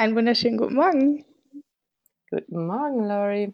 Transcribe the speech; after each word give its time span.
Einen 0.00 0.16
wunderschönen 0.16 0.56
guten 0.56 0.76
Morgen. 0.76 1.26
Guten 2.30 2.66
Morgen, 2.66 3.04
Laurie. 3.04 3.52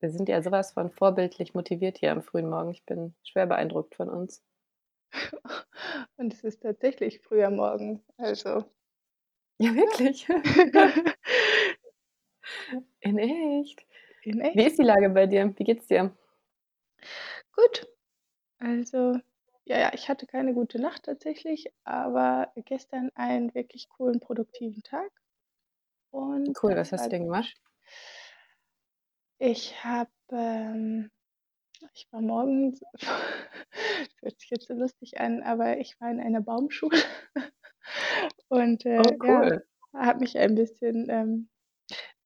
Wir 0.00 0.10
sind 0.10 0.28
ja 0.28 0.42
sowas 0.42 0.74
von 0.74 0.90
vorbildlich 0.90 1.54
motiviert 1.54 1.96
hier 1.96 2.12
am 2.12 2.20
frühen 2.20 2.50
Morgen. 2.50 2.70
Ich 2.70 2.84
bin 2.84 3.14
schwer 3.24 3.46
beeindruckt 3.46 3.94
von 3.94 4.10
uns. 4.10 4.42
Und 6.18 6.34
es 6.34 6.44
ist 6.44 6.60
tatsächlich 6.60 7.20
früher 7.20 7.48
Morgen, 7.48 8.02
also. 8.18 8.66
Ja, 9.56 9.74
wirklich. 9.74 10.28
In 13.00 13.16
echt. 13.16 13.86
In 14.24 14.42
echt. 14.42 14.56
Wie 14.56 14.66
ist 14.66 14.78
die 14.78 14.84
Lage 14.84 15.08
bei 15.08 15.26
dir? 15.26 15.50
Wie 15.56 15.64
geht's 15.64 15.86
dir? 15.86 16.14
Gut. 17.56 17.88
Also, 18.58 19.18
ja, 19.64 19.78
ja, 19.78 19.92
ich 19.94 20.10
hatte 20.10 20.26
keine 20.26 20.52
gute 20.52 20.78
Nacht 20.78 21.04
tatsächlich, 21.04 21.72
aber 21.84 22.52
gestern 22.66 23.10
einen 23.14 23.54
wirklich 23.54 23.88
coolen, 23.88 24.20
produktiven 24.20 24.82
Tag. 24.82 25.10
Und 26.10 26.58
Cool, 26.62 26.74
das 26.74 26.76
was 26.76 26.92
hast 26.92 27.00
war 27.02 27.08
du 27.08 27.10
denn 27.10 27.24
gemacht? 27.24 27.56
Ich 29.38 29.82
habe, 29.84 30.10
ähm 30.30 31.10
ich 31.94 32.08
war 32.12 32.20
morgens 32.22 32.80
das 32.92 33.02
hört 34.22 34.40
sich 34.40 34.50
jetzt 34.50 34.68
so 34.68 34.74
lustig 34.74 35.20
an, 35.20 35.42
aber 35.42 35.78
ich 35.78 36.00
war 36.00 36.10
in 36.10 36.20
einer 36.20 36.40
Baumschule 36.42 36.98
und, 38.48 38.84
Oh, 38.98 39.02
äh, 39.02 39.16
ja, 39.22 39.50
cool. 39.50 39.66
habe 39.94 40.20
mich 40.20 40.38
ein 40.38 40.54
bisschen, 40.54 41.08
ähm, 41.10 41.48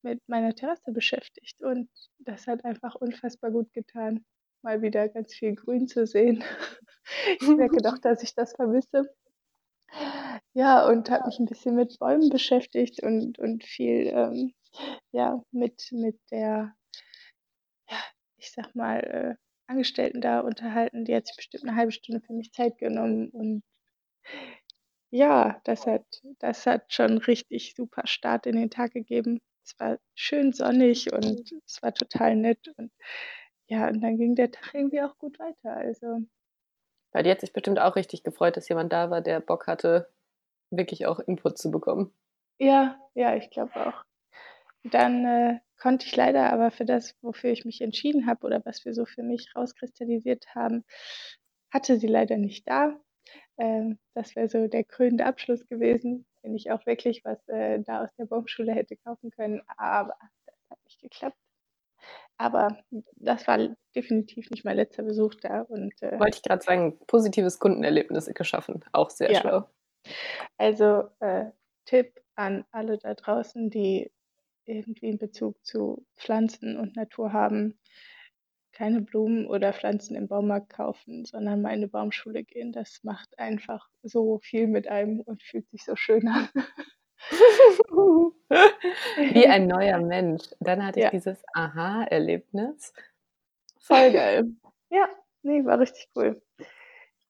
mit 0.02 0.20
meiner 0.28 0.54
Terrasse 0.54 0.92
beschäftigt 0.92 1.62
und 1.62 1.90
das 2.20 2.46
hat 2.46 2.64
einfach 2.64 2.94
unfassbar 2.96 3.50
gut 3.52 3.72
getan, 3.72 4.24
mal 4.62 4.82
wieder 4.82 5.08
ganz 5.08 5.34
viel 5.34 5.54
Grün 5.56 5.88
zu 5.88 6.06
sehen. 6.06 6.44
Ich 7.40 7.54
merke 7.54 7.82
doch, 7.82 7.98
dass 7.98 8.22
ich 8.22 8.34
das 8.34 8.54
vermisse. 8.54 9.14
Ja, 10.56 10.86
und 10.88 11.10
habe 11.10 11.26
mich 11.26 11.38
'n 11.40 11.46
bisschen 11.46 11.74
mit 11.76 11.98
Bäumen 11.98 12.28
beschäftigt 12.30 13.02
und 13.02 13.38
und 13.40 13.64
viel, 13.64 14.06
ähm, 14.08 14.52
ja, 15.12 15.42
mit 15.52 15.88
mit 15.92 16.20
der 16.30 16.74
ja, 17.90 17.96
ich 18.36 18.52
sage 18.52 18.70
mal, 18.74 18.98
äh, 19.00 19.34
Angestellten 19.66 20.20
da 20.20 20.40
unterhalten. 20.40 21.04
Die 21.06 21.14
hat 21.14 21.26
sich 21.26 21.36
bestimmt 21.36 21.64
'ne 21.64 21.76
halbe 21.76 21.92
Stunde 21.92 22.20
für 22.20 22.34
mich 22.34 22.52
Zeit 22.52 22.76
genommen 22.78 23.30
und 23.30 23.62
ja, 25.10 25.60
das 25.64 25.86
hat 25.86 26.04
das 26.40 26.66
hat 26.66 26.92
schon 26.92 27.18
richtig 27.18 27.74
super 27.76 28.06
Start 28.06 28.46
in 28.46 28.56
den 28.56 28.70
Tag 28.70 28.92
gegeben. 28.92 29.40
Es 29.64 29.78
war 29.78 29.98
schön 30.14 30.52
sonnig 30.52 31.12
und 31.12 31.52
es 31.66 31.82
war 31.82 31.94
total 31.94 32.36
nett 32.36 32.68
und 32.76 32.92
ja, 33.68 33.88
und 33.88 34.00
dann 34.02 34.18
ging 34.18 34.34
der 34.36 34.50
Tag 34.52 34.74
irgendwie 34.74 35.02
auch 35.02 35.16
gut 35.18 35.38
weiter, 35.38 35.76
also 35.76 36.20
Bei 37.12 37.22
dir 37.22 37.32
hat 37.32 37.40
sich 37.40 37.52
bestimmt 37.54 37.78
auch 37.80 37.96
richtig 37.96 38.24
gefreut, 38.24 38.56
dass 38.58 38.68
jemand 38.68 38.92
da 38.92 39.10
war, 39.10 39.22
der 39.22 39.40
Bock 39.40 39.66
hatte, 39.68 40.10
wirklich 40.76 41.06
auch 41.06 41.20
Input 41.20 41.58
zu 41.58 41.70
bekommen. 41.70 42.12
Ja, 42.60 42.98
ja, 43.14 43.36
ich 43.36 43.50
glaube 43.50 43.74
auch. 43.86 44.04
Dann, 44.84 45.24
äh, 45.26 45.60
konnte 45.80 46.06
ich 46.06 46.16
leider 46.16 46.52
aber 46.52 46.70
für 46.72 46.84
das, 46.86 47.16
wofür 47.22 47.50
ich 47.52 47.64
mich 47.66 47.80
entschieden 47.82 48.26
habe 48.26 48.46
oder 48.46 48.64
was 48.66 48.84
wir 48.84 48.94
so 48.94 49.06
für 49.06 49.22
mich 49.22 49.54
rauskristallisiert 49.56 50.54
haben, 50.54 50.84
hatte 51.72 51.98
sie 51.98 52.06
leider 52.08 52.38
nicht 52.38 52.68
da. 52.68 53.00
Ähm, 53.58 53.98
das 54.14 54.36
wäre 54.36 54.48
so 54.48 54.68
der 54.68 54.84
krönende 54.84 55.26
Abschluss 55.26 55.66
gewesen, 55.68 56.26
wenn 56.42 56.54
ich 56.56 56.70
auch 56.72 56.86
wirklich 56.86 57.24
was, 57.24 57.46
äh, 57.48 57.80
da 57.82 58.04
aus 58.04 58.14
der 58.16 58.26
Baumschule 58.26 58.72
hätte 58.74 58.96
kaufen 58.98 59.30
können, 59.30 59.62
aber 59.78 60.16
das 60.46 60.56
hat 60.70 60.78
nicht 60.86 61.00
geklappt. 61.02 61.38
Aber 62.40 62.78
das 63.16 63.46
war 63.46 63.58
definitiv 63.94 64.50
nicht 64.50 64.64
mein 64.64 64.76
letzter 64.76 65.02
Besuch 65.04 65.34
da 65.36 65.62
und, 65.62 66.00
äh 66.02 66.20
Wollte 66.20 66.36
ich 66.38 66.42
grad 66.44 66.62
sagen, 66.62 66.98
positives 67.06 67.58
Kundenerlebnis 67.58 68.26
geschaffen, 68.34 68.84
auch 68.92 69.10
sehr 69.10 69.32
Ja. 69.32 69.40
schlau. 69.40 69.64
Also, 70.60 71.08
äh, 71.20 71.46
Tipp 71.84 72.20
an 72.36 72.64
alle 72.70 72.98
da 72.98 73.14
draußen, 73.14 73.70
die 73.70 74.10
irgendwie 74.66 75.08
'n 75.10 75.18
Bezug 75.18 75.64
zu 75.64 76.06
Pflanzen 76.16 76.78
und 76.78 76.96
Natur 76.96 77.32
haben: 77.32 77.78
Keine 78.72 79.02
Blumen 79.02 79.46
oder 79.46 79.72
Pflanzen 79.74 80.16
im 80.16 80.28
Baumarkt 80.28 80.70
kaufen, 80.70 81.24
sondern 81.26 81.62
mal 81.62 81.74
in 81.74 81.80
'ne 81.80 81.88
Baumschule 81.88 82.44
gehen. 82.44 82.72
Das 82.72 83.00
macht 83.04 83.38
einfach 83.38 83.88
so 84.02 84.40
viel 84.40 84.68
mit 84.68 84.88
einem 84.88 85.20
und 85.20 85.42
fühlt 85.44 85.68
sich 85.70 85.84
so 85.84 85.96
schön 85.96 86.28
an. 86.28 86.48
Wie 89.30 89.48
ein 89.48 89.66
neuer 89.66 89.98
Mensch. 90.00 90.44
Dann 90.60 90.84
hatte 90.86 91.00
ich 91.00 91.04
Ja. 91.04 91.10
dieses 91.10 91.44
Aha-Erlebnis. 91.54 92.92
Voll 93.80 94.12
geil. 94.12 94.44
Ja, 94.90 95.08
ne, 95.42 95.64
war 95.66 95.78
richtig 95.80 96.08
cool. 96.16 96.40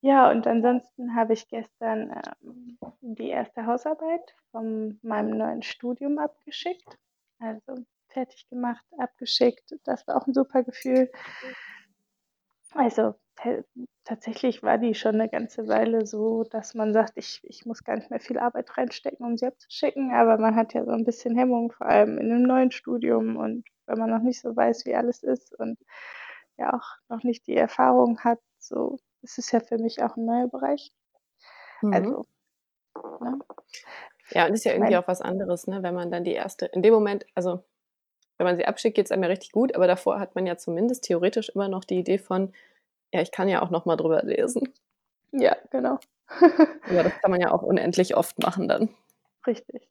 Ja, 0.07 0.31
und 0.31 0.47
ansonsten 0.47 1.15
habe 1.17 1.33
ich 1.33 1.49
gestern, 1.49 2.11
ähm, 2.43 2.77
die 3.01 3.31
1. 3.31 3.65
Hausarbeit 3.65 4.21
von 4.51 4.99
meinem 5.03 5.31
neuen 5.39 5.63
Studium 5.63 6.19
abgeschickt, 6.19 6.99
also 7.39 7.83
fertig 8.09 8.47
gemacht, 8.51 8.85
abgeschickt. 8.99 9.75
Das 9.85 10.07
war 10.07 10.17
auch 10.19 10.27
'n 10.27 10.35
super 10.35 10.63
Gefühl. 10.63 11.11
Also, 12.73 13.15
ta 13.37 13.63
tatsächlich 14.05 14.63
war 14.63 14.79
die 14.79 14.95
schon 14.95 15.17
'ne 15.17 15.29
ganze 15.29 15.69
Weile 15.69 16.07
so, 16.07 16.45
dass 16.45 16.75
man 16.75 16.93
sagt: 16.93 17.13
„Ich 17.17 17.41
ich 17.45 17.65
muss 17.67 17.85
gar 17.85 17.97
nicht 17.97 18.11
mehr 18.11 18.21
viel 18.21 18.39
Arbeit 18.39 18.77
reinstecken, 18.77 19.25
um 19.27 19.37
sie 19.37 19.47
abzuschicken“, 19.47 20.13
aber 20.13 20.39
man 20.39 20.57
hat 20.57 20.75
ja 20.75 20.85
so 20.85 20.91
'n 20.93 21.05
bisschen 21.05 21.37
Hemmung, 21.37 21.71
vor 21.73 21.87
allem 21.87 22.19
in 22.19 22.29
'nem 22.29 22.43
neuen 22.43 22.71
Studium 22.73 23.37
und 23.37 23.65
wenn 23.87 23.99
man 23.99 24.11
noch 24.11 24.23
nicht 24.23 24.41
so 24.41 24.55
weiß, 24.57 24.87
wie 24.87 24.95
alles 24.95 25.23
ist 25.23 25.59
und 25.59 25.79
ja 26.59 26.73
auch 26.75 26.87
noch 27.09 27.23
nicht 27.25 27.47
die 27.47 27.57
Erfahrung 27.57 28.19
hat, 28.21 28.41
so. 28.59 28.99
Es 29.25 29.39
ist 29.39 29.51
ja 29.53 29.61
für 29.61 29.79
mich 29.79 30.03
auch 30.05 30.17
'n 30.17 30.25
neuer 30.27 30.47
Bereich. 30.49 30.93
Mhm. 31.83 32.15
Also, 32.15 32.27
ne? 33.21 33.39
Ja, 34.31 34.47
und 34.47 34.55
ist 34.55 34.65
ja 34.65 34.73
irgendwie 34.73 34.97
auch 34.97 35.07
was 35.09 35.21
anderes, 35.21 35.67
ne, 35.67 35.83
wenn 35.83 35.95
man 35.95 36.11
dann 36.11 36.25
die 36.25 36.33
erste 36.33 36.67
in 36.67 36.83
dem 36.83 36.93
Moment 36.95 37.27
also, 37.35 37.63
wenn 38.39 38.47
man 38.47 38.57
sie 38.59 38.67
abschickt, 38.67 38.97
geht's 38.97 39.13
einem 39.13 39.25
ja 39.25 39.31
richtig 39.31 39.53
gut, 39.53 39.75
aber 39.77 39.87
davor 39.89 40.21
hat 40.21 40.35
man 40.37 40.47
ja 40.47 40.57
zumindest 40.59 41.05
theoretisch 41.05 41.51
immer 41.51 41.69
noch 41.69 41.85
die 41.85 41.99
Idee 42.01 42.19
von: 42.19 42.53
„Ja, 43.15 43.23
ich 43.23 43.33
kann 43.33 43.49
ja 43.49 43.63
auch 43.63 43.71
noch 43.71 43.87
mal 43.87 43.97
drüber 43.97 44.23
lesen.“ 44.25 44.73
Ja, 45.33 45.57
genau. 45.71 45.99
Aber 46.89 47.03
das 47.03 47.13
kann 47.21 47.31
man 47.31 47.41
ja 47.41 47.51
auch 47.51 47.63
unendlich 47.63 48.17
oft 48.17 48.39
machen 48.39 48.69
dann. 48.69 48.91
Richtig. 49.47 49.89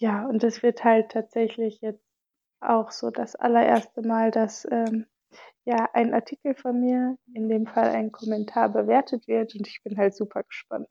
Ja, 0.00 0.26
und 0.26 0.42
das 0.42 0.62
wird 0.62 0.82
halt 0.84 1.10
tatsächlich 1.12 1.80
jetzt 1.80 2.04
auch 2.60 2.90
so 2.90 3.10
das 3.10 3.36
allererste 3.36 4.02
Mal, 4.02 4.30
dass, 4.30 4.66
ähm, 4.70 5.06
ja, 5.64 5.88
ein 5.94 6.14
Artikel 6.14 6.54
von 6.54 6.80
mir, 6.80 7.18
in 7.34 7.48
dem 7.48 7.66
Fall 7.66 7.90
ein 7.90 8.12
Kommentar, 8.12 8.68
bewertet 8.70 9.28
wird 9.28 9.54
und 9.54 9.66
ich 9.68 9.82
bin 9.82 9.96
halt 9.98 10.14
super 10.14 10.42
gespannt. 10.44 10.88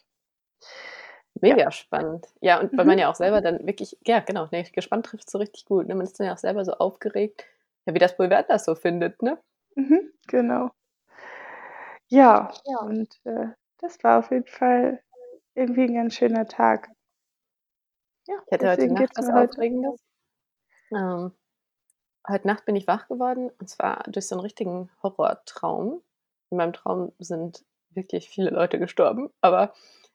Ja. 1.46 1.58
Mega 1.58 1.72
spannend. 1.72 2.28
Ja, 2.42 2.59
und 2.59 2.78
weil 2.78 2.86
man 2.86 2.98
Mhm. 2.98 3.00
ja 3.00 3.09
auch 3.09 3.16
selber 3.16 3.42
dann 3.42 3.66
wirklich 3.66 3.98
ja, 4.06 4.20
genau, 4.20 4.48
ne, 4.52 4.64
gespannt 4.72 5.06
trifft's 5.08 5.31
so 5.31 5.40
richtig 5.40 5.66
gut, 5.66 5.88
ne? 5.88 5.96
Man 5.96 6.06
ist 6.06 6.20
dann 6.20 6.28
ja 6.28 6.34
auch 6.34 6.38
selber 6.38 6.64
so 6.64 6.74
aufgeregt, 6.74 7.46
ja, 7.86 7.94
wie 7.94 8.00
das 8.00 8.16
Boulevard 8.16 8.50
das 8.50 8.66
so 8.66 8.76
findet, 8.76 9.22
ne? 9.22 9.40
Mhm, 9.78 10.12
genau. 10.28 10.74
Ja, 12.12 12.54
Ja. 12.66 12.78
und, 12.81 13.20
äh, 13.25 13.48
das 13.80 14.04
war 14.04 14.20
auf 14.20 14.31
jeden 14.31 14.46
Fall 14.48 15.02
irgendwie 15.56 15.84
'n 15.86 15.96
ganz 15.96 16.16
schöner 16.16 16.48
Tag. 16.48 16.90
Ja, 18.28 18.36
Ich 18.48 18.54
hatte 18.54 18.70
heute 18.70 18.90
Nacht 18.90 19.12
was 19.18 19.30
Aufregendes. 19.30 20.00
Ähm, 20.92 21.34
heute 22.28 22.47
Nacht 22.47 22.66
bin 22.66 22.75
ich 22.75 22.88
wach 22.88 23.07
geworden 23.07 23.51
und 23.59 23.69
zwar 23.69 24.03
durch 24.07 24.28
so 24.28 24.35
'n 24.35 24.41
richtigen 24.41 24.89
Horrortraum. 25.03 26.01
In 26.51 26.57
meinem 26.57 26.73
Traum 26.73 27.11
sind 27.19 27.66
wirklich 27.91 28.29
viele 28.29 28.50
Leute 28.51 28.79
gestorben, 28.79 29.29
aber 29.41 29.73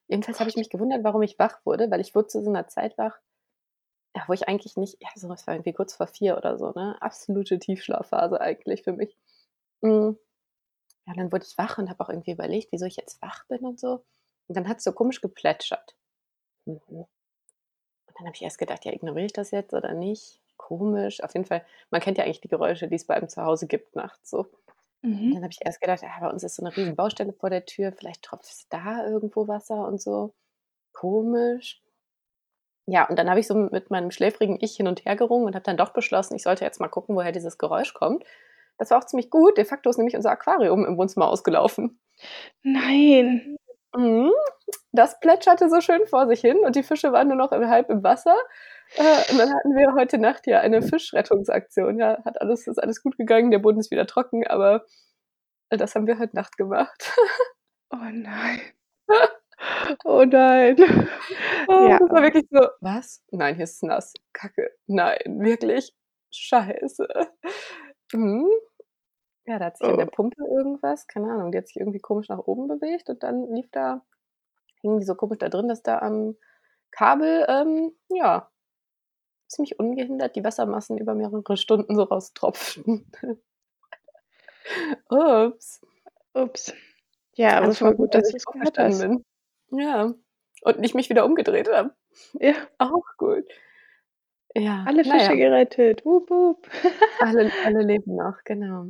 jedenfalls 0.09 0.41
habe 0.41 0.51
ich 0.51 0.57
mich 0.57 0.71
gewundert, 0.71 1.05
warum 1.05 1.23
ich 1.23 1.39
wach 1.39 1.61
wurde, 1.65 1.91
weil 1.91 2.01
ich 2.01 2.15
wurde 2.15 2.29
zu 2.29 2.43
so 2.43 2.51
'ner 2.51 2.69
Zeit 2.69 2.99
wach, 2.99 3.19
ja, 4.17 4.25
wo 4.29 4.35
ich 4.35 4.49
eigentlich 4.49 4.77
nicht 4.79 4.99
ja, 5.03 5.09
so 5.17 5.29
was 5.31 5.47
war 5.47 5.55
irgendwie 5.55 5.75
kurz 5.75 5.95
vor 5.97 6.09
4 6.09 6.37
oder 6.39 6.59
so, 6.59 6.73
ne? 6.73 6.97
Absolute 7.03 7.59
Tiefschlafphase 7.61 8.41
eigentlich 8.41 8.85
für 8.85 8.93
mich. 8.95 9.17
Hm, 9.83 10.19
ja, 11.07 11.15
dann 11.15 11.33
wurde 11.33 11.47
ich 11.49 11.59
wach 11.59 11.79
und 11.79 11.91
habe 11.91 12.05
auch 12.05 12.11
irgendwie 12.11 12.33
überlegt, 12.33 12.73
wieso 12.73 12.87
ich 12.87 12.97
jetzt 12.99 13.23
wach 13.23 13.47
bin 13.49 13.61
und 13.67 13.81
so. 13.81 14.05
Und 14.49 14.57
dann 14.59 14.69
hat's 14.69 14.85
so 14.85 14.93
komisch 14.93 15.21
geplätschert. 15.23 15.97
Mhm. 16.67 17.07
Und 18.09 18.19
dann 18.19 18.27
habe 18.27 18.35
ich 18.37 18.43
erst 18.43 18.59
gedacht: 18.59 18.85
„Ja, 18.85 18.93
ignoriere 18.93 19.27
ich 19.27 19.33
das 19.33 19.51
jetzt 19.51 19.75
oder 19.75 19.93
nicht? 19.95 20.41
Komisch.“ 20.69 21.23
Auf 21.25 21.33
jeden 21.35 21.47
Fall 21.47 21.65
man 21.91 22.01
kennt 22.03 22.19
ja 22.19 22.25
eigentlich 22.25 22.41
die 22.43 22.49
Geräusche, 22.49 22.89
die 22.89 22.97
es 22.97 23.07
bei 23.07 23.15
einem 23.15 23.29
zu 23.31 23.43
Hause 23.43 23.67
gibt 23.67 23.97
nachts 23.97 24.29
so. 24.31 24.47
Mhm. 25.05 25.39
dann 25.39 25.43
habe 25.45 25.53
ich 25.53 25.61
erst 25.65 25.81
gedacht: 25.81 26.03
„Ah, 26.05 26.21
bei 26.21 26.31
uns 26.31 26.43
ist 26.45 26.57
so 26.57 26.65
'ne 26.65 26.77
riesen 26.77 26.97
Baustelle 26.97 27.33
vor 27.35 27.51
der 27.51 27.67
Tür, 27.67 27.93
vielleicht 27.93 28.23
tropft's 28.25 28.69
da 28.71 29.07
irgendwo 29.07 29.49
Wasser 29.49 29.87
und 29.89 30.01
so. 30.03 30.35
Komisch.“ 30.93 31.81
Ja, 32.91 33.07
und 33.07 33.19
dann 33.19 33.29
habe 33.29 33.39
ich 33.39 33.47
so 33.47 33.55
mit 33.55 33.91
meinem 33.91 34.11
schläfrigen 34.11 34.57
Ich 34.63 34.75
hin 34.77 34.89
und 34.89 35.05
her 35.05 35.15
gerungen 35.15 35.45
und 35.45 35.55
habe 35.55 35.63
dann 35.63 35.77
doch 35.77 35.91
beschlossen, 35.91 36.35
ich 36.37 36.43
sollte 36.43 36.65
jetzt 36.65 36.81
mal 36.81 36.89
gucken, 36.89 37.15
woher 37.17 37.33
dieses 37.33 37.59
Geräusch 37.59 37.93
kommt. 37.93 38.25
Das 38.79 38.91
war 38.91 38.99
auch 38.99 39.05
ziemlich 39.05 39.29
gut. 39.31 39.59
De 39.59 39.65
facto 39.67 39.91
ist 39.91 39.99
nämlich 39.99 40.17
unser 40.17 40.31
Aquarium 40.31 40.87
im 40.87 40.97
Wohnzimmer 40.97 41.29
ausgelaufen. 41.29 41.99
Nein. 42.65 43.59
Mhm. 43.97 44.33
Das 44.93 45.21
plätscherte 45.21 45.69
so 45.71 45.81
schön 45.81 46.07
vor 46.07 46.27
sich 46.29 46.41
hin 46.41 46.59
und 46.65 46.77
die 46.77 46.83
Fische 46.83 47.13
waren 47.13 47.29
nur 47.29 47.37
noch 47.37 47.53
im 47.53 47.69
halb 47.69 47.91
im 47.91 48.03
Wasser. 48.03 48.37
Äh, 48.97 49.31
und 49.33 49.39
dann 49.39 49.53
hatten 49.55 49.77
wir 49.77 49.95
heute 49.95 50.19
Nacht 50.19 50.45
hier 50.45 50.61
eine 50.61 50.83
Fischrettungsaktion. 50.83 51.99
Ja, 51.99 52.23
hat 52.25 52.41
alles 52.41 52.67
ist 52.67 52.79
alles 52.83 53.03
gut 53.03 53.17
gegangen, 53.19 53.51
der 53.51 53.59
Boden 53.59 53.79
ist 53.81 53.91
wieder 53.91 54.07
trocken, 54.07 54.47
aber 54.47 54.85
das 55.71 55.95
haben 55.95 56.07
wir 56.07 56.19
heute 56.19 56.37
Nacht 56.37 56.57
gemacht. 56.59 57.13
Oh 57.93 57.97
nein. 58.13 58.61
Oh 60.05 60.25
nein. 60.25 60.77
Oh, 61.69 61.89
Ja. 61.89 61.99
das 61.99 62.11
war 62.11 62.23
wirklich 62.23 62.47
so: 62.51 62.61
„Was? 62.81 63.23
Nein, 63.33 63.57
hier 63.57 63.65
ist's 63.65 63.83
nass. 63.83 64.15
Kacke. 64.33 64.71
Nein, 64.87 65.19
wirklich? 65.41 65.95
Scheiße.“ 66.31 67.09
Mhm. 68.15 68.49
Ja, 69.47 69.59
da 69.59 69.67
hat 69.67 69.79
sich 69.79 69.89
an 69.89 69.99
der 69.99 70.09
Oh. 70.09 70.11
Pumpe 70.13 70.43
irgendwas 70.45 71.07
keine 71.09 71.33
Ahnung, 71.33 71.53
die 71.53 71.59
hat 71.59 71.69
sich 71.69 71.79
irgendwie 71.79 72.01
komisch 72.01 72.29
nach 72.29 72.39
oben 72.41 72.69
bewegt 72.69 73.11
und 73.11 73.23
dann 73.25 73.47
lief 73.55 73.69
da 73.73 74.05
hing 74.83 74.99
die 75.01 75.07
so 75.07 75.15
komisch 75.17 75.39
da 75.39 75.49
drin, 75.51 75.69
dass 75.69 75.83
da 75.83 75.99
am 76.01 76.37
Kabel, 76.93 77.47
ähm, 77.49 77.93
ja 78.11 78.51
ziemlich 79.49 79.79
ungehindert 79.79 80.37
die 80.37 80.45
Wassermassen 80.45 80.99
über 80.99 81.15
mehrere 81.15 81.57
Stunden 81.57 81.97
so 81.97 82.03
raustropften. 82.05 83.11
Ups. 85.11 85.81
Ups. 86.35 86.73
Ja, 87.35 87.57
aber 87.59 87.67
Also, 87.67 87.85
mal 87.85 87.91
voll 87.91 87.97
gut, 87.97 88.15
dass 88.15 88.23
dass 88.31 88.35
ich 88.35 88.47
aufgestanden 88.47 89.25
bin. 89.71 89.81
Ja. 89.81 90.15
Und 90.63 90.81
nicht 90.81 90.95
mich 90.95 91.09
wieder 91.11 91.25
umgedreht 91.25 91.69
habe. 91.73 91.95
Ja. 92.41 92.55
Auch 92.79 93.05
gut. 93.17 93.45
Ja, 94.55 94.85
Alle 94.87 95.05
Fische 95.05 95.17
ja. 95.17 95.35
gerettet. 95.35 96.05
Wup, 96.05 96.31
wup. 96.31 96.69
Alle 97.21 97.51
alle 97.65 97.83
leben 97.83 98.17
noch, 98.17 98.43
genau. 98.45 98.87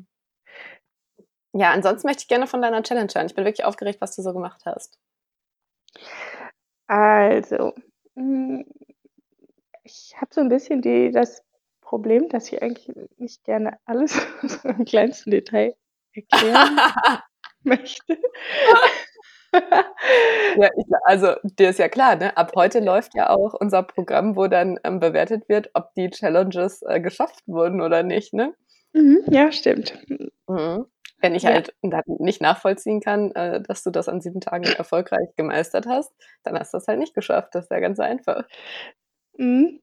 Ja, 1.53 1.73
ansonsten 1.73 2.07
möchte 2.09 2.23
ich 2.23 2.29
gerne 2.29 2.47
von 2.47 2.63
deiner 2.63 2.83
Challenge 2.83 3.11
hören. 3.15 3.27
Ich 3.27 3.35
bin 3.35 3.45
wirklich 3.45 3.65
aufgeregt, 3.67 4.01
was 4.01 4.15
du 4.17 4.23
so 4.23 4.33
gemacht 4.33 4.63
hast. 4.65 4.99
Also, 6.87 7.75
ich 8.17 8.97
habe 10.31 10.35
so 10.35 10.41
'n 10.43 10.49
bisschen 10.49 10.83
die 10.83 11.11
das 11.13 11.43
Problem, 11.81 12.29
dass 12.29 12.53
ich 12.53 12.63
eigentlich 12.63 12.91
nicht 13.19 13.45
gerne 13.45 13.79
alles 13.87 14.13
so 14.43 14.69
im 14.69 14.85
kleinsten 14.85 15.31
Detail 15.31 15.75
erklären 16.15 16.79
möchte. 17.65 18.19
Ja, 20.57 20.69
ich 20.77 20.87
also, 21.05 21.35
dir 21.45 21.71
ist 21.71 21.79
ja 21.79 21.89
klar, 21.89 22.17
ne, 22.17 22.37
ab 22.37 22.53
heute 22.57 22.81
läuft 22.81 23.15
ja 23.17 23.31
auch 23.31 23.55
unser 23.55 23.83
Programm, 23.83 24.37
wo 24.37 24.47
dann, 24.49 24.79
ähm, 24.85 25.01
bewertet 25.01 25.49
wird, 25.49 25.71
ob 25.75 25.95
die 25.95 26.11
Challenges, 26.11 26.83
äh, 26.83 27.01
geschafft 27.01 27.43
wurden 27.47 27.81
oder 27.83 28.03
nicht, 28.03 28.35
ne? 28.35 28.55
Mhm, 28.95 29.23
ja, 29.31 29.53
stimmt. 29.53 29.95
Mhm. 30.49 30.87
Wenn 31.21 31.35
ich 31.35 31.45
Ja. 31.45 31.51
halt 31.53 31.75
nicht 32.09 32.41
nachvollziehen 32.43 33.01
kann, 33.01 33.33
äh, 33.33 33.61
dass 33.63 33.83
du 33.85 33.91
das 33.91 34.09
an 34.09 34.21
7 34.21 34.41
Tagen 34.41 34.65
erfolgreich 34.65 35.29
gemeistert 35.37 35.87
hast, 35.87 36.13
dann 36.45 36.59
hast 36.59 36.75
du's 36.75 36.87
halt 36.89 36.99
nicht 37.01 37.15
geschafft. 37.15 37.55
Das 37.55 37.65
ist 37.67 37.71
ja 37.71 37.81
ganz 37.81 38.01
einfach. 38.01 38.45
Mhm. 39.39 39.81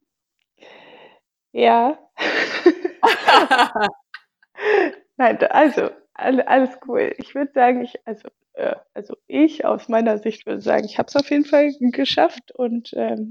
Ja. 1.56 1.98
Nein, 5.18 5.38
also, 5.52 5.90
all 6.16 6.42
alles 6.42 6.72
cool. 6.88 7.13
Ich 7.18 7.36
würde 7.36 7.52
sagen, 7.54 7.84
ich 7.84 7.96
also, 8.07 8.30
äh 8.56 8.75
also, 8.94 9.16
ich 9.28 9.66
aus 9.66 9.90
meiner 9.90 10.18
Sicht 10.19 10.46
würde 10.46 10.62
sagen, 10.62 10.86
ich 10.86 10.98
habe 11.00 11.07
es 11.10 11.16
auf 11.16 11.30
jeden 11.31 11.46
Fall 11.46 11.72
geschafft 11.92 12.52
und, 12.54 12.94
ähm 12.96 13.30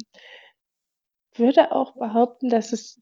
würde 1.36 1.72
auch 1.72 1.94
behaupten, 1.96 2.48
dass 2.48 2.72
es 2.72 3.00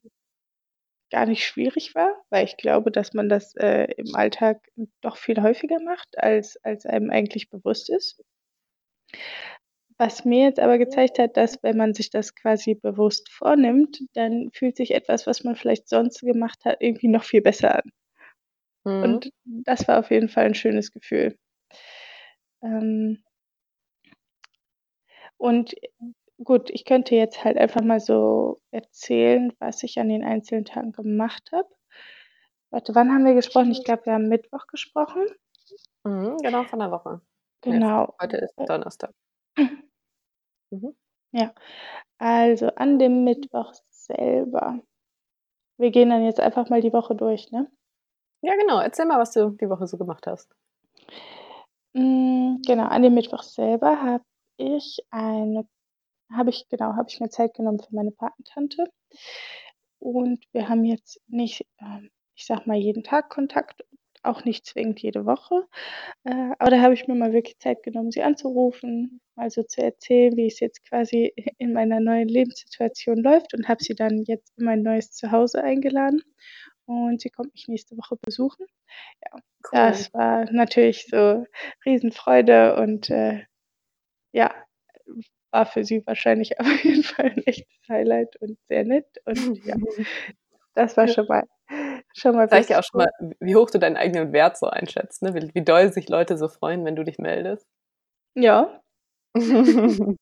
gar 1.11 1.25
nicht 1.25 1.43
schwierig 1.45 1.93
war, 1.95 2.11
weil 2.29 2.45
ich 2.45 2.57
glaube, 2.57 2.91
dass 2.91 3.13
man 3.13 3.29
das, 3.29 3.55
äh, 3.55 3.85
im 3.97 4.15
Alltag 4.15 4.59
doch 5.01 5.17
viel 5.17 5.41
häufiger 5.41 5.79
macht, 5.83 6.17
als 6.17 6.57
als 6.63 6.85
einem 6.85 7.09
eigentlich 7.11 7.49
bewusst 7.49 7.89
ist. 7.89 8.23
Was 10.03 10.25
mir 10.25 10.43
jetzt 10.47 10.59
aber 10.59 10.77
gezeigt 10.79 11.17
hat, 11.17 11.37
dass, 11.37 11.63
wenn 11.63 11.77
man 11.77 11.93
sich 11.93 12.09
das 12.09 12.35
quasi 12.35 12.75
bewusst 12.75 13.31
vornimmt, 13.31 14.01
dann 14.13 14.49
fühlt 14.51 14.75
sich 14.75 14.93
etwas, 14.93 15.27
was 15.27 15.45
man 15.45 15.55
vielleicht 15.55 15.87
sonst 15.87 16.19
gemacht 16.19 16.65
hat, 16.65 16.75
irgendwie 16.81 17.07
noch 17.07 17.23
viel 17.23 17.41
besser 17.41 17.75
an. 17.75 17.91
Mhm. 18.85 19.23
Und 19.23 19.29
das 19.45 19.87
war 19.87 19.99
auf 19.99 20.11
jeden 20.11 20.29
Fall 20.29 20.45
'n 20.47 20.55
schönes 20.55 20.91
Gefühl. 20.91 21.37
Ähm 22.63 23.23
und 25.37 25.75
gut, 26.43 26.69
ich 26.71 26.85
könnte 26.85 27.15
jetzt 27.15 27.43
halt 27.43 27.57
einfach 27.57 27.81
mal 27.81 27.99
so 27.99 28.61
erzählen, 28.71 29.53
was 29.59 29.83
ich 29.83 29.99
an 29.99 30.09
den 30.09 30.23
einzelnen 30.23 30.65
Tagen 30.65 30.91
gemacht 30.91 31.51
habe. 31.51 31.69
Warte, 32.71 32.95
wann 32.95 33.11
haben 33.11 33.25
wir 33.25 33.35
gesprochen? 33.35 33.71
Ich 33.71 33.83
glaube, 33.83 34.05
wir 34.07 34.13
haben 34.13 34.27
Mittwoch 34.29 34.67
gesprochen. 34.67 35.25
Mhm, 36.05 36.37
genau, 36.43 36.65
von 36.65 36.79
der 36.79 36.91
Woche. 36.91 37.21
Genau. 37.61 38.15
heute 38.21 38.37
ist 38.37 38.55
Donnerstag. 38.67 39.13
Mhm. 40.73 40.95
Ja, 41.31 41.53
also, 42.19 42.67
an 42.75 42.99
dem 42.99 43.23
Mittwoch 43.23 43.73
selber 43.89 44.81
wir 45.77 45.91
gehen 45.91 46.09
dann 46.09 46.23
jetzt 46.25 46.39
einfach 46.39 46.69
mal 46.69 46.81
die 46.81 46.93
Woche 46.93 47.15
durch, 47.15 47.51
ne? 47.51 47.69
Ja, 48.41 48.55
genau. 48.55 48.79
Erzähl 48.79 49.05
mal, 49.05 49.19
was 49.19 49.31
du 49.31 49.51
die 49.51 49.69
Woche 49.69 49.87
so 49.87 49.97
gemacht 49.97 50.27
hast. 50.27 50.53
Hm, 51.95 52.61
genau, 52.65 52.85
an 52.85 53.03
dem 53.03 53.13
Mittwoch 53.13 53.43
selber 53.43 54.01
habe 54.01 54.23
ich 54.57 55.05
eine 55.11 55.67
habe 56.31 56.49
ich 56.49 56.67
genau, 56.69 56.95
habe 56.95 57.09
ich 57.09 57.19
mir 57.19 57.29
Zeit 57.29 57.53
genommen 57.53 57.79
für 57.79 57.95
meine 57.95 58.11
Patentante. 58.11 58.85
Und 59.99 60.43
wir 60.53 60.69
haben 60.69 60.85
jetzt 60.85 61.21
nicht, 61.27 61.65
ähm, 61.79 62.09
ich 62.35 62.45
sage 62.45 62.63
mal, 62.65 62.77
jeden 62.77 63.03
Tag 63.03 63.29
Kontakt, 63.29 63.83
auch 64.23 64.45
nicht 64.45 64.65
zwingend 64.65 65.01
jede 65.01 65.25
Woche. 65.25 65.65
Äh, 66.25 66.51
aber 66.59 66.71
da 66.71 66.81
habe 66.81 66.93
ich 66.93 67.07
mir 67.07 67.15
mal 67.15 67.33
wirklich 67.33 67.59
Zeit 67.59 67.83
genommen, 67.83 68.11
sie 68.11 68.23
anzurufen, 68.23 69.21
mal 69.35 69.49
so 69.49 69.63
zu 69.63 69.81
erzählen, 69.83 70.35
wie 70.37 70.47
es 70.47 70.59
jetzt 70.59 70.83
quasi 70.87 71.33
in 71.59 71.73
meiner 71.73 71.99
neuen 71.99 72.27
Lebenssituation 72.29 73.17
läuft 73.17 73.53
und 73.53 73.67
habe 73.69 73.83
sie 73.83 73.95
dann 73.95 74.23
jetzt 74.25 74.51
in 74.57 74.65
mein 74.65 74.83
neues 74.83 75.11
Zuhause 75.11 75.63
eingeladen. 75.63 76.21
Und 76.85 77.21
sie 77.21 77.29
kommt 77.29 77.53
mich 77.53 77.67
nächste 77.67 77.97
Woche 77.97 78.17
besuchen. 78.21 78.65
Ja, 79.25 79.39
Cool. 79.71 79.79
das 79.89 80.13
war 80.13 80.51
natürlich 80.51 81.07
so 81.07 81.45
Riesenfreude 81.85 82.75
und, 82.77 83.09
äh, 83.09 83.43
ja, 84.33 84.53
war 85.51 85.65
für 85.65 85.83
sie 85.83 86.05
wahrscheinlich 86.05 86.59
auf 86.61 86.83
jeden 86.83 87.03
Fall 87.03 87.27
'n 87.35 87.43
echtes 87.45 87.67
Highlight 87.89 88.35
und 88.41 88.57
sehr 88.67 88.83
nett 88.85 89.07
und 89.25 89.63
ja, 89.65 89.75
das 90.75 90.97
war 90.97 91.07
schon 91.07 91.27
mal 91.27 91.43
schon 92.13 92.35
mal 92.35 92.49
Zeigt 92.49 92.69
ja 92.69 92.79
auch 92.79 92.83
schon 92.83 92.99
mal, 92.99 93.09
wie 93.39 93.55
hoch 93.55 93.69
du 93.71 93.79
deinen 93.79 93.97
eigenen 93.97 94.31
Wert 94.33 94.57
so 94.57 94.67
einschätzt, 94.67 95.21
ne? 95.23 95.33
Wie 95.33 95.53
wie 95.53 95.63
doll 95.63 95.91
sich 95.93 96.09
Leute 96.09 96.37
so 96.37 96.47
freuen, 96.49 96.85
wenn 96.85 96.95
du 96.95 97.03
dich 97.03 97.17
meldest. 97.19 97.65
Ja. 98.35 98.81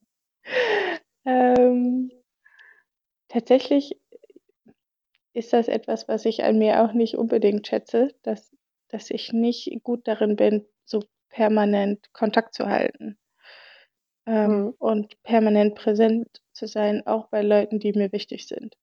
Ähm 1.26 2.12
tatsächlich 3.30 3.98
ist 5.34 5.54
das 5.54 5.68
etwas, 5.68 6.08
was 6.08 6.26
ich 6.26 6.44
an 6.44 6.58
mir 6.58 6.84
auch 6.84 6.94
nicht 6.94 7.18
unbedingt 7.18 7.68
schätze, 7.68 8.14
dass 8.24 8.56
dass 8.90 9.10
ich 9.10 9.32
nicht 9.34 9.70
gut 9.84 10.08
darin 10.08 10.36
bin, 10.36 10.66
so 10.86 11.04
permanent 11.30 12.12
Kontakt 12.14 12.54
zu 12.54 12.68
halten. 12.68 13.18
Ähm, 14.28 14.62
Mhm. 14.62 14.76
und 14.78 15.22
permanent 15.24 15.76
präsent 15.76 16.42
zu 16.54 16.68
sein, 16.68 17.06
auch 17.08 17.28
bei 17.30 17.42
Leuten, 17.42 17.80
die 17.80 17.92
mir 17.94 18.12
wichtig 18.12 18.48
sind. 18.48 18.76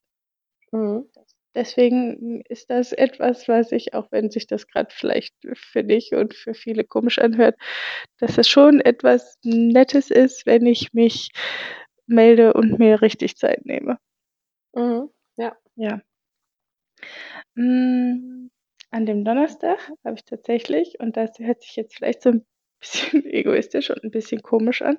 Mhm. 0.73 1.09
Deswegen 1.55 2.43
ist 2.49 2.71
das 2.71 2.93
etwas, 2.93 3.49
was 3.49 3.73
ich, 3.73 3.95
auch 3.95 4.12
wenn 4.12 4.31
sich 4.31 4.47
das 4.47 4.67
grad 4.69 4.93
vielleicht 4.93 5.35
für 5.55 5.83
dich 5.85 6.12
und 6.14 6.35
für 6.35 6.55
viele 6.55 6.85
komisch 6.85 7.19
anhört, 7.19 7.57
dass 8.19 8.38
es 8.38 8.49
schon 8.49 8.81
etwas 8.81 9.38
Nettes 9.45 10.11
ist, 10.11 10.47
wenn 10.47 10.67
ich 10.67 10.93
mich 10.93 11.31
melde 12.07 12.52
und 12.55 12.78
mir 12.78 13.02
richtig 13.02 13.37
Zeit 13.37 13.64
nehme. 13.67 13.99
Mhm, 14.75 15.11
ja. 15.37 15.57
Ja. 15.76 16.00
Hm, 17.57 18.50
an 18.90 19.07
dem 19.07 19.25
Donnerstag 19.25 19.78
habe 20.05 20.17
ich 20.17 20.25
tatsächlich 20.25 20.99
und 21.00 21.17
das 21.17 21.38
hört 21.38 21.62
sich 21.62 21.76
jetzt 21.76 21.97
vielleicht 21.97 22.23
so 22.23 22.31
'n 22.31 22.47
bisschen 22.81 23.25
egoistisch 23.26 23.90
und 23.90 24.05
'n 24.05 24.11
bisschen 24.11 24.43
komisch 24.43 24.83
an, 24.83 24.99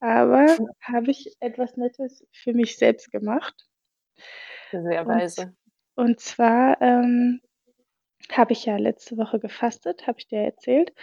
aber 0.00 0.60
habe 0.82 1.10
ich 1.10 1.36
etwas 1.40 1.76
Nettes 1.76 2.24
für 2.32 2.54
mich 2.54 2.76
selbst 2.78 3.10
gemacht. 3.12 3.54
Sehr 4.72 5.06
weise. 5.06 5.54
Und 6.00 6.18
zwar, 6.18 6.80
ähm, 6.80 7.42
habe 8.32 8.52
ich 8.54 8.64
ja 8.64 8.78
letzte 8.78 9.18
Woche 9.18 9.38
gefastet, 9.38 10.06
habe 10.06 10.18
ich 10.18 10.28
dir 10.28 10.40
erzählt. 10.40 10.94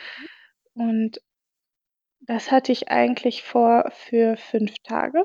Und 0.74 1.22
das 2.22 2.52
hatte 2.52 2.72
ich 2.72 2.90
eigentlich 2.90 3.44
vor 3.44 3.92
für 3.92 4.38
5 4.38 4.74
Tage. 4.84 5.22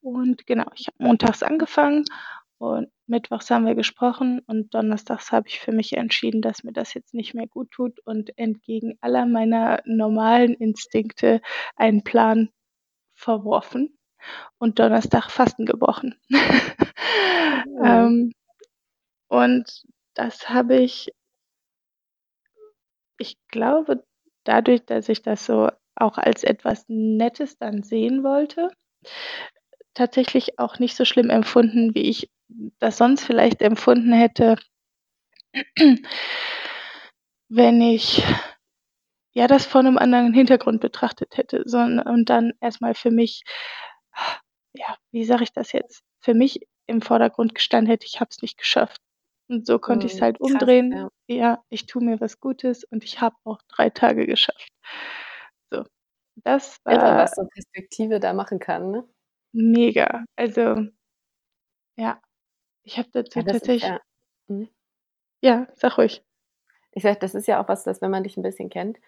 Und 0.00 0.48
genau, 0.48 0.66
ich 0.74 0.88
habe 0.88 0.96
montags 0.98 1.44
angefangen 1.44 2.04
und 2.58 2.88
mittwochs 3.06 3.50
haben 3.50 3.66
wir 3.66 3.76
gesprochen 3.76 4.40
und 4.48 4.74
donnerstags 4.74 5.30
habe 5.30 5.46
ich 5.46 5.60
für 5.60 5.70
mich 5.70 5.96
entschieden, 5.96 6.42
dass 6.42 6.64
mir 6.64 6.72
das 6.72 6.92
jetzt 6.94 7.14
nicht 7.14 7.34
mehr 7.34 7.46
gut 7.46 7.70
tut 7.70 8.00
und 8.00 8.36
entgegen 8.36 8.98
aller 9.00 9.26
meiner 9.26 9.80
normalen 9.84 10.54
Instinkte 10.54 11.40
einen 11.76 12.02
Plan 12.02 12.50
verworfen 13.14 13.96
und 14.58 14.80
Donnerstag 14.80 15.30
Fasten 15.30 15.66
gebrochen. 15.66 16.16
Mhm. 17.64 17.84
Ähm, 17.84 18.32
und 19.32 19.84
das 20.14 20.50
habe 20.50 20.76
ich 20.76 21.10
ich 23.20 23.36
glaube, 23.48 24.04
dadurch, 24.44 24.84
dass 24.84 25.08
ich 25.08 25.22
das 25.22 25.44
so 25.46 25.68
auch 25.94 26.18
als 26.18 26.42
etwas 26.44 26.84
Nettes 26.88 27.58
dann 27.58 27.82
sehen 27.82 28.24
wollte 28.24 28.70
tatsächlich 29.96 30.58
auch 30.58 30.78
nicht 30.78 30.96
so 30.96 31.04
schlimm 31.04 31.28
empfunden, 31.30 31.94
wie 31.94 32.08
ich 32.08 32.30
das 32.78 32.96
sonst 32.98 33.24
vielleicht 33.24 33.60
empfunden 33.62 34.12
hätte 34.12 34.56
wenn 37.50 37.80
ich 37.80 38.22
ja, 39.34 39.46
das 39.46 39.66
vor 39.66 39.82
'nem 39.82 39.98
anderen 39.98 40.34
Hintergrund 40.34 40.80
betrachtet 40.82 41.36
hätte, 41.38 41.62
sondern 41.66 42.06
und 42.06 42.28
dann 42.30 42.52
erst 42.60 42.80
mal 42.82 42.94
für 42.94 43.10
mich 43.10 43.44
ja, 44.74 44.96
wie 45.12 45.24
sage 45.24 45.44
ich 45.44 45.52
das 45.52 45.72
jetzt, 45.72 46.02
für 46.20 46.34
mich 46.34 46.60
im 46.86 47.02
Vordergrund 47.02 47.54
gestanden 47.54 47.90
hätte: 47.90 48.06
„Ich 48.06 48.20
habe 48.20 48.30
es 48.30 48.42
nicht 48.42 48.58
geschafft.“ 48.58 48.98
Und 49.52 49.66
so 49.66 49.78
konnte 49.78 50.08
ich's 50.08 50.20
Mhm, 50.20 50.22
halt 50.22 50.40
krass, 50.42 50.70
umdrehen. 50.70 50.90
ja. 50.90 51.08
Ja, 51.28 51.62
ich 51.68 51.86
tue 51.86 52.02
mir 52.02 52.20
was 52.20 52.40
Gutes 52.40 52.82
und 52.82 53.04
ich 53.04 53.20
habe 53.20 53.36
auch 53.44 53.62
3 53.68 53.88
Tage 53.90 54.26
geschafft. 54.26 54.68
So, 55.70 55.84
das 56.44 56.78
war 56.84 57.16
was 57.16 57.34
so 57.36 57.44
Perspektive 57.46 58.20
da 58.20 58.32
machen 58.34 58.58
kann, 58.60 58.90
ne? 58.92 59.08
mega. 59.54 60.24
Also 60.36 60.92
ja, 61.96 62.20
ich 62.84 62.98
habe 62.98 63.10
Ja, 63.34 63.42
dazu 63.42 63.42
das 63.42 63.62
ist 63.62 63.74
tatsächlich 63.74 63.82
ja 63.82 64.00
mhm. 64.48 64.68
Ja, 65.44 65.66
sag 65.74 65.98
ruhig. 65.98 66.22
Ich 66.92 67.02
sage, 67.02 67.18
das 67.20 67.34
ist 67.34 67.46
ja 67.48 67.62
auch 67.62 67.68
was, 67.68 67.84
dass 67.84 68.00
wenn 68.02 68.10
man 68.10 68.22
dich 68.24 68.36
'n 68.36 68.42
bisschen 68.42 68.68
kennt, 68.70 68.98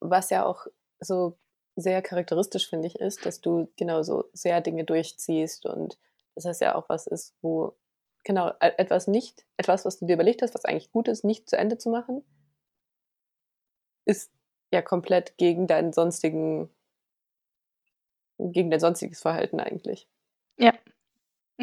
was 0.00 0.30
ja 0.30 0.44
auch 0.46 0.66
so 1.00 1.36
sehr 1.76 2.02
charakteristisch, 2.02 2.68
finde 2.68 2.88
ich, 2.88 2.96
ist, 3.00 3.26
dass 3.26 3.40
du 3.40 3.68
genau 3.76 4.02
so 4.02 4.24
sehr 4.32 4.60
Dinge 4.60 4.84
durchziehst 4.84 5.66
und 5.66 5.98
dass 6.34 6.44
das 6.44 6.60
ja 6.60 6.74
auch 6.76 6.88
was 6.88 7.06
ist, 7.06 7.34
wo 7.42 7.76
genau, 8.24 8.48
e 8.60 8.72
etwas 8.78 9.06
nicht 9.08 9.44
etwas, 9.56 9.84
was 9.84 9.98
du 9.98 10.06
dir 10.06 10.14
überlegt 10.14 10.42
hast, 10.42 10.54
was 10.54 10.64
eigentlich 10.64 10.92
gut 10.92 11.08
ist, 11.08 11.24
nicht 11.24 11.48
zu 11.48 11.56
Ende 11.56 11.78
zu 11.78 11.90
machen 11.90 12.24
ist 14.08 14.30
ja 14.72 14.82
komplett 14.82 15.36
gegen 15.38 15.66
deinen 15.66 15.92
sonstigen 15.92 16.68
gegen 18.40 18.70
dein 18.70 18.80
sonstiges 18.80 19.20
Verhalten 19.20 19.60
eigentlich. 19.60 20.06
Ja. 20.58 20.72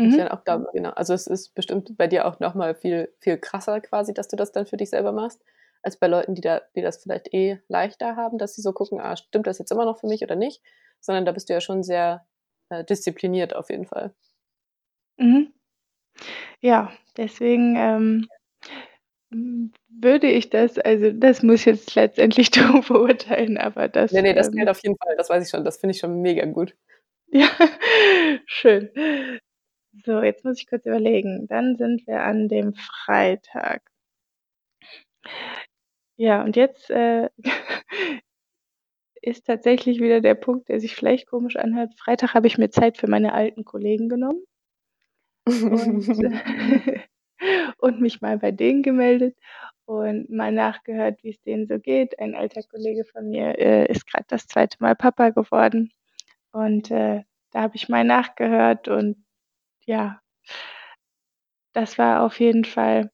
Ich 0.03 0.15
Mhm. 0.15 0.17
dann 0.17 0.29
auch 0.29 0.43
glaube 0.45 0.67
genau, 0.73 0.91
also, 0.91 1.13
es 1.13 1.27
ist 1.27 1.55
bestimmt 1.55 1.97
bei 1.97 2.07
dir 2.07 2.25
auch 2.27 2.39
noch 2.39 2.55
mal 2.55 2.75
viel 2.75 3.13
viel 3.19 3.37
krasser 3.37 3.81
quasi, 3.81 4.13
dass 4.13 4.27
du 4.29 4.35
das 4.37 4.51
dann 4.51 4.65
für 4.65 4.77
dich 4.77 4.89
selber 4.89 5.11
machst, 5.11 5.41
als 5.83 5.97
bei 5.97 6.07
Leuten, 6.07 6.35
die 6.35 6.41
da 6.41 6.61
die 6.75 6.81
das 6.81 6.97
vielleicht 7.03 7.33
eh 7.33 7.59
leichter 7.69 8.15
haben, 8.17 8.37
dass 8.39 8.55
sie 8.55 8.61
so 8.61 8.73
gucken: 8.73 8.99
„Ah, 9.01 9.15
stimmt 9.17 9.47
das 9.47 9.59
jetzt 9.59 9.71
immer 9.71 9.85
noch 9.85 9.99
für 9.99 10.07
mich 10.07 10.23
oder 10.23 10.35
nicht?“ 10.35 10.63
Sondern 11.01 11.25
da 11.25 11.31
bist 11.33 11.49
du 11.49 11.53
ja 11.53 11.61
schon 11.61 11.83
sehr, 11.83 12.25
äh, 12.69 12.83
diszipliniert 12.85 13.55
auf 13.55 13.69
jeden 13.69 13.85
Fall. 13.87 14.13
Mhm. 15.19 15.51
Ja, 16.61 16.91
deswegen, 17.17 17.75
ähm, 17.77 18.27
hm, 19.31 19.71
würde 19.89 20.27
ich 20.29 20.49
das 20.49 20.77
also, 20.79 21.11
das 21.11 21.43
muss 21.43 21.65
jetzt 21.65 21.95
letztendlich 21.95 22.51
du 22.51 22.81
beurteilen, 22.81 23.57
aber 23.57 23.83
Ne, 23.83 23.89
das, 23.89 24.11
ne, 24.11 24.33
das 24.33 24.51
zählt 24.51 24.63
ähm 24.63 24.67
auf 24.69 24.83
jeden 24.83 24.97
Fall, 24.97 25.15
das 25.17 25.29
weiß 25.29 25.43
ich 25.45 25.49
schon. 25.49 25.63
Das 25.63 25.77
finde 25.77 25.91
ich 25.93 25.99
schon 25.99 26.21
mega 26.21 26.45
gut. 26.45 26.75
Ja, 27.33 27.47
schön. 28.45 28.89
So, 30.05 30.21
jetzt 30.21 30.43
muss 30.45 30.59
ich 30.59 30.67
kurz 30.67 30.85
überlegen. 30.85 31.47
Dann 31.47 31.77
sind 31.77 32.05
wir 32.07 32.21
an 32.23 32.47
dem 32.49 32.73
Freitag. 32.73 33.81
Ja, 36.17 36.43
und 36.43 36.55
jetzt, 36.55 36.89
äh, 36.89 37.29
ist 39.21 39.45
tatsächlich 39.47 39.99
wieder 39.99 40.21
der 40.21 40.35
Punkt, 40.35 40.69
der 40.69 40.79
sich 40.79 40.95
vielleicht 40.95 41.27
komisch 41.27 41.55
anhört. 41.55 41.93
Freitag 41.97 42.33
habe 42.33 42.47
ich 42.47 42.57
mir 42.57 42.69
Zeit 42.69 42.97
für 42.97 43.07
meine 43.07 43.33
alten 43.33 43.65
Kollegen 43.65 44.09
genommen 44.09 44.43
und 45.47 46.05
und 47.79 48.01
mich 48.01 48.21
mal 48.21 48.37
bei 48.39 48.51
denen 48.51 48.83
gemeldet 48.83 49.37
und 49.85 50.29
mal 50.29 50.51
nachgehört, 50.51 51.19
wie's 51.23 51.41
denen 51.41 51.67
so 51.67 51.79
geht. 51.79 52.19
Ein 52.19 52.35
alter 52.35 52.63
Kollege 52.63 53.05
von 53.05 53.29
mir, 53.29 53.57
äh, 53.59 53.87
ist 53.91 54.07
grad 54.07 54.25
das 54.29 54.47
2. 54.47 54.79
Mal 54.81 54.95
Papa 54.95 55.29
geworden 55.31 55.91
und, 56.53 56.91
äh, 56.91 57.23
da 57.51 57.61
habe 57.63 57.75
ich 57.77 57.89
mal 57.89 58.03
nachgehört 58.05 58.87
und 58.89 59.25
ja 59.85 60.21
das 61.75 61.97
war 61.97 62.21
auf 62.23 62.39
jeden 62.39 62.65
Fall 62.65 63.11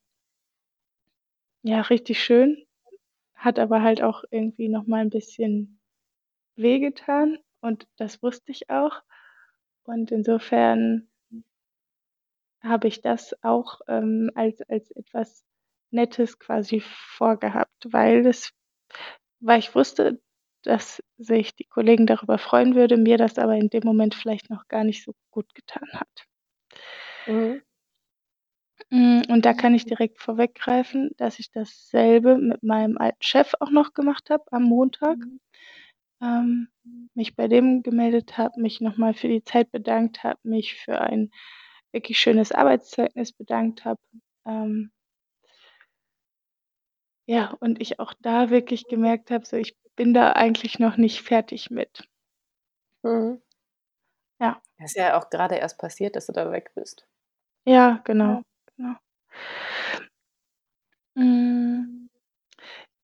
ja, 1.66 1.82
richtig 1.82 2.22
schön, 2.24 2.64
hat 3.36 3.60
aber 3.60 3.82
halt 3.84 4.02
auch 4.04 4.24
irgendwie 4.32 4.70
noch 4.70 4.88
mal 4.88 5.02
'n 5.04 5.10
bisschen 5.12 5.80
wehgetan 6.58 7.40
und 7.62 7.88
das 7.98 8.24
wusste 8.24 8.52
ich 8.52 8.70
auch. 8.72 9.02
Und 9.84 10.12
insofern 10.12 11.08
habe 12.68 12.88
ich 12.88 13.02
das 13.02 13.36
auch, 13.44 13.82
ähm, 13.88 14.32
als 14.36 14.62
als 14.70 14.92
etwas 14.92 15.44
Nettes 15.92 16.40
quasi 16.40 16.82
vorgehabt, 16.82 17.88
weil 17.92 18.26
es 18.26 18.54
weil 19.40 19.60
ich 19.60 19.76
wusste, 19.76 20.20
dass 20.64 21.02
sich 21.18 21.56
die 21.56 21.66
Kollegen 21.66 22.08
darüber 22.08 22.38
freuen 22.38 22.76
würde, 22.76 22.98
mir 22.98 23.18
das 23.18 23.38
aber 23.38 23.56
in 23.56 23.70
dem 23.70 23.84
Moment 23.86 24.16
vielleicht 24.16 24.50
noch 24.50 24.68
gar 24.68 24.84
nicht 24.84 25.04
so 25.04 25.14
gut 25.32 25.54
getan 25.56 25.88
hat. 25.94 26.26
Mhm. 27.28 27.62
Hm, 28.92 29.24
und 29.30 29.46
da 29.46 29.54
kann 29.54 29.76
ich 29.76 29.86
direkt 29.86 30.20
vorweggreifen, 30.20 31.12
dass 31.18 31.40
ich 31.40 31.52
dasselbe 31.52 32.38
mit 32.38 32.64
meinem 32.64 32.98
alten 32.98 33.22
Chef 33.22 33.54
auch 33.60 33.72
noch 33.72 33.94
gemacht 33.94 34.30
habe 34.30 34.44
am 34.52 34.64
Montag. 34.64 35.18
Ähm, 36.22 36.70
mich 37.14 37.36
bei 37.36 37.48
dem 37.48 37.84
gemeldet 37.84 38.38
habe, 38.38 38.60
mich 38.60 38.82
noch 38.82 38.98
mal 38.98 39.14
für 39.14 39.28
die 39.28 39.44
Zeit 39.44 39.72
bedankt 39.72 40.24
habe, 40.24 40.40
mich 40.44 40.76
für 40.76 41.00
ein 41.02 41.32
wirklich 41.94 42.20
schönes 42.20 42.52
Arbeitszeugnis 42.52 43.34
bedankt 43.34 43.86
habe. 43.86 44.00
Ähm 44.46 44.92
ja, 47.30 47.54
und 47.60 47.82
ich 47.82 48.00
auch 48.00 48.14
da 48.22 48.50
wirklich 48.50 48.86
gemerkt 48.88 49.32
habe, 49.32 49.46
so, 49.46 49.58
ich 49.58 49.76
bin 49.98 50.14
da 50.14 50.32
eigentlich 50.32 50.80
noch 50.80 50.96
nicht 50.96 51.22
fertig 51.24 51.70
mit. 51.70 52.08
Mhm. 53.04 53.42
Ja. 54.42 54.62
Ist 54.84 54.96
ja 54.96 55.18
auch 55.20 55.30
grade 55.30 55.56
erst 55.56 55.78
passiert, 55.80 56.16
dass 56.16 56.28
du 56.28 56.34
da 56.34 56.52
weg 56.52 56.72
bist. 56.76 57.08
Ja, 57.66 58.02
genau, 58.06 58.44
genau. 58.78 58.96
Hm. 61.18 62.08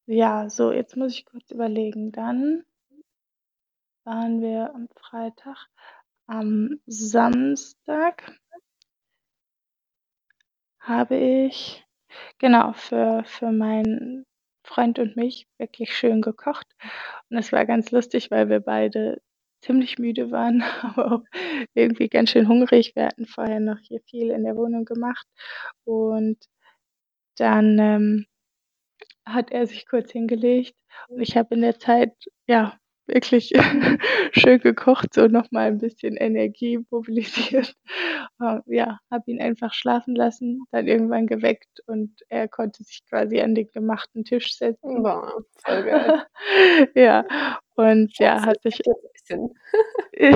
Ja, 0.08 0.50
so, 0.50 0.72
jetzt 0.74 0.98
muss 0.98 1.14
ich 1.14 1.26
kurz 1.26 1.50
überlegen. 1.52 2.12
Dann 2.12 2.64
waren 4.08 4.42
wir 4.42 4.74
am 4.76 4.88
Freitag. 4.98 5.68
Am 6.28 6.80
Samstag 6.88 8.34
habe 10.84 11.16
ich, 11.18 11.86
genau, 12.40 12.74
für 12.74 13.24
für 13.26 13.52
meinen 13.52 14.26
Freund 14.66 15.00
und 15.00 15.16
mich 15.18 15.48
wirklich 15.60 15.96
schön 15.96 16.22
gekocht. 16.22 16.68
Und 17.30 17.38
es 17.38 17.52
war 17.52 17.66
ganz 17.66 17.92
lustig, 17.92 18.32
weil 18.32 18.50
wir 18.50 18.60
beide 18.62 19.22
ziemlich 19.62 19.98
müde 20.00 20.32
waren, 20.32 20.64
aber 20.84 21.14
auch 21.14 21.24
irgendwie 21.74 22.10
ganz 22.10 22.32
schön 22.32 22.48
hungrig. 22.48 22.96
Wir 22.96 23.06
hatten 23.08 23.26
vorher 23.28 23.60
noch 23.60 23.80
hier 23.80 24.02
viel 24.10 24.32
in 24.32 24.44
der 24.46 24.56
Wohnung 24.58 24.86
gemacht 24.86 25.28
und 25.86 26.38
dann, 27.38 27.80
ähm, 27.80 28.26
hat 29.26 29.52
er 29.52 29.68
sich 29.68 29.88
kurz 29.88 30.12
hingelegt 30.12 30.76
und 31.08 31.22
ich 31.22 31.38
habe 31.38 31.56
in 31.56 31.62
der 31.62 31.80
Zeit, 31.80 32.14
ja, 32.48 32.78
wirklich 33.08 33.52
schön 34.32 34.60
gekocht, 34.60 35.14
so 35.14 35.28
noch 35.28 35.52
mal 35.52 35.68
'n 35.70 35.80
bisschen 35.80 36.18
Energie 36.18 36.80
mobilisiert. 36.90 37.76
Äh, 38.42 38.60
ja, 38.66 39.00
habe 39.12 39.30
ihn 39.32 39.42
einfach 39.42 39.74
schlafen 39.74 40.16
lassen, 40.16 40.64
dann 40.72 40.88
irgendwann 40.88 41.28
geweckt 41.28 41.82
und 41.88 42.12
er 42.30 42.48
konnte 42.48 42.84
sich 42.84 43.04
quasi 43.08 43.40
an 43.42 43.54
den 43.56 43.70
gemachten 43.72 44.24
Tisch 44.26 44.58
setzen. 44.58 45.04
Boah, 45.04 45.44
voll 45.66 45.84
geil. 45.84 46.24
Ja, 46.96 47.26
und 47.76 48.18
ja, 48.20 48.42
hat 48.46 48.58
ich 48.64 48.76
sich. 48.78 48.86
Ja, 50.18 50.32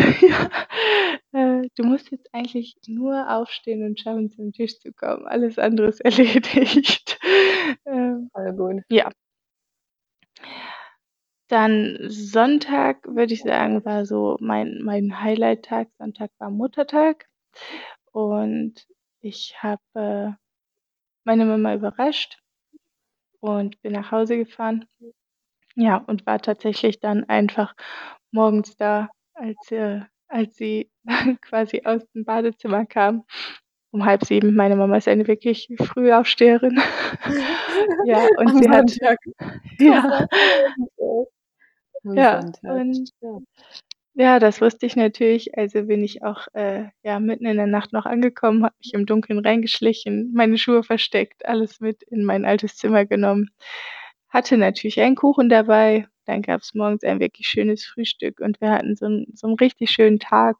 äh, 1.33 1.67
du 1.75 1.83
musst 1.83 2.11
jetzt 2.11 2.29
eigentlich 2.33 2.75
nur 2.87 3.29
aufstehen 3.29 3.83
und 3.83 3.99
schaffen, 3.99 4.29
zum 4.29 4.53
Tisch 4.53 4.79
zu 4.79 4.93
kommen. 4.93 5.25
Alles 5.27 5.57
andere 5.59 5.87
ist 5.87 6.01
erledigt. 6.01 7.19
Ähm, 7.85 8.29
Voll 8.33 8.53
gut. 8.53 8.83
ja. 8.89 9.09
Dann 11.51 11.97
Sonntag, 12.09 13.05
würde 13.07 13.33
ich 13.33 13.41
sagen, 13.43 13.85
war 13.85 14.05
so 14.05 14.35
mein 14.41 14.81
mein 14.83 15.21
Highlight-Tag. 15.21 15.87
Sonntag 15.97 16.29
war 16.39 16.49
Muttertag 16.49 17.25
und 18.13 18.87
ich 19.21 19.55
habe 19.63 20.37
meine 21.25 21.45
Mama 21.45 21.75
überrascht 21.75 22.39
und 23.43 23.81
bin 23.81 23.93
nach 23.93 24.11
Hause 24.11 24.37
gefahren. 24.37 24.85
Ja, 25.75 25.97
und 25.97 26.25
war 26.27 26.39
tatsächlich 26.41 26.99
dann 27.01 27.25
einfach 27.25 27.75
morgens 28.31 28.77
da, 28.77 29.09
als, 29.35 29.71
äh 29.71 30.01
als 30.29 30.57
sie 30.57 30.91
quasi 31.41 31.81
aus'm 31.85 32.25
Badezimmer 32.25 32.85
kam 32.87 33.25
um 33.91 34.05
6:30. 34.05 34.55
Meine 34.55 34.75
Mama 34.77 34.97
ist 34.97 35.07
eine 35.09 35.27
wirklich 35.27 35.69
Frühaufsteherin. 35.79 36.79
Ja, 38.01 38.29
und 38.37 38.53
Am 38.53 38.55
sie 38.55 38.69
hat 38.69 38.91
Sonntag. 38.99 39.19
ja. 39.79 40.27
Ja, 42.03 42.51
und 42.63 43.09
ja. 44.15 44.39
das 44.39 44.61
wusste 44.61 44.85
ich 44.87 44.95
natürlich. 44.95 45.57
Also, 45.57 45.83
bin 45.85 46.03
ich 46.03 46.23
auch, 46.23 46.47
äh, 46.53 46.85
ja, 47.03 47.19
mitten 47.19 47.45
in 47.47 47.57
der 47.57 47.67
Nacht 47.67 47.93
noch 47.93 48.05
angekommen, 48.05 48.63
habe 48.65 48.75
mich 48.83 48.93
im 48.93 49.05
Dunkeln 49.05 49.39
reingeschlichen, 49.39 50.33
meine 50.33 50.57
Schuhe 50.57 50.83
versteckt, 50.83 51.45
alles 51.47 51.79
mit 51.81 52.03
in 52.03 52.25
mein 52.25 52.45
altes 52.45 52.77
Zimmer 52.77 53.05
genommen. 53.05 53.49
Hatte 54.29 54.57
natürlich 54.57 54.99
einen 55.01 55.15
Kuchen 55.17 55.49
dabei, 55.49 56.07
dann 56.25 56.41
gab's 56.43 56.73
morgens 56.75 57.03
ein 57.03 57.19
wirklich 57.21 57.47
schönes 57.47 57.85
Frühstück 57.85 58.39
und 58.41 58.61
wir 58.61 58.71
hatten 58.71 58.95
so 58.97 59.05
'n 59.07 59.27
so 59.35 59.47
'n 59.47 59.55
richtig 59.55 59.91
schönen 59.91 60.19
Tag 60.19 60.57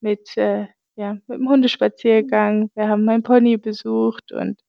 mit, 0.00 0.36
äh 0.38 0.68
ja, 0.96 1.18
mit'm 1.28 1.48
Hundespaziergang. 1.48 2.70
Wir 2.74 2.88
haben 2.88 3.04
meinen 3.06 3.22
Pony 3.24 3.56
besucht 3.58 4.32
und 4.32 4.60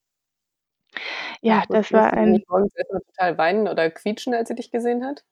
Ja, 1.45 1.65
das 1.71 1.91
war 1.91 2.13
ein 2.13 2.41
morgens 2.47 2.73
erst 2.73 2.89
mal 2.93 3.01
total 3.01 3.37
weinen 3.37 3.67
oder 3.67 3.89
quietschen, 3.91 4.33
als 4.33 4.47
sie 4.47 4.55
dich 4.55 4.71
gesehen 4.71 5.03
hat? 5.05 5.23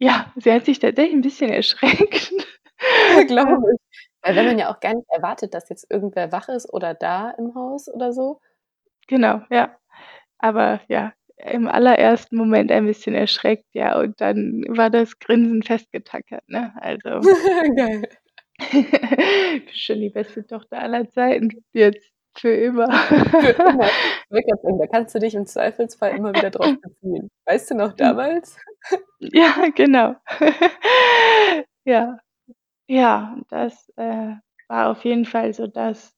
Ja, 0.00 0.30
sie 0.36 0.52
hat 0.52 0.66
sich 0.66 0.78
tatsächlich 0.78 1.14
'n 1.16 1.22
bisschen 1.22 1.50
erschreckt. 1.50 2.32
Glaube 3.26 3.50
ich. 3.74 3.80
Weil 4.22 4.36
wenn 4.36 4.46
man 4.46 4.58
ja 4.58 4.70
auch 4.74 4.80
gar 4.80 4.94
nicht 4.94 5.08
erwartet, 5.10 5.54
dass 5.54 5.68
jetzt 5.70 5.86
irgendwer 5.90 6.32
wach 6.32 6.48
ist 6.48 6.72
oder 6.72 6.94
da 6.94 7.30
im 7.38 7.54
Haus 7.54 7.88
oder 7.88 8.12
so. 8.12 8.40
Genau, 9.08 9.42
ja. 9.50 9.76
Aber 10.38 10.80
ja, 10.88 11.12
im 11.38 11.68
allerersten 11.68 12.36
Moment 12.36 12.72
ein 12.72 12.86
bisschen 12.86 13.14
erschreckt, 13.14 13.66
ja, 13.74 13.98
und 14.00 14.20
dann 14.20 14.64
war 14.68 14.90
das 14.90 15.18
Grinsen 15.20 15.62
festgetackert, 15.62 16.48
ne? 16.48 16.74
Also 16.80 17.22
Geil. 17.76 18.08
bist 19.66 19.80
schon 19.84 20.00
die 20.00 20.10
beste 20.10 20.46
Tochter 20.46 20.80
aller 20.80 21.10
Zeiten, 21.12 21.64
jetzt 21.74 22.12
für 22.38 22.52
immer. 22.54 22.90
Für 23.40 23.50
immer. 23.50 23.88
Da 24.80 24.86
kannst 24.88 25.14
du 25.14 25.18
dich 25.20 25.34
im 25.34 25.46
Zweifelsfall 25.46 26.16
immer 26.16 26.34
wieder 26.34 26.50
drauf 26.50 26.74
beziehen. 26.82 27.30
Weißt 27.46 27.70
du 27.70 27.74
noch 27.76 27.90
Hm. 27.90 27.96
damals? 27.96 28.56
Ja, 29.20 29.54
genau. 29.74 30.16
Ja. 31.86 32.18
Ja, 32.88 33.36
das, 33.50 33.90
äh, 33.96 34.34
war 34.68 34.90
auf 34.90 35.04
jeden 35.04 35.24
Fall 35.26 35.54
so 35.54 35.66
das 35.68 36.12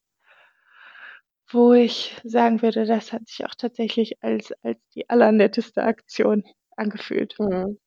wo 1.51 1.73
ich 1.73 2.21
sagen 2.25 2.61
würde, 2.61 2.85
das 2.85 3.13
hat 3.13 3.27
sich 3.27 3.45
auch 3.47 3.55
tatsächlich 3.55 4.23
als 4.23 4.53
als 4.63 4.79
die 4.95 5.09
allernetteste 5.09 5.83
Aktion 5.83 6.45
angefühlt. 6.77 7.37
Mhm. 7.39 7.79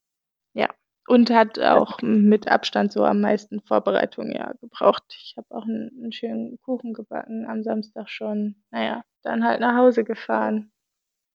Und 1.12 1.30
hat 1.30 1.60
auch 1.60 1.98
mit 2.02 2.48
Abstand 2.48 2.94
so 2.94 3.04
am 3.04 3.20
meisten 3.20 3.60
Vorbereitung, 3.60 4.32
ja, 4.32 4.54
gebraucht. 4.62 5.04
Ich 5.22 5.34
habe 5.36 5.48
auch 5.54 5.66
'n 5.66 5.92
'n 6.06 6.14
schönen 6.14 6.58
Kuchen 6.62 6.94
gebacken 6.94 7.46
am 7.50 7.64
Samstag 7.64 8.08
schon. 8.10 8.56
Na 8.72 8.82
ja, 8.86 9.04
dann 9.22 9.44
halt 9.44 9.60
nach 9.60 9.76
Hause 9.76 10.06
gefahren, 10.06 10.72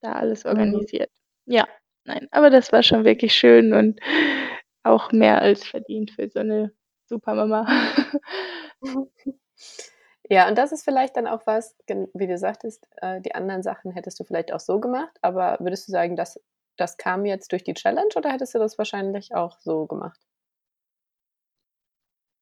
da 0.03 0.13
alles 0.15 0.45
Mhm. 0.45 0.51
organisiert. 0.51 1.11
Ja, 1.47 1.69
nein, 2.05 2.29
aber 2.33 2.51
das 2.51 2.73
war 2.73 2.83
schon 2.83 3.05
wirklich 3.05 3.35
schön 3.35 3.73
und 3.75 4.01
auch 4.85 5.13
mehr 5.13 5.43
als 5.43 5.65
verdient 5.67 6.13
für 6.13 6.29
so 6.31 6.43
'ne 6.43 6.73
super 7.07 7.35
Mama. 7.35 7.67
Ja, 10.31 10.49
und 10.49 10.59
das 10.59 10.73
ist 10.73 10.85
vielleicht 10.85 11.17
dann 11.17 11.27
auch 11.29 11.43
was, 11.47 11.77
wie 12.15 12.27
du 12.29 12.39
sagtest, 12.39 12.89
äh, 12.99 13.21
die 13.23 13.35
anderen 13.35 13.63
Sachen 13.63 13.93
hättest 13.93 14.21
du 14.21 14.25
vielleicht 14.25 14.53
auch 14.53 14.61
so 14.61 14.81
gemacht, 14.81 15.17
aber 15.23 15.57
würdest 15.61 15.89
du 15.89 15.93
sagen, 15.93 16.17
das 16.17 16.41
das 16.77 16.97
kam 16.99 17.25
jetzt 17.27 17.53
durch 17.53 17.65
die 17.65 17.75
Challenge 17.75 18.11
oder 18.17 18.31
hättest 18.33 18.55
du 18.55 18.59
das 18.59 18.79
wahrscheinlich 18.79 19.35
auch 19.35 19.59
so 19.61 19.87
gemacht? 19.87 20.19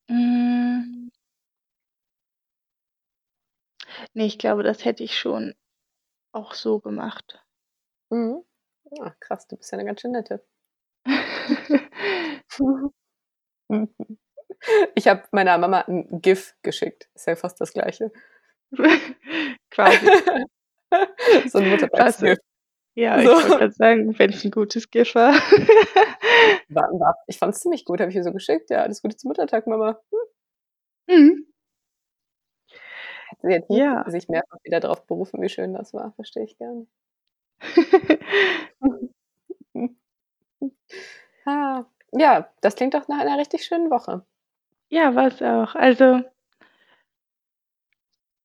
Hm. 0.09 1.09
Ne, 4.17 4.27
ich 4.27 4.39
glaube, 4.39 4.63
das 4.63 4.85
hätte 4.85 5.03
ich 5.03 5.19
schon 5.19 5.55
auch 6.33 6.55
so 6.55 6.81
gemacht. 6.81 7.45
Mhm. 8.11 8.45
Ah, 9.01 9.13
krass, 9.21 9.47
du 9.49 9.57
bist 9.57 9.73
ja 9.73 9.79
'ne 9.79 9.85
ganz 9.87 10.01
schön 10.03 10.13
nette. 10.13 10.45
Ich 14.97 15.09
habe 15.09 15.25
meiner 15.33 15.59
Mama 15.59 15.83
'n 15.89 16.21
GIF 16.23 16.55
geschickt. 16.63 17.09
Ist 17.15 17.27
ja 17.29 17.37
fast 17.37 17.61
das 17.61 17.73
Gleiche. 17.75 18.13
Quasi. 19.71 20.13
So 21.47 21.59
'n 21.61 21.69
Klasse. 21.95 22.37
Muttertags-GIF. 22.37 22.39
Ja, 22.97 23.21
ich 23.23 23.43
wollte 23.43 23.51
So. 23.51 23.59
grad 23.59 23.75
sagen, 23.75 24.19
wenn's 24.19 24.45
'n 24.45 24.51
gutes 24.53 24.89
GIF 24.91 25.15
war. 25.17 25.33
War 26.69 26.89
war 26.99 27.17
ich 27.27 27.39
fand's 27.39 27.61
ziemlich 27.61 27.85
gut, 27.85 28.01
habe 28.01 28.11
ich 28.11 28.17
ihr 28.17 28.23
so 28.25 28.33
geschickt: 28.33 28.71
„Ja, 28.71 28.83
alles 28.83 29.03
Gute 29.03 29.17
zum 29.17 29.29
Muttertag, 29.29 29.67
Mama.“ 29.67 29.99
Hm. 31.09 31.17
Mhm. 31.17 31.47
Hat 33.31 33.39
sie 33.43 33.49
jetzt 33.51 33.71
Ja. 33.71 34.05
sich 34.11 34.29
mehrfach 34.29 34.59
wieder 34.65 34.81
drauf 34.81 35.07
berufen, 35.07 35.41
wie 35.43 35.49
schön 35.49 35.73
das 35.75 35.93
war, 35.95 36.13
verstehe 36.15 36.45
ich 36.45 36.57
gerne. 36.59 36.87
Ah, 41.47 41.85
ja, 42.13 42.49
das 42.63 42.75
klingt 42.77 42.95
doch 42.95 43.09
nach 43.09 43.19
einer 43.21 43.39
richtig 43.39 43.65
schönen 43.65 43.91
Woche. 43.91 44.25
Ja, 44.93 45.15
war's 45.15 45.41
auch. 45.43 45.75
Also 45.75 46.23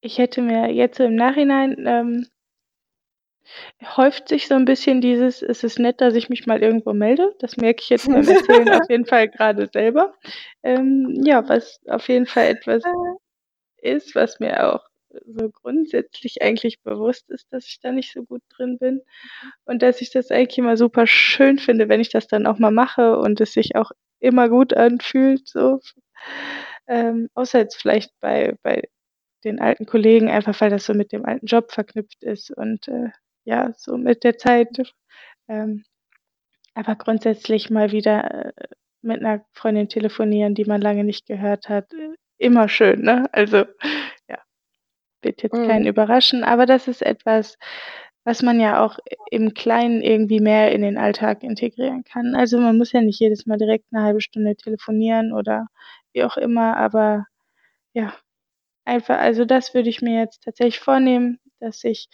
ich 0.03 0.17
hätte 0.17 0.41
mir 0.41 0.71
jetzt 0.71 0.97
so 0.97 1.03
im 1.03 1.15
Nachhinein, 1.15 1.75
ähm 1.85 2.25
häuft 3.97 4.29
sich 4.29 4.47
so 4.47 4.55
'n 4.55 4.65
bisschen 4.65 5.01
dieses: 5.01 5.41
„Es 5.41 5.63
ist 5.63 5.79
nett, 5.79 6.01
dass 6.01 6.15
ich 6.15 6.29
mich 6.29 6.45
mal 6.47 6.61
irgendwo 6.63 6.93
melde.“ 6.93 7.35
Das 7.39 7.57
merke 7.57 7.81
ich 7.83 7.89
jetzt 7.89 8.11
beim 8.11 8.27
Erzählen 8.27 8.71
auf 8.73 8.89
jeden 8.89 9.05
Fall 9.05 9.29
grade 9.29 9.69
selber. 9.73 10.13
Ähm, 10.63 11.21
ja, 11.25 11.47
was 11.49 11.79
auf 11.87 12.07
jeden 12.09 12.25
Fall 12.27 12.47
etwas 12.47 12.83
ist, 13.81 14.15
was 14.15 14.39
mir 14.39 14.73
auch 14.73 14.83
so 15.25 15.49
grundsätzlich 15.49 16.41
eigentlich 16.41 16.81
bewusst 16.83 17.29
ist, 17.31 17.47
dass 17.51 17.65
ich 17.67 17.79
da 17.81 17.91
nicht 17.91 18.13
so 18.13 18.23
gut 18.23 18.41
drin 18.49 18.77
bin 18.79 19.01
und 19.65 19.81
dass 19.81 20.01
ich 20.01 20.11
das 20.11 20.31
eigentlich 20.31 20.57
immer 20.59 20.77
super 20.77 21.07
schön 21.07 21.57
finde, 21.59 21.89
wenn 21.89 22.01
ich 22.01 22.09
das 22.11 22.27
dann 22.27 22.47
auch 22.47 22.59
mal 22.59 22.71
mache 22.71 23.17
und 23.19 23.41
es 23.41 23.53
sich 23.53 23.75
auch 23.75 23.91
immer 24.19 24.49
gut 24.49 24.73
anfühlt 24.75 25.47
so. 25.47 25.79
Ähm, 26.87 27.29
außer 27.35 27.59
jetzt 27.59 27.81
vielleicht 27.81 28.11
bei 28.19 28.55
bei 28.63 28.83
den 29.45 29.59
alten 29.61 29.85
Kollegen, 29.85 30.29
einfach 30.29 30.59
weil 30.61 30.69
das 30.71 30.85
so 30.85 30.93
mit 30.93 31.11
dem 31.13 31.25
alten 31.25 31.45
Job 31.47 31.71
verknüpft 31.71 32.23
ist 32.23 32.51
und, 32.51 32.87
äh, 32.89 33.09
ja, 33.45 33.73
so 33.77 33.97
mit 33.97 34.23
der 34.23 34.37
Zeit, 34.37 34.69
ähm 35.49 35.83
aber 36.75 36.95
grundsätzlich 36.95 37.69
mal 37.71 37.91
wieder, 37.93 38.47
äh, 38.47 38.53
mit 39.03 39.21
'ner 39.21 39.45
Freundin 39.53 39.89
telefonieren, 39.89 40.55
die 40.55 40.65
man 40.65 40.81
lange 40.81 41.03
nicht 41.05 41.27
gehört 41.27 41.69
hat, 41.69 41.93
äh, 41.93 42.15
immer 42.39 42.69
schön, 42.69 43.01
ne? 43.03 43.27
Also, 43.33 43.57
ja, 44.29 44.39
wird 45.23 45.43
jetzt 45.43 45.63
keinen 45.63 45.85
Mhm. 45.85 45.87
überraschen, 45.87 46.43
aber 46.45 46.65
das 46.67 46.87
ist 46.89 47.03
etwas, 47.03 47.57
was 48.25 48.43
man 48.43 48.59
ja 48.61 48.83
auch 48.85 48.99
im 49.31 49.53
Kleinen 49.55 50.01
irgendwie 50.03 50.39
mehr 50.41 50.71
in 50.73 50.81
den 50.83 50.97
Alltag 50.99 51.43
integrieren 51.43 52.03
kann. 52.05 52.35
Also, 52.35 52.59
man 52.59 52.77
muss 52.79 52.93
ja 52.93 53.01
nicht 53.01 53.19
jedes 53.21 53.45
Mal 53.47 53.57
direkt 53.59 53.91
'ne 53.93 54.03
1/2 54.03 54.21
Stunde 54.21 54.55
telefonieren 54.57 55.33
oder 55.33 55.67
wie 56.13 56.23
auch 56.25 56.37
immer, 56.37 56.77
aber 56.77 57.25
ja, 57.93 58.13
einfach 58.85 59.19
also, 59.19 59.45
das 59.45 59.73
würde 59.75 59.89
ich 59.89 60.01
mir 60.03 60.19
jetzt 60.21 60.43
tatsächlich 60.45 60.79
vornehmen, 60.81 61.39
dass 61.61 61.83
ich, 61.85 62.09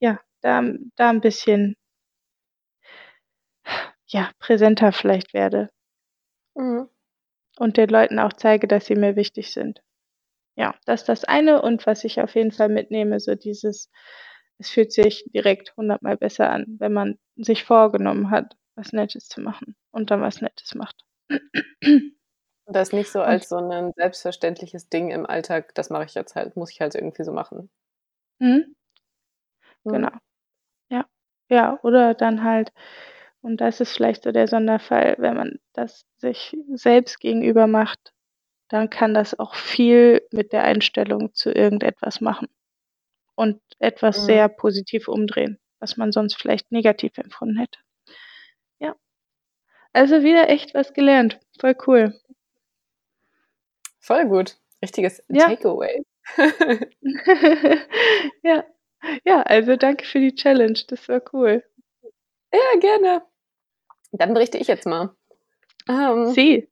ja, 0.00 0.20
da 0.46 0.62
da 0.96 1.10
'n 1.10 1.20
bisschen 1.20 1.76
ja, 4.08 4.30
präsenter 4.38 4.92
vielleicht 4.92 5.34
werde. 5.34 5.68
Mhm. 6.56 6.88
Und 7.58 7.76
den 7.78 7.90
Leuten 7.90 8.18
auch 8.20 8.32
zeige, 8.34 8.68
dass 8.68 8.86
sie 8.86 8.96
mir 8.96 9.16
wichtig 9.16 9.52
sind. 9.52 9.82
Ja, 10.56 10.74
das 10.86 11.02
ist 11.02 11.08
das 11.10 11.24
eine 11.24 11.62
und 11.62 11.86
was 11.86 12.04
ich 12.04 12.20
auf 12.20 12.34
jeden 12.36 12.52
Fall 12.52 12.68
mitnehme, 12.70 13.20
so 13.20 13.34
dieses 13.36 13.90
es 14.58 14.70
fühlt 14.70 14.92
sich 14.92 15.24
direkt 15.34 15.76
hundertmal 15.76 16.16
besser 16.18 16.50
an, 16.50 16.66
wenn 16.80 16.92
man 16.94 17.18
sich 17.36 17.64
vorgenommen 17.64 18.30
hat, 18.30 18.56
was 18.76 18.92
Nettes 18.92 19.28
zu 19.28 19.40
machen 19.42 19.76
und 19.92 20.10
dann 20.12 20.22
was 20.22 20.40
Nettes 20.42 20.74
macht. 20.76 20.96
Und 22.66 22.74
das 22.76 22.92
nicht 22.92 23.10
so 23.12 23.20
als 23.22 23.48
so 23.50 23.60
'nen 23.60 23.92
selbstverständliches 23.96 24.88
Ding 24.90 25.10
im 25.12 25.26
Alltag: 25.26 25.74
„Das 25.76 25.90
mache 25.90 26.04
ich 26.06 26.14
jetzt 26.14 26.36
halt 26.36 26.56
muss 26.56 26.72
ich 26.72 26.80
halt 26.82 26.94
irgendwie 26.96 27.24
so 27.24 27.32
machen.“ 27.32 27.70
Mhm. 28.40 28.74
Genau. 29.90 30.10
Ja. 31.50 31.56
Ja, 31.56 31.78
oder 31.82 32.14
dann 32.14 32.42
halt 32.44 32.72
und 33.42 33.60
das 33.60 33.80
ist 33.80 33.94
vielleicht 33.96 34.24
so 34.24 34.32
der 34.32 34.48
Sonderfall, 34.48 35.14
wenn 35.18 35.34
man 35.36 35.58
das 35.74 36.04
sich 36.16 36.56
selbst 36.74 37.20
gegenüber 37.20 37.66
macht, 37.68 38.12
dann 38.68 38.90
kann 38.90 39.14
das 39.14 39.38
auch 39.38 39.54
viel 39.56 40.22
mit 40.32 40.52
der 40.52 40.64
Einstellung 40.64 41.34
zu 41.34 41.52
irgendetwas 41.52 42.20
machen 42.20 42.48
und 43.36 43.60
etwas 43.80 44.22
Mhm. 44.22 44.26
sehr 44.26 44.48
positiv 44.48 45.08
umdrehen, 45.08 45.58
was 45.80 45.96
man 45.98 46.12
sonst 46.12 46.36
vielleicht 46.40 46.72
negativ 46.72 47.18
empfunden 47.18 47.58
hätte. 47.58 47.78
Ja. 48.80 48.94
Also, 49.94 50.22
wieder 50.24 50.48
echt 50.50 50.74
was 50.74 50.94
gelernt. 50.94 51.40
Voll 51.60 51.76
cool. 51.86 52.14
Voll 54.02 54.26
gut. 54.28 54.56
Richtiges 54.82 55.22
Ja. 55.28 55.46
Takeaway. 55.46 56.02
Ja. 58.42 58.64
Ja, 59.24 59.42
also, 59.42 59.76
danke 59.76 60.04
für 60.04 60.20
die 60.20 60.34
Challenge. 60.34 60.78
Das 60.88 61.08
war 61.08 61.22
cool. 61.32 61.64
Ja, 62.52 62.78
gerne. 62.80 63.22
Dann 64.12 64.34
berichte 64.34 64.58
ich 64.58 64.68
jetzt 64.68 64.86
mal. 64.86 65.14
Ähm 65.88 66.26
Sie. 66.32 66.68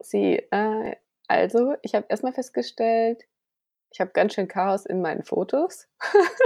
Sie, 0.00 0.36
äh, 0.50 0.96
also, 1.28 1.74
ich 1.82 1.94
habe 1.94 2.06
erst 2.08 2.22
mal 2.22 2.32
festgestellt, 2.32 3.22
ich 3.90 4.00
habe 4.00 4.10
ganz 4.12 4.34
schön 4.34 4.48
Chaos 4.48 4.86
in 4.86 5.00
meinen 5.00 5.24
Fotos. 5.24 5.88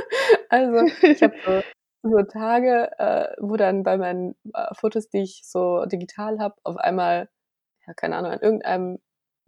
Also, 0.48 0.84
ich 1.02 1.22
habe 1.22 1.34
so 1.44 1.62
so 2.02 2.22
Tage, 2.22 2.90
äh, 2.98 3.34
wo 3.38 3.56
dann 3.56 3.82
bei 3.82 3.96
meinen, 3.98 4.34
äh, 4.54 4.74
Fotos, 4.74 5.08
die 5.10 5.22
ich 5.22 5.42
so 5.44 5.84
digital 5.86 6.38
habe, 6.38 6.56
auf 6.64 6.76
einmal, 6.76 7.28
ja, 7.86 7.94
keine 7.94 8.16
Ahnung, 8.16 8.32
an 8.32 8.40
irgendeinem 8.40 8.98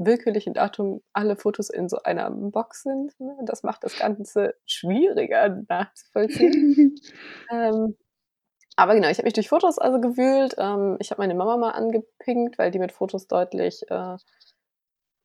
willkürlichen 0.07 0.55
Datum 0.55 1.03
alle 1.13 1.37
Fotos 1.37 1.71
in 1.71 1.89
so 1.89 1.99
einer 2.03 2.31
Box 2.31 2.83
sind, 2.83 3.19
ne? 3.21 3.37
Das 3.47 3.63
macht 3.63 3.85
das 3.85 3.97
Ganze 3.97 4.55
schwieriger 4.67 5.63
nachzuvollziehen. 5.69 6.97
Ähm, 7.51 7.97
aber 8.77 8.95
genau, 8.95 9.09
ich 9.09 9.19
habe 9.19 9.27
mich 9.27 9.35
durch 9.35 9.49
Fotos 9.51 9.79
also 9.79 10.01
gewühlt. 10.01 10.55
Ähm, 10.59 10.97
ich 11.01 11.11
habe 11.11 11.23
meine 11.23 11.35
Mama 11.35 11.57
mal 11.59 11.71
angepinkt, 11.73 12.59
weil 12.59 12.71
die 12.71 12.79
mit 12.79 12.93
Fotos 12.93 13.27
deutlich, 13.29 13.83
äh 13.91 14.17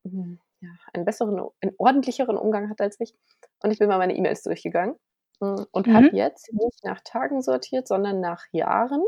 hm, 0.04 0.38
ja, 0.60 0.70
einen 0.92 1.04
besseren 1.04 1.38
einen 1.60 1.74
ordentlicheren 1.78 2.36
Umgang 2.36 2.70
hat 2.70 2.80
als 2.80 2.98
ich. 3.00 3.14
Und 3.62 3.70
ich 3.70 3.78
bin 3.78 3.88
mal 3.88 3.98
meine 3.98 4.16
E-Mails 4.16 4.42
durchgegangen. 4.42 4.96
hm, 5.40 5.66
und 5.70 5.92
habe 5.92 6.08
Mhm. 6.10 6.16
jetzt 6.16 6.52
nicht 6.52 6.84
nach 6.84 7.00
Tagen 7.04 7.42
sortiert, 7.42 7.86
sondern 7.88 8.20
nach 8.20 8.44
Jahren. 8.52 9.02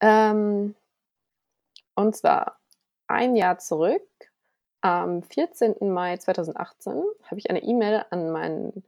Ähm 0.00 0.74
und 1.96 2.16
zwar 2.16 2.58
ein 3.08 3.36
Jahr 3.36 3.58
zurück, 3.58 4.02
am 4.82 5.22
14. 5.22 5.92
Mai 5.92 6.16
2018 6.18 7.02
habe 7.24 7.38
ich 7.38 7.50
eine 7.50 7.62
E-Mail 7.62 8.04
an 8.10 8.30
meinen, 8.30 8.84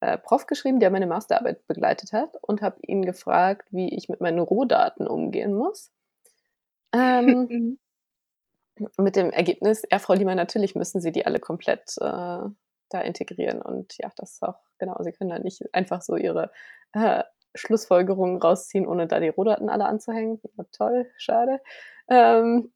äh, 0.00 0.18
Prof 0.18 0.46
geschrieben, 0.46 0.80
der 0.80 0.90
meine 0.90 1.06
Masterarbeit 1.08 1.66
begleitet 1.68 2.12
hat 2.12 2.36
und 2.42 2.62
habe 2.62 2.78
ihn 2.82 3.04
gefragt, 3.04 3.68
wie 3.72 3.94
ich 3.96 4.08
mit 4.08 4.20
meinen 4.22 4.40
Rohdaten 4.40 5.06
umgehen 5.08 5.54
muss. 5.54 5.92
Ähm 6.92 7.50
Mhm. 7.50 7.76
mit 8.98 9.16
dem 9.16 9.30
Ergebnis: 9.30 9.82
„Ja, 9.90 9.98
Frau 9.98 10.14
Lieber, 10.14 10.34
natürlich 10.34 10.74
müssen 10.74 11.00
Sie 11.00 11.12
die 11.12 11.26
alle 11.26 11.38
komplett, 11.40 11.96
äh, 11.98 12.02
da 12.90 13.00
integrieren.“ 13.02 13.60
Und 13.62 13.96
ja, 13.98 14.10
das 14.16 14.32
ist 14.34 14.42
auch 14.42 14.58
genau, 14.78 14.96
Sie 15.02 15.12
können 15.12 15.30
da 15.30 15.38
nicht 15.38 15.62
einfach 15.74 16.02
so 16.02 16.16
Ihre, 16.16 16.50
äh, 16.92 17.24
Schlussfolgerungen 17.54 18.38
rausziehen, 18.40 18.86
ohne 18.86 19.06
da 19.06 19.20
die 19.20 19.28
Rohdaten 19.28 19.68
alle 19.68 19.84
anzuhängen. 19.86 20.40
Na 20.56 20.64
toll, 20.72 21.10
schade. 21.18 21.60
Ähm 22.08 22.72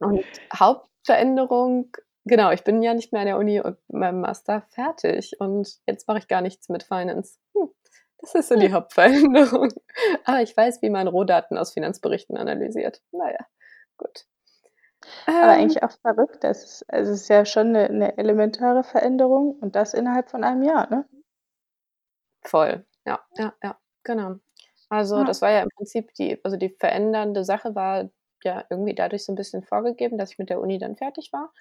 und 0.00 0.26
Hauptveränderung 0.54 1.90
genau, 2.24 2.50
ich 2.52 2.64
bin 2.64 2.82
ja 2.82 2.94
nicht 2.94 3.12
mehr 3.12 3.22
an 3.22 3.26
der 3.28 3.38
Uni 3.38 3.60
und 3.60 3.76
mit 3.88 4.00
meinem 4.00 4.20
Master 4.20 4.62
fertig 4.70 5.36
und 5.40 5.68
jetzt 5.86 6.08
mache 6.08 6.18
ich 6.18 6.28
gar 6.28 6.40
nichts 6.42 6.68
mit 6.68 6.82
Finance. 6.84 7.38
Hm, 7.56 7.70
das 8.18 8.34
ist 8.34 8.48
so 8.48 8.56
die. 8.56 8.72
Hauptveränderung. 8.72 9.68
Aber 10.24 10.42
ich 10.42 10.56
weiß, 10.56 10.82
wie 10.82 10.90
man 10.90 11.08
Rohdaten 11.08 11.58
aus 11.58 11.72
Finanzberichten 11.72 12.36
analysiert. 12.36 13.02
Na 13.12 13.30
ja, 13.30 13.38
gut. 13.98 14.26
Aber 15.40 15.52
Ähm 15.52 15.52
eigentlich 15.52 15.82
auch 15.82 15.90
verrückt, 16.00 16.44
das 16.44 16.64
ist 16.64 16.84
also, 16.92 17.12
es 17.12 17.22
ist 17.22 17.28
ja 17.28 17.44
schon 17.44 17.72
'ne 17.72 17.88
'ne 17.90 18.18
elementare 18.18 18.84
Veränderung 18.84 19.56
und 19.60 19.74
das 19.76 19.92
innerhalb 19.94 20.30
von 20.30 20.44
einem 20.44 20.62
Jahr, 20.62 20.88
ne? 20.90 21.06
Voll, 22.46 22.84
ja, 23.06 23.20
ja, 23.38 23.54
ja, 23.62 23.78
genau. 24.02 24.36
Also, 24.90 25.24
Ja. 25.24 25.24
das 25.24 25.40
war 25.42 25.50
ja 25.50 25.60
im 25.62 25.70
Prinzip 25.76 26.12
die 26.14 26.38
also, 26.44 26.56
die 26.56 26.76
verändernde 26.78 27.44
Sache 27.44 27.74
war 27.74 28.10
ja 28.44 28.64
irgendwie 28.70 28.94
dadurch 28.94 29.24
so 29.24 29.32
'n 29.32 29.36
bisschen 29.36 29.62
vorgegeben, 29.64 30.18
dass 30.18 30.32
ich 30.32 30.38
mit 30.38 30.50
der 30.50 30.60
Uni 30.60 30.78
dann 30.78 30.96
fertig 30.96 31.32
war. 31.32 31.52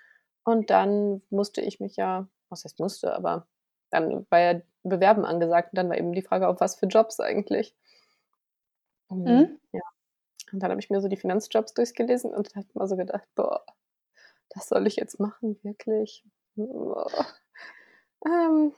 Und 0.45 0.69
dann 0.71 1.21
musste 1.31 1.61
ich 1.61 1.79
mich 1.79 1.95
ja 1.97 2.27
was 2.49 2.65
heißt 2.65 2.79
musste, 2.79 3.15
aber 3.15 3.47
dann 3.91 4.27
war 4.29 4.39
ja 4.39 4.61
Bewerben 4.83 5.25
angesagt 5.25 5.73
und 5.73 5.77
dann 5.77 5.89
war 5.89 5.97
eben 5.97 6.13
die 6.13 6.21
Frage, 6.23 6.47
auf 6.49 6.59
was 6.61 6.75
für 6.77 6.87
Jobs 6.87 7.19
eigentlich. 7.19 7.73
Hm, 9.25 9.49
Mhm. 9.49 9.59
ja. 9.71 9.81
Und 10.53 10.63
dann 10.63 10.71
habe 10.71 10.81
ich 10.81 10.89
mir 10.91 11.01
so 11.01 11.09
die 11.09 11.17
Finanzjobs 11.17 11.73
durchgelesen 11.75 12.33
und 12.33 12.55
habe 12.55 12.67
mir 12.75 12.87
so 12.87 12.97
gedacht: 12.97 13.27
„Boah, 13.35 13.65
das 14.51 14.69
soll 14.69 14.87
ich 14.87 14.97
jetzt 14.97 15.19
machen, 15.19 15.59
wirklich?“ 15.63 16.25
Ähm, 18.25 18.73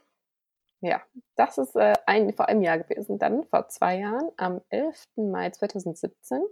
ja, 0.81 1.01
das 1.35 1.57
ist, 1.59 1.75
äh, 1.75 1.95
ein 2.07 2.33
vor 2.35 2.47
einem 2.49 2.61
Jahr 2.63 2.79
gewesen. 2.79 3.19
Dann 3.19 3.45
vor 3.45 3.69
2 3.69 3.97
Jahren, 3.99 4.31
am 4.37 4.61
11. 4.69 5.31
Mai 5.31 5.49
2017, 5.51 6.43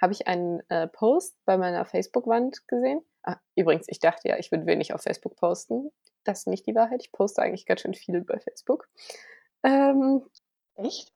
habe 0.00 0.12
ich 0.12 0.26
einen, 0.28 0.60
äh, 0.70 0.86
Post 0.88 1.36
bei 1.44 1.56
meiner 1.56 1.84
Facebook-Wand 1.84 2.66
gesehen. 2.68 3.02
Ah, 3.22 3.36
übrigens, 3.56 3.86
ich 3.88 3.98
dachte 3.98 4.28
ja, 4.28 4.38
ich 4.38 4.50
würde 4.52 4.66
wenig 4.66 4.92
auf 4.94 5.02
Facebook 5.02 5.36
posten. 5.36 5.90
Das 6.24 6.40
ist 6.40 6.46
nicht 6.48 6.66
die 6.66 6.74
Wahrheit. 6.74 7.02
Ich 7.02 7.12
poste 7.12 7.42
eigentlich 7.42 7.66
ganz 7.66 7.80
schön 7.82 7.94
viel 7.94 8.20
bei 8.22 8.38
Facebook. 8.40 8.88
Ähm 9.64 10.22
Echt? 10.76 11.12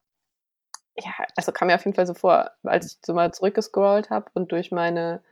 Ja, 0.97 1.13
also, 1.37 1.53
kam 1.53 1.69
mir 1.69 1.75
auf 1.77 1.85
jeden 1.85 1.95
Fall 1.95 2.07
so 2.07 2.15
vor, 2.15 2.51
als 2.65 2.87
ich 2.95 2.99
so 3.05 3.15
mal 3.15 3.33
zurückgescrollt 3.33 4.11
habe 4.11 4.31
und 4.35 4.53
durch 4.53 4.71
meine, 4.73 5.23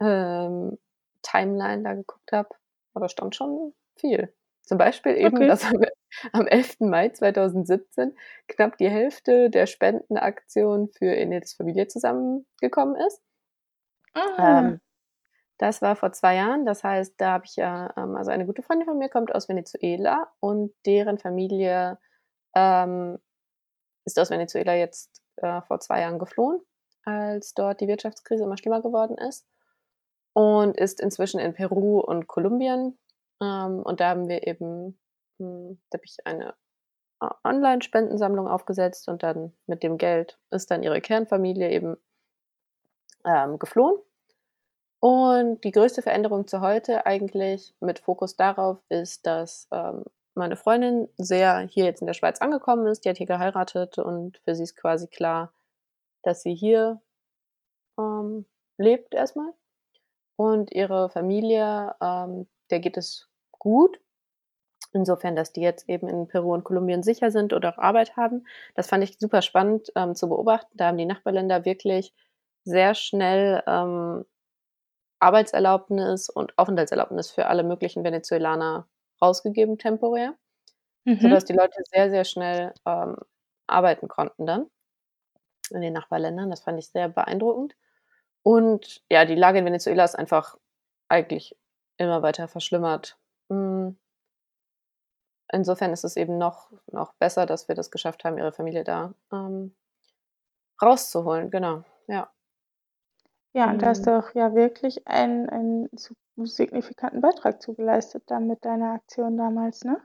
ähm, 0.00 0.78
Timeline 1.22 1.82
da 1.82 1.94
geguckt 1.94 2.32
habe, 2.32 2.50
aber 2.94 3.06
da 3.06 3.08
stand 3.08 3.36
schon 3.36 3.74
viel. 3.96 4.32
Zum 4.62 4.78
Beispiel 4.78 5.16
eben, 5.16 5.36
Okay. 5.38 5.48
dass 5.48 5.64
am 5.64 5.80
am 6.32 6.46
11. 6.46 6.80
Mai 6.80 7.10
2017 7.10 8.16
knapp 8.48 8.78
die 8.78 8.88
Hälfte 8.88 9.50
der 9.50 9.66
Spendenaktion 9.66 10.88
für 10.88 11.14
Eneds 11.14 11.54
Familie 11.54 11.88
zusammengekommen 11.88 12.96
ist. 12.96 13.22
Ah. 14.14 14.60
Ähm, 14.60 14.80
das 15.58 15.82
war 15.82 15.96
vor 15.96 16.12
2 16.12 16.36
Jahren. 16.36 16.66
Das 16.66 16.84
heißt, 16.84 17.14
da 17.18 17.32
habe 17.32 17.44
ich 17.46 17.56
ja 17.56 17.92
ähm, 17.96 18.16
also, 18.16 18.30
eine 18.30 18.46
gute 18.46 18.62
Freundin 18.62 18.86
von 18.86 18.98
mir 18.98 19.08
kommt 19.08 19.34
aus 19.34 19.48
Venezuela 19.48 20.32
und 20.40 20.72
deren 20.86 21.18
Familie, 21.18 21.98
ähm, 22.54 23.18
ist 24.04 24.18
aus 24.18 24.30
Venezuela 24.30 24.74
jetzt, 24.74 25.22
äh, 25.36 25.60
vor 25.62 25.80
2 25.80 26.00
Jahren 26.00 26.18
geflohen, 26.18 26.60
als 27.04 27.54
dort 27.54 27.80
die 27.80 27.88
Wirtschaftskrise 27.88 28.44
immer 28.44 28.56
schlimmer 28.56 28.82
geworden 28.82 29.18
ist 29.18 29.46
und 30.32 30.76
ist 30.76 31.00
inzwischen 31.00 31.40
in 31.40 31.54
Peru 31.54 32.00
und 32.00 32.28
Kolumbien. 32.28 32.98
Ähm, 33.42 33.82
und 33.82 34.00
da 34.00 34.10
haben 34.10 34.28
wir 34.28 34.46
eben 34.46 34.98
da 35.38 35.96
habe 35.96 36.04
ich 36.04 36.16
eine 36.24 36.54
O 37.20 37.28
Online-Spendensammlung 37.44 38.46
aufgesetzt 38.46 39.08
und 39.08 39.22
dann 39.22 39.52
mit 39.66 39.82
dem 39.82 39.98
Geld 39.98 40.38
ist 40.50 40.70
dann 40.70 40.82
ihre 40.84 41.00
Kernfamilie 41.00 41.70
eben 41.70 41.96
ähm, 43.24 43.58
geflohen. 43.58 43.96
Und 45.00 45.62
die 45.64 45.72
größte 45.72 46.02
Veränderung 46.02 46.46
zu 46.46 46.60
heute 46.60 47.06
eigentlich 47.06 47.74
mit 47.80 47.98
Fokus 48.00 48.36
darauf 48.36 48.78
ist, 48.88 49.26
dass, 49.26 49.68
ähm, 49.72 50.04
meine 50.38 50.56
Freundin 50.56 51.08
sehr 51.18 51.58
hier 51.58 51.84
jetzt 51.84 52.00
in 52.00 52.06
der 52.06 52.14
Schweiz 52.14 52.40
angekommen 52.40 52.86
ist. 52.86 53.04
Die 53.04 53.10
hat 53.10 53.18
hier 53.18 53.26
geheiratet 53.26 53.98
und 53.98 54.38
für 54.38 54.54
sie 54.54 54.62
ist 54.62 54.76
quasi 54.76 55.08
klar, 55.08 55.52
dass 56.22 56.42
sie 56.42 56.54
hier, 56.54 57.02
ähm, 57.98 58.46
lebt 58.78 59.14
erst 59.14 59.36
mal. 59.36 59.52
Und 60.36 60.72
ihre 60.72 61.10
Familie, 61.10 61.94
ähm, 62.00 62.48
der 62.70 62.80
geht 62.80 62.96
es 62.96 63.28
gut. 63.58 64.00
Insofern, 64.92 65.36
dass 65.36 65.52
die 65.52 65.60
jetzt 65.62 65.88
eben 65.88 66.08
in 66.08 66.28
Peru 66.28 66.54
und 66.54 66.64
Kolumbien 66.64 67.02
sicher 67.02 67.30
sind 67.30 67.52
oder 67.52 67.70
auch 67.74 67.78
Arbeit 67.78 68.16
haben. 68.16 68.46
Das 68.74 68.88
fand 68.88 69.04
ich 69.04 69.18
super 69.18 69.42
spannend, 69.42 69.92
ähm, 69.96 70.14
zu 70.14 70.28
beobachten. 70.28 70.70
Da 70.76 70.88
haben 70.88 70.98
die 70.98 71.06
Nachbarländer 71.06 71.64
wirklich 71.64 72.14
sehr 72.64 72.94
schnell, 72.94 73.62
ähm, 73.66 74.24
Arbeitserlaubnis 75.20 76.28
und 76.28 76.56
Aufenthaltserlaubnis 76.58 77.30
für 77.30 77.46
alle 77.46 77.62
möglichen 77.64 78.04
Venezolaner 78.04 78.88
rausgegeben 79.22 79.78
temporär, 79.78 80.34
sodass 81.18 81.44
Mhm. 81.44 81.46
die 81.46 81.54
Leute 81.54 81.82
sehr, 81.92 82.10
sehr 82.10 82.24
schnell, 82.24 82.74
ähm, 82.86 83.16
arbeiten 83.68 84.08
konnten 84.08 84.46
dann 84.46 84.70
in 85.70 85.80
den 85.80 85.92
Nachbarländern. 85.94 86.50
Das 86.50 86.60
fand 86.62 86.78
ich 86.78 86.88
sehr 86.88 87.08
beeindruckend. 87.08 87.74
Und 88.44 89.02
ja, 89.10 89.24
die 89.24 89.34
Lage 89.34 89.58
in 89.60 89.64
Venezuela 89.66 90.04
ist 90.04 90.16
einfach 90.18 90.56
eigentlich 91.08 91.56
immer 91.98 92.22
weiter 92.22 92.48
verschlimmert. 92.48 93.18
Insofern 95.52 95.92
ist 95.92 96.04
es 96.04 96.16
eben 96.16 96.38
noch 96.38 96.70
noch 96.92 97.14
besser, 97.14 97.46
dass 97.46 97.68
wir 97.68 97.74
das 97.74 97.90
geschafft 97.90 98.24
haben, 98.24 98.38
ihre 98.38 98.52
Familie 98.52 98.84
da, 98.84 99.14
ähm 99.32 99.74
rauszuholen, 100.80 101.50
genau, 101.50 101.84
ja. 102.06 102.30
Ja, 103.54 103.70
und 103.70 103.82
da 103.82 103.88
hast 103.88 104.06
du 104.06 104.16
auch 104.18 104.34
ja 104.34 104.54
wirklich 104.54 105.06
einen 105.08 105.48
einen 105.48 105.88
signifikanten 106.36 107.20
Beitrag 107.20 107.60
zu 107.60 107.74
geleistet 107.74 108.22
dann 108.26 108.46
mit 108.46 108.64
deiner 108.64 108.92
Aktion 108.92 109.36
damals, 109.36 109.84
ne? 109.84 110.00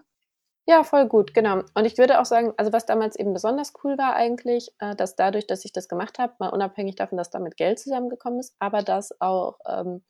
Ja, 0.67 0.83
voll 0.83 1.07
gut, 1.09 1.33
genau. 1.33 1.61
Und 1.75 1.85
ich 1.85 1.97
würde 1.97 2.21
auch 2.21 2.25
sagen 2.25 2.53
also, 2.57 2.71
was 2.71 2.85
damals 2.85 3.17
eben 3.17 3.33
besonders 3.33 3.73
cool 3.83 3.97
war 3.97 4.15
eigentlich, 4.15 4.73
äh, 4.79 4.95
dass 4.95 5.15
dadurch, 5.17 5.45
dass 5.47 5.65
ich 5.65 5.73
das 5.73 5.89
gemacht 5.89 6.19
habe, 6.19 6.33
mal 6.39 6.49
unabhängig 6.49 6.95
davon, 6.95 7.17
dass 7.17 7.29
damit 7.29 7.57
Geld 7.57 7.79
zusammengekommen 7.79 8.39
ist, 8.39 8.55
aber 8.59 8.81
dass 8.81 9.19
auch, 9.19 9.59
ähm, 9.67 10.03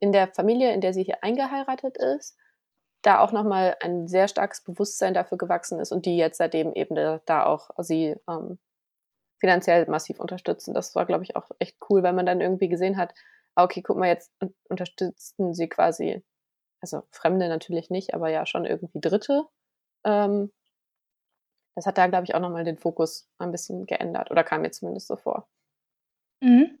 in 0.00 0.12
der 0.12 0.28
Familie, 0.28 0.72
in 0.74 0.80
der 0.82 0.94
sie 0.94 1.04
hier 1.04 1.22
eingeheiratet 1.24 1.96
ist, 1.98 2.36
da 3.02 3.20
auch 3.20 3.32
noch 3.32 3.44
mal 3.44 3.76
ein 3.82 4.08
sehr 4.08 4.28
starkes 4.28 4.62
Bewusstsein 4.62 5.14
dafür 5.14 5.38
gewachsen 5.38 5.80
ist 5.80 5.92
und 5.92 6.06
die 6.06 6.16
jetzt 6.16 6.38
seitdem 6.38 6.72
eben, 6.74 6.96
da 7.26 7.46
auch 7.46 7.70
sie, 7.78 8.16
ähm, 8.28 8.58
finanziell 9.40 9.86
massiv 9.88 10.20
unterstützen. 10.20 10.74
Das 10.74 10.94
war, 10.96 11.06
glaube 11.06 11.24
ich, 11.24 11.36
auch 11.36 11.50
echt 11.60 11.76
cool, 11.90 12.02
weil 12.02 12.12
man 12.14 12.26
dann 12.26 12.40
irgendwie 12.40 12.68
gesehen 12.68 12.96
hat: 12.98 13.14
„Ah, 13.56 13.64
okay, 13.64 13.82
guck 13.82 13.96
mal, 13.98 14.08
jetzt 14.08 14.32
un 14.42 14.54
unterstützen 14.68 15.54
sie 15.54 15.68
quasi 15.68 16.24
also, 16.82 17.02
Fremde 17.12 17.48
natürlich 17.48 17.90
nicht, 17.90 18.14
aber 18.14 18.30
ja 18.30 18.46
schon 18.46 18.64
irgendwie 18.66 19.00
Dritte.“ 19.00 19.44
Ähm 20.04 20.52
das 21.76 21.86
hat 21.86 21.98
da, 21.98 22.06
glaube 22.06 22.24
ich, 22.24 22.34
auch 22.34 22.40
noch 22.40 22.50
mal 22.50 22.62
den 22.64 22.78
Fokus 22.78 23.28
ein 23.38 23.50
bisschen 23.52 23.86
geändert 23.86 24.30
oder 24.30 24.44
kam 24.44 24.62
mir 24.62 24.70
zumindest 24.70 25.08
so 25.08 25.16
vor. 25.16 25.48
Mhm. 26.42 26.80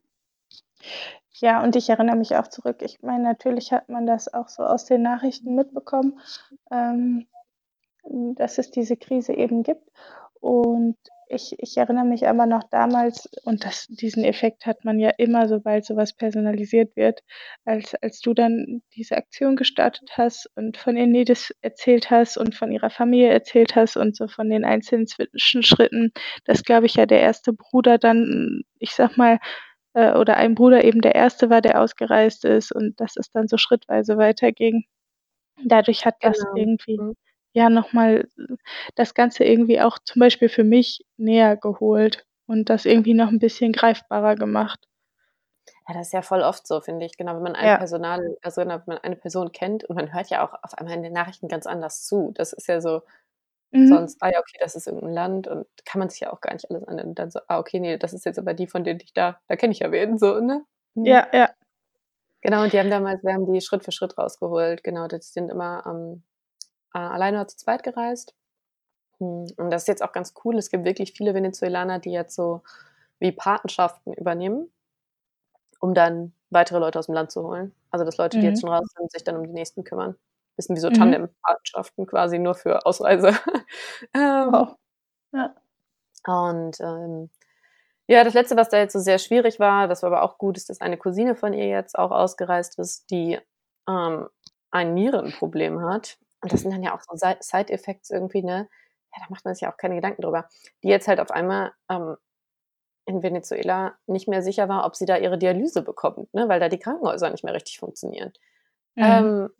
Ja, 1.42 1.62
und 1.62 1.74
ich 1.74 1.88
erinnere 1.88 2.16
mich 2.16 2.36
auch 2.36 2.48
zurück. 2.48 2.82
Ich 2.82 3.00
meine, 3.02 3.22
natürlich 3.24 3.72
hat 3.72 3.88
man 3.88 4.06
das 4.06 4.32
auch 4.32 4.48
so 4.48 4.62
aus 4.62 4.84
den 4.84 5.00
Nachrichten 5.02 5.54
mitbekommen, 5.54 6.20
ähm, 6.70 7.26
hm, 8.04 8.34
dass 8.36 8.58
es 8.58 8.70
diese 8.70 8.96
Krise 8.96 9.34
eben 9.34 9.62
gibt. 9.62 9.88
Und 10.40 10.96
ich 11.28 11.56
ich 11.60 11.76
erinnere 11.78 12.04
mich 12.06 12.28
aber 12.28 12.46
noch 12.46 12.64
damals 12.70 13.28
und 13.44 13.64
das 13.64 13.86
diesen 13.88 14.24
Effekt 14.24 14.66
hat 14.66 14.84
man 14.84 14.98
ja 15.00 15.10
immer, 15.18 15.48
sobald 15.48 15.84
so 15.86 15.96
was 15.96 16.12
personalisiert 16.14 16.96
wird, 16.96 17.22
als 17.64 17.94
als 18.02 18.20
du 18.20 18.34
dann 18.34 18.82
diese 18.96 19.16
Aktion 19.16 19.56
gestartet 19.56 20.10
hast 20.18 20.50
und 20.56 20.76
von 20.78 20.96
Enedis 20.96 21.54
erzählt 21.62 22.10
hast 22.10 22.38
und 22.38 22.54
von 22.56 22.72
ihrer 22.72 22.90
Familie 22.90 23.30
erzählt 23.30 23.76
hast 23.76 23.96
und 23.96 24.16
so 24.16 24.28
von 24.28 24.50
den 24.50 24.64
einzelnen 24.64 25.06
Zwischenschritten, 25.08 26.12
dass, 26.46 26.64
glaube 26.64 26.86
ich, 26.86 26.94
ja 26.96 27.06
der 27.06 27.22
1. 27.22 27.52
Bruder 27.54 27.98
dann, 27.98 28.62
ich 28.78 28.92
sage 28.94 29.14
mal 29.16 29.38
äh, 29.94 30.14
oder 30.18 30.36
ein 30.36 30.54
Bruder 30.54 30.84
eben 30.84 31.00
der 31.02 31.14
1. 31.16 31.50
war, 31.50 31.60
der 31.62 31.80
ausgereist 31.82 32.44
ist 32.44 32.72
und 32.72 33.00
dass 33.00 33.16
es 33.16 33.30
dann 33.32 33.48
so 33.48 33.56
schrittweise 33.58 34.16
weiterging. 34.18 34.84
Dadurch 35.64 36.06
hat 36.06 36.16
das 36.22 36.46
Genau, 36.46 36.54
irgendwie 36.54 37.04
mhm. 37.04 37.14
ja, 37.54 37.70
noch 37.70 37.92
mal 37.94 38.28
das 38.96 39.14
Ganze 39.14 39.44
irgendwie 39.44 39.80
auch 39.82 39.98
zum 40.04 40.20
Beispiel 40.20 40.48
für 40.50 40.64
mich 40.64 41.04
näher 41.18 41.56
geholt 41.56 42.26
und 42.46 42.70
das 42.70 42.86
irgendwie 42.86 43.14
noch 43.14 43.30
'n 43.30 43.40
bisschen 43.40 43.72
greifbarer 43.72 44.36
gemacht. 44.36 44.86
Ja, 45.88 45.94
das 45.94 46.08
ist 46.08 46.12
ja 46.12 46.22
voll 46.22 46.42
oft 46.42 46.66
so, 46.66 46.80
finde 46.80 47.06
ich. 47.06 47.16
Genau, 47.16 47.34
wenn 47.36 47.42
man 47.42 47.56
ein 47.56 47.72
Ja. 47.72 47.74
Personal 47.74 48.36
also, 48.42 48.60
wenn 48.60 48.68
man 48.68 48.98
eine 48.98 49.16
Person 49.16 49.52
kennt 49.52 49.84
und 49.84 49.96
man 49.96 50.12
hört 50.12 50.28
ja 50.30 50.44
auch 50.46 50.54
auf 50.62 50.74
einmal 50.74 50.94
in 50.94 51.02
den 51.02 51.12
Nachrichten 51.12 51.48
ganz 51.48 51.66
anders 51.66 52.04
zu. 52.06 52.32
Das 52.34 52.52
ist 52.52 52.66
ja 52.68 52.80
so 52.80 53.02
Mhm. 53.72 54.04
sonst: 54.04 54.18
„Ah 54.22 54.30
ja, 54.30 54.38
okay, 54.40 54.58
das 54.60 54.74
ist 54.76 54.86
irgend 54.86 55.04
'n 55.04 55.12
Land“ 55.14 55.48
und 55.48 55.66
kann 55.86 55.98
man 56.00 56.08
sich 56.10 56.20
ja 56.20 56.32
auch 56.32 56.40
gar 56.40 56.52
nicht 56.54 56.70
alles 56.70 56.84
anhören 56.84 57.10
und 57.10 57.18
dann 57.18 57.30
so: 57.30 57.40
„Ah, 57.48 57.58
okay, 57.58 57.80
ne, 57.80 57.98
das 57.98 58.12
ist 58.14 58.24
jetzt 58.26 58.38
aber 58.38 58.54
die, 58.54 58.66
von 58.68 58.84
denen 58.84 59.00
ich 59.02 59.12
da 59.14 59.40
da 59.48 59.56
kenne 59.56 59.72
ich 59.72 59.80
ja 59.80 59.92
wen“, 59.92 60.18
so, 60.18 60.40
ne? 60.40 60.64
Mhm. 60.94 61.06
Ja, 61.06 61.26
ja. 61.32 61.50
Genau, 62.42 62.62
und 62.64 62.72
die 62.72 62.78
haben 62.78 62.90
damals 62.90 63.22
wir 63.22 63.34
haben 63.34 63.52
die 63.52 63.60
Schritt 63.60 63.84
für 63.84 63.92
Schritt 63.92 64.16
rausgeholt. 64.18 64.82
Genau, 64.84 65.08
die 65.08 65.18
sind 65.20 65.50
immer, 65.50 65.84
ähm, 65.86 66.22
äh, 66.94 66.98
alleine 67.00 67.38
oder 67.38 67.48
zu 67.48 67.58
zweit 67.58 67.82
gereist. 67.84 68.34
Hm, 69.20 69.46
und 69.58 69.70
das 69.70 69.82
ist 69.84 69.88
jetzt 69.88 70.02
auch 70.04 70.12
ganz 70.12 70.34
cool. 70.44 70.58
Es 70.58 70.70
gibt 70.70 70.84
wirklich 70.84 71.12
viele 71.14 71.34
Venezuelaner, 71.34 71.98
die 72.00 72.12
jetzt 72.12 72.36
so 72.36 72.62
wie 73.20 73.32
Patenschaften 73.32 74.14
übernehmen 74.14 74.70
um 75.82 75.94
dann 75.94 76.32
weitere 76.50 76.78
Leute 76.78 76.98
aus'm 77.00 77.12
Land 77.14 77.30
zu 77.30 77.42
holen. 77.42 77.74
Also, 77.90 78.04
dass 78.04 78.18
Leute, 78.18 78.38
die 78.38 78.46
jetzt 78.46 78.60
Mhm. 78.60 78.60
schon 78.60 78.70
raus 78.70 78.86
sind, 78.96 79.10
sich 79.10 79.24
dann 79.24 79.36
um 79.36 79.46
die 79.46 79.52
Nächsten 79.52 79.82
kümmern. 79.84 80.14
Bisschen 80.60 80.76
wie 80.76 80.80
so 80.80 80.90
Mhm. 80.90 80.94
Tandem-Patenschaften 80.94 82.06
quasi 82.06 82.38
nur 82.38 82.54
für 82.54 82.86
Ausreise. 82.86 83.30
Ähm 84.14 84.52
Wow. 84.52 84.76
Ja. 85.32 85.54
und, 86.26 86.80
ähm, 86.80 87.30
ja, 88.08 88.24
das 88.24 88.34
Letzte, 88.34 88.56
was 88.56 88.70
da 88.70 88.78
jetzt 88.78 88.92
so 88.94 89.00
sehr 89.00 89.18
schwierig 89.18 89.60
war, 89.60 89.88
das 89.88 90.02
war 90.02 90.08
aber 90.12 90.22
auch 90.24 90.38
gut, 90.38 90.56
ist, 90.58 90.70
dass 90.70 90.80
eine 90.82 90.98
Cousine 90.98 91.36
von 91.36 91.54
ihr 91.54 91.68
jetzt 91.68 91.98
auch 91.98 92.10
ausgereist 92.12 92.78
ist, 92.78 93.10
die, 93.10 93.38
ähm, 93.88 94.28
ein 94.72 94.94
Nierenproblem 94.94 95.82
hat. 95.82 96.18
Und 96.42 96.52
das 96.52 96.62
sind 96.62 96.72
dann 96.72 96.82
ja 96.84 96.94
auch 96.96 97.02
so 97.02 97.16
Sei 97.16 97.36
Side 97.40 97.72
Effects 97.72 98.10
irgendwie, 98.10 98.42
ne? 98.42 98.68
Ja, 99.14 99.22
da 99.24 99.26
macht 99.30 99.44
man 99.46 99.54
sich 99.54 99.62
ja 99.62 99.72
auch 99.72 99.76
keine 99.78 99.96
Gedanken 99.96 100.22
drüber. 100.22 100.48
Die 100.84 100.88
jetzt 100.88 101.08
halt 101.08 101.20
auf 101.20 101.30
einmal, 101.32 101.72
ähm, 101.90 102.16
in 103.06 103.22
Venezuela 103.22 103.94
nicht 104.06 104.28
mehr 104.28 104.42
sicher 104.42 104.68
war, 104.68 104.86
ob 104.86 104.96
sie 104.96 105.06
da 105.06 105.16
ihre 105.18 105.38
Dialyse 105.38 105.82
bekommt, 105.82 106.32
ne, 106.34 106.48
weil 106.48 106.60
da 106.60 106.68
die 106.70 106.78
Krankenhäuser 106.78 107.30
nicht 107.30 107.44
mehr 107.44 107.54
richtig 107.54 107.78
funktionieren. 107.80 108.32
Mhm. 108.96 109.04
Ähm 109.06 109.50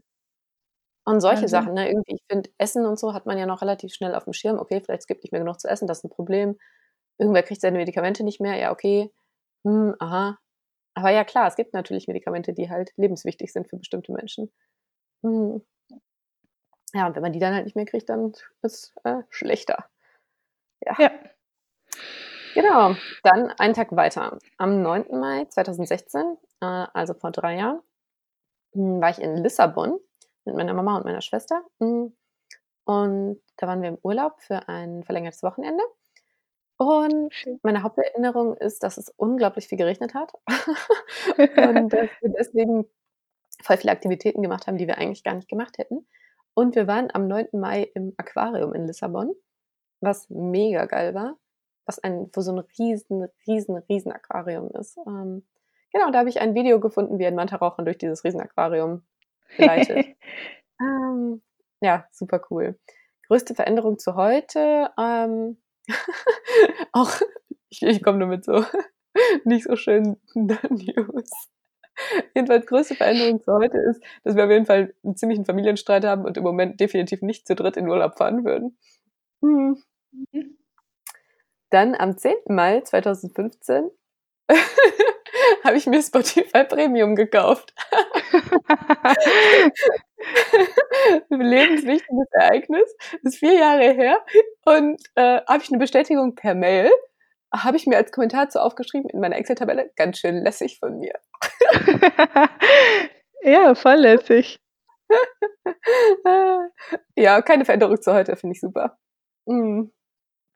und 1.11 1.21
solche 1.21 1.49
Wahnsinn. 1.49 1.49
Sachen, 1.49 1.75
ne? 1.75 1.89
Irgendwie, 1.89 2.15
ich 2.15 2.23
finde, 2.31 2.51
Essen 2.59 2.87
und 2.87 2.99
so 2.99 3.15
hat 3.15 3.27
man 3.27 3.39
ja 3.39 3.47
noch 3.47 3.63
relativ 3.63 3.93
schnell 3.95 4.15
auf'm 4.15 4.33
Schirm. 4.35 4.59
Okay, 4.59 4.81
vielleicht 4.81 5.03
es 5.03 5.07
gibt 5.07 5.25
nicht 5.25 5.33
mehr 5.33 5.41
genug 5.43 5.61
zu 5.61 5.69
essen, 5.69 5.87
das 5.89 5.99
ist 5.99 6.05
'n 6.07 6.11
Problem. 6.11 6.59
Irgendwer 7.19 7.43
kriegt 7.45 7.61
seine 7.63 7.79
Medikamente 7.79 8.25
nicht 8.25 8.41
mehr, 8.41 8.57
ja, 8.59 8.73
okay. 8.73 9.13
Hm, 9.67 9.95
aha. 10.01 10.39
Aber 10.95 11.11
ja 11.11 11.25
klar, 11.25 11.49
es 11.49 11.57
gibt 11.57 11.75
natürlich 11.75 12.09
Medikamente, 12.09 12.53
die 12.55 12.71
halt 12.71 12.93
lebenswichtig 12.99 13.53
sind 13.53 13.69
für 13.71 13.77
bestimmte 13.79 14.13
Menschen. 14.13 14.53
Mhm. 15.23 15.63
Ja, 16.95 17.07
und 17.07 17.17
wenn 17.17 17.23
man 17.23 17.33
die 17.33 17.39
dann 17.41 17.55
halt 17.55 17.65
nicht 17.67 17.77
mehr 17.77 17.87
kriegt, 17.87 18.09
dann 18.11 18.33
ist, 18.63 18.95
äh, 19.05 19.23
schlechter. 19.31 19.87
Ja. 20.87 20.97
Ja. 20.99 21.11
Genau, 22.55 22.97
dann 23.23 23.51
einen 23.59 23.75
Tag 23.75 23.95
weiter. 23.95 24.39
Am 24.59 24.83
9. 24.83 25.21
Mai 25.21 25.45
2016, 25.47 26.37
äh, 26.61 26.67
also 26.95 27.15
vor 27.15 27.31
3 27.31 27.57
Jahren, 27.57 27.81
hm, 28.75 29.01
war 29.03 29.11
ich 29.11 29.21
in 29.21 29.37
Lissabon 29.39 29.99
mit 30.51 30.59
meiner 30.59 30.75
Mama 30.75 30.97
und 30.97 31.05
meiner 31.05 31.23
Schwester. 31.23 31.63
Hm, 31.81 32.15
und 32.85 33.41
da 33.57 33.67
waren 33.67 33.83
wir 33.83 33.91
im 33.91 33.99
Urlaub 34.03 34.41
für 34.41 34.69
ein 34.69 35.05
verlängertes 35.05 35.43
Wochenende. 35.43 35.83
Und 36.79 37.35
meine 37.63 37.83
Haupterinnerung 37.83 38.57
ist, 38.57 38.83
dass 38.83 38.97
es 38.97 39.11
unglaublich 39.11 39.69
viel 39.69 39.77
geregnet 39.79 40.15
hat 40.15 40.33
und 41.39 41.93
dass 41.93 42.09
wir 42.23 42.31
deswegen 42.31 42.87
voll 43.63 43.77
viele 43.77 43.93
Aktivitäten 43.93 44.43
gemacht 44.43 44.67
haben, 44.67 44.79
die 44.79 44.87
wir 44.87 44.99
eigentlich 44.99 45.23
gar 45.23 45.35
nicht 45.35 45.49
gemacht 45.49 45.79
hätten. 45.79 46.07
Und 46.55 46.75
wir 46.77 46.87
waren 46.87 47.11
am 47.13 47.29
9. 47.29 47.49
Mai 47.53 47.91
im 47.95 48.15
Aquarium 48.17 48.75
in 48.75 48.87
Lissabon, 48.87 49.35
was 50.01 50.29
mega 50.31 50.87
geil 50.87 51.15
war, 51.15 51.37
was 51.87 51.99
ein 51.99 52.31
wo 52.33 52.41
so 52.41 52.53
'n 52.53 52.61
riesen, 52.79 53.29
riesen, 53.47 53.77
riesen 53.77 54.13
Aquarium 54.13 54.71
ist. 54.71 54.99
Ähm, 55.07 55.47
genau, 55.93 56.11
da 56.11 56.21
habe 56.21 56.31
ich 56.31 56.41
ein 56.41 56.55
Video 56.55 56.81
gefunden, 56.81 57.19
wie 57.19 57.27
ein 57.27 57.35
Mantaraucher 57.35 57.83
durch 57.83 57.99
dieses 57.99 58.25
Riesenaquarium 58.25 59.03
gleitet. 59.57 60.07
Ähm, 60.83 61.43
ja, 61.83 62.07
super 62.13 62.41
cool. 62.51 62.79
Größte 63.29 63.55
Veränderung 63.55 63.99
zu 63.99 64.17
heute, 64.17 64.91
ähm, 64.99 65.59
auch 66.93 67.13
ich 67.71 67.83
ich 67.83 68.03
komme 68.03 68.19
nur 68.19 68.29
mit 68.29 68.45
so 68.45 68.65
nicht 69.45 69.65
so 69.65 69.77
schönen 69.77 70.17
News. 70.35 71.31
Jedenfalls 72.35 72.67
größte 72.67 72.97
Veränderung 72.97 73.43
zu 73.43 73.53
heute 73.55 73.79
ist, 73.79 74.03
dass 74.25 74.37
wir 74.37 74.45
auf 74.47 74.51
jeden 74.51 74.67
Fall 74.67 74.95
'n 75.05 75.17
ziemlichen 75.17 75.47
Familienstreit 75.47 76.05
haben 76.05 76.25
und 76.27 76.37
im 76.39 76.45
Moment 76.45 76.81
definitiv 76.81 77.23
nicht 77.23 77.47
zu 77.47 77.55
dritt 77.57 77.77
in 77.77 77.89
Urlaub 77.89 78.19
fahren 78.19 78.45
würden. 78.45 78.79
Mhm. 79.43 79.83
Mhm. 80.33 80.59
Dann 81.73 81.95
am 81.95 82.19
10. 82.19 82.57
Mai 82.57 82.81
2015 82.81 83.91
habe 85.65 85.77
ich 85.77 85.87
mir 85.87 86.03
Spotify 86.03 86.65
Premium 86.65 87.15
gekauft. 87.17 87.75
Lebenswichtiges 91.31 92.29
Ereignis, 92.33 92.95
ist 93.25 93.39
4 93.39 93.55
Jahre 93.55 93.93
her 93.93 94.19
und, 94.67 95.01
äh, 95.17 95.41
habe 95.49 95.63
ich 95.63 95.71
'ne 95.71 95.79
Bestätigung 95.79 96.35
per 96.35 96.55
Mail 96.55 96.91
habe 97.55 97.77
ich 97.79 97.87
mir 97.87 97.97
als 97.99 98.13
Kommentar 98.13 98.49
zu 98.51 98.61
aufgeschrieben 98.63 99.09
in 99.11 99.21
meiner 99.21 99.37
Excel-Tabelle: 99.37 99.91
„Ganz 99.97 100.19
schön 100.19 100.43
lässig 100.45 100.79
von 100.81 100.99
mir.“ 100.99 101.15
Ja, 103.45 103.75
voll 103.77 103.97
lässig. 103.97 104.61
Ja, 107.17 107.43
keine 107.43 107.65
Veränderung 107.67 108.01
zu 108.03 108.15
heute, 108.15 108.37
finde 108.37 108.55
ich 108.55 108.61
super. 108.61 108.99
Mhm. 109.47 109.93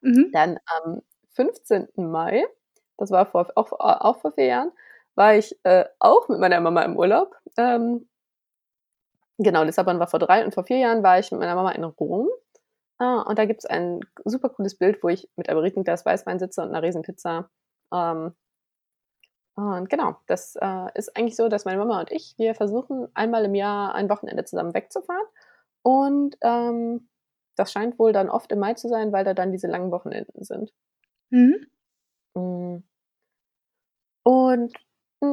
Mhm. 0.03 0.31
Dann 0.33 0.61
am 0.85 1.03
15. 1.35 2.13
Mai, 2.13 2.47
das 2.99 3.13
war 3.13 3.27
vor 3.27 3.53
auch 3.57 3.73
auch 3.75 4.21
vor 4.23 4.33
4 4.35 4.47
Jahren, 4.47 4.73
war 5.17 5.35
ich, 5.37 5.59
äh, 5.65 5.85
auch 6.01 6.29
mit 6.29 6.41
meiner 6.41 6.61
Mama 6.61 6.83
im 6.83 6.97
Urlaub. 6.97 7.37
Ähm 7.59 8.07
genau, 9.39 9.63
Lissabon 9.65 9.99
war 9.99 10.07
vor 10.07 10.21
3 10.21 10.45
und 10.45 10.55
vor 10.55 10.65
4 10.65 10.79
Jahren 10.79 11.03
war 11.03 11.19
ich 11.19 11.31
mit 11.33 11.41
meiner 11.41 11.55
Mama 11.57 11.73
in 11.73 11.85
Rom. 11.85 12.29
Äh, 13.01 13.05
und 13.07 13.39
da 13.39 13.45
gibt's 13.47 13.67
ein 13.67 14.01
super 14.25 14.49
cooles 14.51 14.77
Bild, 14.79 15.03
wo 15.03 15.09
ich 15.09 15.29
mit 15.37 15.49
einem 15.49 15.61
Riesenglas 15.61 16.07
Weißwein 16.07 16.39
sitze 16.39 16.63
und 16.63 16.71
'ner 16.73 16.83
Riesenpizza. 16.83 17.51
Ähm 17.93 18.35
und 19.57 19.89
genau, 19.89 20.17
das, 20.27 20.57
äh, 20.61 20.87
ist 20.95 21.17
eigentlich 21.17 21.37
so, 21.37 21.49
dass 21.49 21.65
meine 21.65 21.79
Mama 21.79 22.01
und 22.01 22.11
ich, 22.11 22.35
wir 22.39 22.55
versuchen, 22.55 23.07
einmal 23.15 23.45
im 23.45 23.55
Jahr 23.55 23.95
ein 23.95 24.09
Wochenende 24.11 24.45
zusammen 24.45 24.75
wegzufahren. 24.75 25.25
Und, 25.83 26.37
ähm, 26.43 27.09
das 27.57 27.73
scheint 27.73 27.99
wohl 28.01 28.13
dann 28.13 28.31
oft 28.31 28.51
im 28.53 28.59
Mai 28.61 28.75
zu 28.75 28.89
sein, 28.89 29.13
weil 29.13 29.25
da 29.25 29.35
dann 29.35 29.53
diese 29.53 29.69
langen 29.69 29.93
Wochenenden 29.93 30.45
sind. 30.45 30.73
Mhm. 31.31 31.67
Hm. 32.37 32.85
Und, 34.27 34.73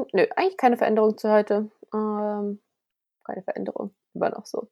hm, 0.01 0.05
nö, 0.13 0.25
eigentlich 0.35 0.57
keine 0.57 0.77
Veränderung 0.77 1.17
zu 1.17 1.31
heute. 1.31 1.69
Ähm, 1.93 2.61
keine 3.25 3.43
Veränderung, 3.43 3.93
immer 4.13 4.29
noch 4.29 4.45
so. 4.45 4.69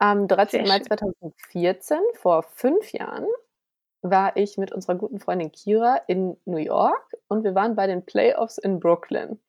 Am 0.00 0.28
13. 0.28 0.60
Sehr 0.60 0.66
Mai 0.66 0.78
schön. 0.78 0.86
2014, 0.86 2.00
vor 2.14 2.42
5 2.44 2.92
Jahren, 2.92 3.26
war 4.02 4.36
ich 4.36 4.58
mit 4.58 4.72
unserer 4.72 4.96
guten 4.96 5.20
Freundin 5.20 5.52
Kira 5.52 5.96
in 6.08 6.36
New 6.46 6.58
York 6.58 7.12
und 7.28 7.44
wir 7.44 7.54
waren 7.54 7.76
bei 7.76 7.86
den 7.88 8.04
Playoffs 8.06 8.58
in 8.58 8.80
Brooklyn. 8.80 9.40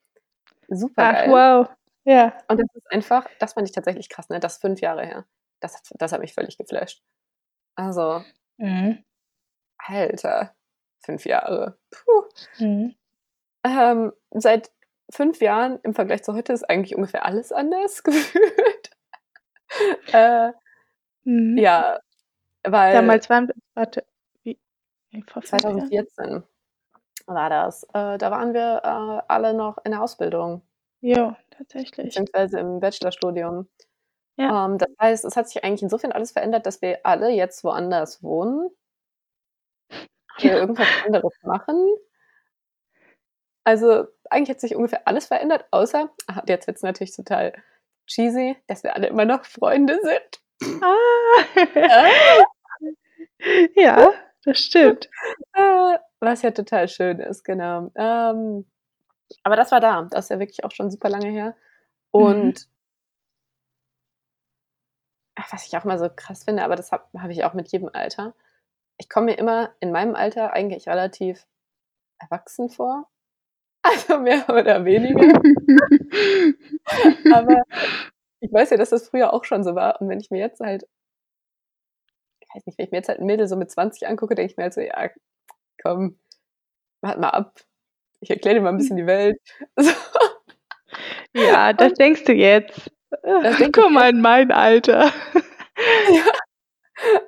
Ach, 0.70 0.78
Supergeil. 0.78 1.30
wow. 1.30 1.68
Ja. 2.06 2.34
Und 2.50 2.60
das 2.62 2.68
ist 2.76 2.92
einfach 2.92 3.28
das 3.40 3.54
fand 3.54 3.68
ich 3.70 3.76
tatsächlich 3.76 4.10
krass, 4.10 4.30
ne? 4.30 4.40
Das 4.40 4.56
ist 4.56 4.62
5 4.62 4.82
Jahre 4.82 5.06
her. 5.06 5.26
Das 5.62 5.76
hat 5.76 5.84
das 6.00 6.12
hat 6.14 6.22
mich 6.22 6.34
völlig 6.34 6.58
geflasht. 6.58 7.04
Also 7.76 8.24
Mhm. 8.60 9.04
Alter, 9.80 10.56
5 11.06 11.26
Jahre. 11.26 11.78
Puh. 11.92 12.24
Mhm. 12.60 12.96
Ähm, 13.64 14.12
seit 14.32 14.72
5 15.12 15.42
Jahren 15.42 15.80
im 15.84 15.94
Vergleich 15.94 16.24
zu 16.24 16.34
heute 16.34 16.54
ist 16.54 16.70
eigentlich 16.70 16.96
ungefähr 16.96 17.26
alles 17.26 17.52
anders 17.52 18.04
gefühlt. 18.04 18.92
Äh, 20.14 20.52
Mhm. 21.26 21.58
ja, 21.58 22.00
weil 22.64 22.94
Damals 22.94 23.30
waren 23.30 23.48
wir 23.48 23.56
warte, 23.76 24.06
wie 24.44 24.58
vor 25.28 25.42
5 25.44 25.64
Jahren? 25.64 25.90
2014 25.90 26.44
war 27.28 27.50
das. 27.50 27.84
Äh, 27.94 28.18
da 28.18 28.32
waren 28.32 28.54
wir, 28.54 28.82
äh, 28.84 29.24
alle 29.28 29.54
noch 29.54 29.78
in 29.86 29.92
der 29.92 30.04
Ausbildung. 30.04 30.64
Ja, 31.02 31.38
tatsächlich. 31.52 32.08
Beziehungsweise 32.08 32.60
im 32.60 32.80
Bachelorstudium. 32.80 33.70
Ja. 34.38 34.66
Ähm, 34.66 34.78
das 34.80 34.90
heißt, 35.02 35.26
es 35.26 35.36
hat 35.38 35.50
sich 35.50 35.64
eigentlich 35.64 35.84
insofern 35.84 36.12
alles 36.14 36.32
verändert, 36.32 36.66
dass 36.66 36.82
wir 36.82 37.06
alle 37.06 37.30
jetzt 37.32 37.64
woanders 37.64 38.24
wohnen. 38.24 38.70
Hier 40.38 40.54
irgendwas 40.58 40.88
anderes 41.06 41.34
machen. 41.44 41.78
Also, 43.64 44.08
eigentlich 44.30 44.50
hat 44.50 44.60
sich 44.62 44.76
ungefähr 44.76 45.08
alles 45.08 45.28
verändert, 45.28 45.66
außer 45.72 46.10
aha, 46.28 46.44
jetzt 46.48 46.68
wird's 46.68 46.82
natürlich 46.82 47.16
total 47.16 47.54
cheesy, 48.08 48.58
dass 48.68 48.84
wir 48.84 48.96
alle 48.96 49.08
immer 49.08 49.26
noch 49.26 49.46
Freunde 49.46 50.00
sind. 50.02 50.84
Ah. 50.84 52.44
Ja, 53.76 54.12
das 54.46 54.60
stimmt. 54.60 55.10
Äh, 55.54 55.98
was 56.20 56.42
ja 56.42 56.52
total 56.52 56.88
schön 56.88 57.20
ist, 57.20 57.44
genau. 57.44 57.92
Ähm, 57.96 58.66
aber 59.44 59.56
das 59.56 59.72
war 59.72 59.80
da. 59.80 60.04
Das 60.12 60.26
ist 60.26 60.30
ja 60.30 60.40
wirklich 60.40 60.64
auch 60.64 60.72
schon 60.72 60.92
super 60.92 61.10
lange 61.10 61.30
her. 61.30 61.56
Mhm. 62.14 62.22
Und 62.22 62.68
was 65.50 65.66
ich 65.66 65.76
auch 65.76 65.86
immer 65.86 65.98
so 65.98 66.10
krass 66.10 66.44
finde, 66.44 66.64
aber 66.64 66.76
das 66.76 66.92
habe 66.92 67.06
hab 67.20 67.30
ich 67.30 67.44
auch 67.44 67.54
mit 67.54 67.72
jedem 67.72 67.90
Alter. 67.94 68.36
Ich 68.98 69.10
komme 69.10 69.28
mir 69.28 69.38
immer 69.38 69.74
in 69.80 69.92
meinem 69.92 70.16
Alter 70.16 70.54
eigentlich 70.54 70.88
relativ 70.88 71.48
erwachsen 72.20 72.70
vor. 72.70 73.10
Also 73.84 74.20
mehr 74.20 74.48
oder 74.50 74.86
weniger. 74.86 75.22
aber 77.34 77.64
ich 78.40 78.52
weiß 78.52 78.72
ja, 78.72 78.78
dass 78.78 78.92
das 78.92 79.10
früher 79.10 79.34
auch 79.34 79.44
schon 79.44 79.64
so 79.64 79.76
war. 79.76 80.02
Und 80.02 80.10
wenn 80.10 80.20
ich 80.20 80.32
mir 80.32 80.40
jetzt 80.40 80.60
halt, 80.60 80.84
ich 82.42 82.56
weiß 82.56 82.66
nicht, 82.66 82.78
wenn 82.78 82.86
ich 82.86 82.92
mir 82.92 82.98
jetzt 82.98 83.10
halt 83.10 83.20
ein 83.20 83.26
Mädel 83.26 83.48
so 83.48 83.56
mit 83.56 83.72
20 83.72 84.08
angucke, 84.08 84.36
denke 84.36 84.52
ich 84.52 84.58
mir 84.58 84.64
halt 84.64 84.74
so, 84.74 84.82
ja, 84.82 85.10
komm, 85.82 86.20
warte 87.02 87.20
mal 87.20 87.30
ab. 87.30 87.60
Ich 88.20 88.30
erkläre 88.30 88.56
dir 88.56 88.62
mal 88.62 88.70
ein 88.70 88.78
bisschen 88.78 88.98
die 88.98 89.08
Welt. 89.08 89.40
So. 91.34 91.34
Ja, 91.34 91.72
das 91.72 91.92
und, 91.92 92.00
denkst 92.00 92.26
du 92.26 92.34
jetzt. 92.34 92.92
Das 93.24 93.58
denk 93.58 93.74
Komm 93.74 93.94
mal 93.94 94.10
in 94.10 94.22
mein 94.22 94.52
Alter. 94.52 95.12
Ja. 96.12 96.32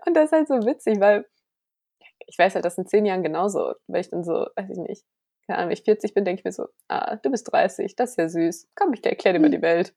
Und 0.06 0.16
das 0.16 0.26
ist 0.26 0.32
halt 0.34 0.48
so 0.48 0.56
witzig, 0.56 1.00
weil 1.00 1.26
ich 2.28 2.38
weiß 2.38 2.56
halt, 2.56 2.66
das 2.66 2.78
in 2.78 2.86
zehn 2.86 3.06
Jahren 3.06 3.24
genauso. 3.24 3.74
Weil 3.88 4.02
ich 4.02 4.10
dann 4.10 4.24
so, 4.24 4.48
weiß 4.56 4.70
ich 4.70 4.78
nicht, 4.78 5.04
keine 5.45 5.60
Ahnung, 5.60 5.69
wenn 5.69 5.77
ich 5.77 5.84
40 5.84 6.13
bin, 6.13 6.25
denke 6.25 6.39
ich 6.39 6.45
mir 6.45 6.51
so, 6.51 6.67
ah, 6.88 7.17
du 7.17 7.29
bist 7.29 7.51
30, 7.51 7.95
das 7.95 8.12
ist 8.12 8.17
ja 8.17 8.29
süß. 8.29 8.69
Komm, 8.75 8.93
ich 8.93 9.06
erkläre 9.06 9.34
dir 9.34 9.39
mal 9.39 9.47
mhm. 9.47 9.53
die 9.53 9.62
Welt. 9.62 9.95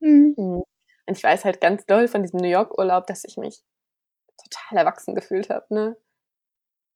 Mhm. 0.00 0.34
mhm. 0.36 0.64
Und 1.06 1.18
ich 1.18 1.22
weiß 1.22 1.44
halt 1.44 1.60
ganz 1.60 1.84
doll 1.84 2.08
von 2.08 2.22
diesem 2.22 2.40
New 2.40 2.48
York-Urlaub, 2.48 3.06
dass 3.06 3.24
ich 3.24 3.36
mich 3.36 3.62
total 4.42 4.78
erwachsen 4.78 5.14
gefühlt 5.14 5.50
habe, 5.50 5.66
ne? 5.68 5.96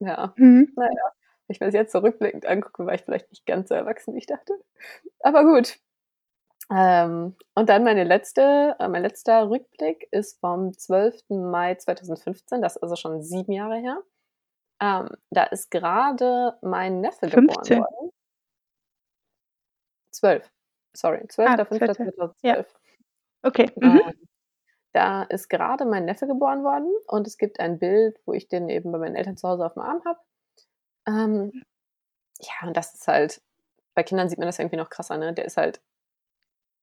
Ja, 0.00 0.32
mhm. 0.36 0.72
naja. 0.76 1.12
Wenn 1.46 1.54
ich 1.54 1.60
mir 1.60 1.66
das 1.66 1.74
jetzt 1.74 1.92
zurückblickend 1.92 2.46
angucke, 2.46 2.86
war 2.86 2.94
ich 2.94 3.02
vielleicht 3.02 3.30
nicht 3.30 3.46
ganz 3.46 3.68
so 3.68 3.74
erwachsen, 3.74 4.14
wie 4.14 4.18
ich 4.18 4.26
dachte. 4.26 4.54
Aber 5.20 5.44
gut. 5.44 5.78
Ähm, 6.70 7.34
und 7.54 7.68
dann 7.68 7.84
meine 7.84 8.04
letzte, 8.04 8.76
äh, 8.78 8.88
mein 8.88 9.02
letzter 9.02 9.48
Rückblick 9.48 10.08
ist 10.10 10.38
vom 10.40 10.76
12. 10.76 11.22
Mai 11.30 11.74
2015, 11.76 12.60
das 12.60 12.76
ist 12.76 12.82
also 12.82 12.96
schon 12.96 13.22
sieben 13.22 13.52
Jahre 13.52 13.76
her. 13.76 14.02
Ähm, 14.80 15.08
da 15.30 15.44
ist 15.44 15.70
gerade 15.70 16.56
mein 16.62 17.00
Neffe 17.00 17.28
15. 17.28 17.78
geboren 17.78 17.80
worden. 17.80 18.12
Zwölf. 20.12 20.50
Sorry, 20.96 21.18
12.05.2012. 21.26 22.12
Ah, 22.20 22.34
ja. 22.42 22.64
Okay. 23.42 23.70
Mhm. 23.76 24.00
Ähm, 24.04 24.28
da 24.92 25.22
ist 25.24 25.48
gerade 25.48 25.84
mein 25.84 26.06
Neffe 26.06 26.26
geboren 26.26 26.64
worden 26.64 26.92
und 27.06 27.26
es 27.26 27.38
gibt 27.38 27.60
ein 27.60 27.78
Bild, 27.78 28.18
wo 28.24 28.32
ich 28.32 28.48
den 28.48 28.68
eben 28.68 28.90
bei 28.90 28.98
meinen 28.98 29.16
Eltern 29.16 29.36
zu 29.36 29.48
Hause 29.48 29.64
auf 29.66 29.74
dem 29.74 29.82
Arm 29.82 30.02
habe. 30.04 30.18
Ähm, 31.06 31.62
ja, 32.40 32.66
und 32.66 32.76
das 32.76 32.94
ist 32.94 33.06
halt, 33.06 33.40
bei 33.94 34.02
Kindern 34.02 34.28
sieht 34.28 34.38
man 34.38 34.48
das 34.48 34.58
irgendwie 34.58 34.76
noch 34.76 34.90
krasser, 34.90 35.18
ne? 35.18 35.34
Der 35.34 35.44
ist 35.44 35.56
halt, 35.56 35.80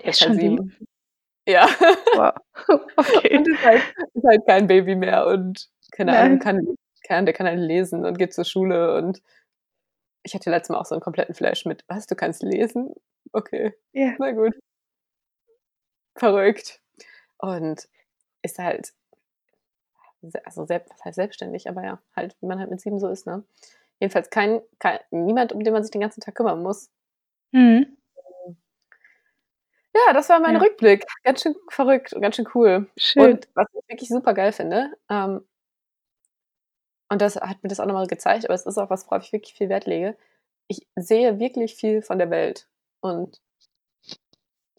der 0.02 0.10
ist, 0.10 0.22
halt 0.22 0.36
sieben. 0.36 0.58
Lieb. 0.58 0.88
Ja. 1.48 1.68
Wow. 2.16 2.34
Okay. 2.98 3.38
und 3.38 3.48
ist 3.48 3.64
halt, 3.64 3.84
ist 4.14 4.24
halt 4.24 4.48
kein 4.48 4.68
Baby 4.68 4.96
mehr 4.96 5.28
und 5.28 5.70
keine 5.92 6.18
Ahnung, 6.18 6.40
kann, 6.40 6.76
kann, 7.08 7.26
der 7.26 7.34
kann 7.34 7.48
halt 7.48 7.60
lesen 7.60 8.06
und 8.06 8.18
geht 8.18 8.34
zur 8.34 8.46
Schule 8.46 8.96
und 8.96 9.22
ich 10.24 10.34
hatte 10.34 10.50
letztes 10.50 10.70
Mal 10.70 10.80
auch 10.80 10.86
so 10.86 10.96
einen 10.96 11.02
kompletten 11.02 11.36
Flash 11.36 11.66
mit, 11.66 11.84
was, 11.88 12.08
du 12.08 12.16
kannst 12.16 12.44
lesen? 12.44 12.94
Okay, 13.32 13.74
ja. 13.94 14.16
na 14.18 14.32
gut. 14.32 14.56
Verrückt. 16.16 16.82
Und 17.38 17.88
ist 18.42 18.60
halt, 18.60 18.94
also 20.44 20.66
selbst, 20.66 20.92
was 20.92 21.06
heißt 21.06 21.16
selbstständig, 21.16 21.70
aber 21.70 21.84
ja, 21.84 22.02
halt, 22.16 22.36
wie 22.40 22.48
man 22.48 22.60
halt 22.60 22.72
mit 22.72 22.82
sieben 22.82 23.00
so 23.00 23.08
ist, 23.10 23.28
ne? 23.28 23.44
Jedenfalls 24.00 24.30
kein, 24.30 24.62
kein 24.80 25.00
niemand, 25.12 25.54
um 25.54 25.64
den 25.64 25.74
man 25.74 25.84
sich 25.84 25.92
den 25.92 26.02
ganzen 26.02 26.22
Tag 26.22 26.36
kümmern 26.36 26.62
muss. 26.62 26.90
Mhm. 27.52 27.98
Ja, 29.94 30.14
das 30.14 30.28
war 30.28 30.42
mein 30.42 30.56
ja. 30.56 30.62
Rückblick. 30.62 31.06
Ganz 31.24 31.42
schön 31.42 31.56
verrückt 31.70 32.12
und 32.12 32.22
ganz 32.22 32.36
schön 32.36 32.48
cool. 32.54 32.88
Schön. 32.98 33.24
Und 33.24 33.48
was 33.54 33.68
ich 33.74 33.88
wirklich 33.88 34.10
super 34.10 34.34
geil 34.34 34.52
finde, 34.52 34.92
ähm, 35.10 35.46
und 37.10 37.22
das 37.22 37.36
hat 37.36 37.62
mir 37.64 37.70
das 37.70 37.80
auch 37.80 37.86
nochmal 37.86 38.08
gezeigt, 38.08 38.46
aber 38.46 38.54
es 38.54 38.66
ist 38.66 38.78
auch 38.78 38.90
was, 38.90 39.06
worauf 39.06 39.24
ich 39.24 39.34
wirklich 39.34 39.54
viel 39.54 39.70
Wert 39.70 39.86
lege. 39.86 40.18
Ich 40.68 40.88
sehe 40.96 41.40
wirklich 41.40 41.76
viel 41.76 42.02
von 42.02 42.18
der 42.18 42.30
Welt. 42.30 42.68
Und 43.02 43.40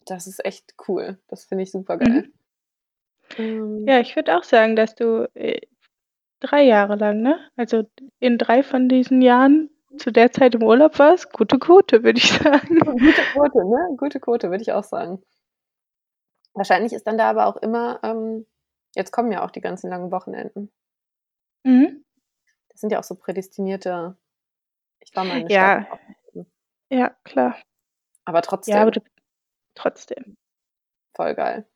das 0.05 0.27
ist 0.27 0.43
echt 0.43 0.75
cool. 0.87 1.19
Das 1.27 1.45
finde 1.45 1.63
ich 1.63 1.71
super 1.71 1.97
geil. 1.97 2.31
Mhm. 3.37 3.85
Ja, 3.87 3.99
ich 3.99 4.15
würde 4.15 4.37
auch 4.37 4.43
sagen, 4.43 4.75
dass 4.75 4.95
du 4.95 5.29
äh, 5.33 5.61
drei 6.39 6.63
Jahre 6.63 6.95
lang, 6.95 7.21
ne? 7.21 7.39
Also 7.55 7.83
in 8.19 8.37
drei 8.37 8.63
von 8.63 8.89
diesen 8.89 9.21
Jahren 9.21 9.69
zu 9.97 10.11
der 10.11 10.31
Zeit 10.31 10.55
im 10.55 10.63
Urlaub 10.63 10.99
warst. 10.99 11.31
Gute 11.33 11.59
Quote, 11.59 12.03
würde 12.03 12.19
ich 12.19 12.31
sagen. 12.43 12.79
Gute 12.79 13.21
Quote, 13.33 13.65
ne? 13.65 13.95
Gute 13.97 14.19
Quote, 14.19 14.49
würde 14.49 14.61
ich 14.61 14.71
auch 14.71 14.83
sagen. 14.83 15.21
Wahrscheinlich 16.53 16.93
ist 16.93 17.05
dann 17.05 17.17
da 17.17 17.29
aber 17.29 17.45
auch 17.47 17.57
immer, 17.57 17.99
ähm, 18.03 18.45
jetzt 18.95 19.11
kommen 19.11 19.31
ja 19.31 19.45
auch 19.45 19.51
die 19.51 19.61
ganzen 19.61 19.89
langen 19.89 20.11
Wochenenden. 20.11 20.71
Mhm. 21.63 22.03
Das 22.77 22.81
sind 22.81 22.91
ja 22.91 22.99
auch 22.99 23.03
so 23.03 23.15
prädestinierte, 23.15 24.15
ich 24.99 25.15
war 25.15 25.23
mal 25.23 25.41
in 25.41 25.47
ja. 25.47 25.87
Stadt. 25.87 26.45
Ja, 26.89 27.09
klar. 27.23 27.57
Aber 28.23 28.43
trotzdem. 28.43 28.75
Ja, 28.75 28.83
aber 28.83 28.91
du, 28.91 29.01
trotzdem. 29.73 30.37
Voll 31.15 31.33
geil. 31.33 31.67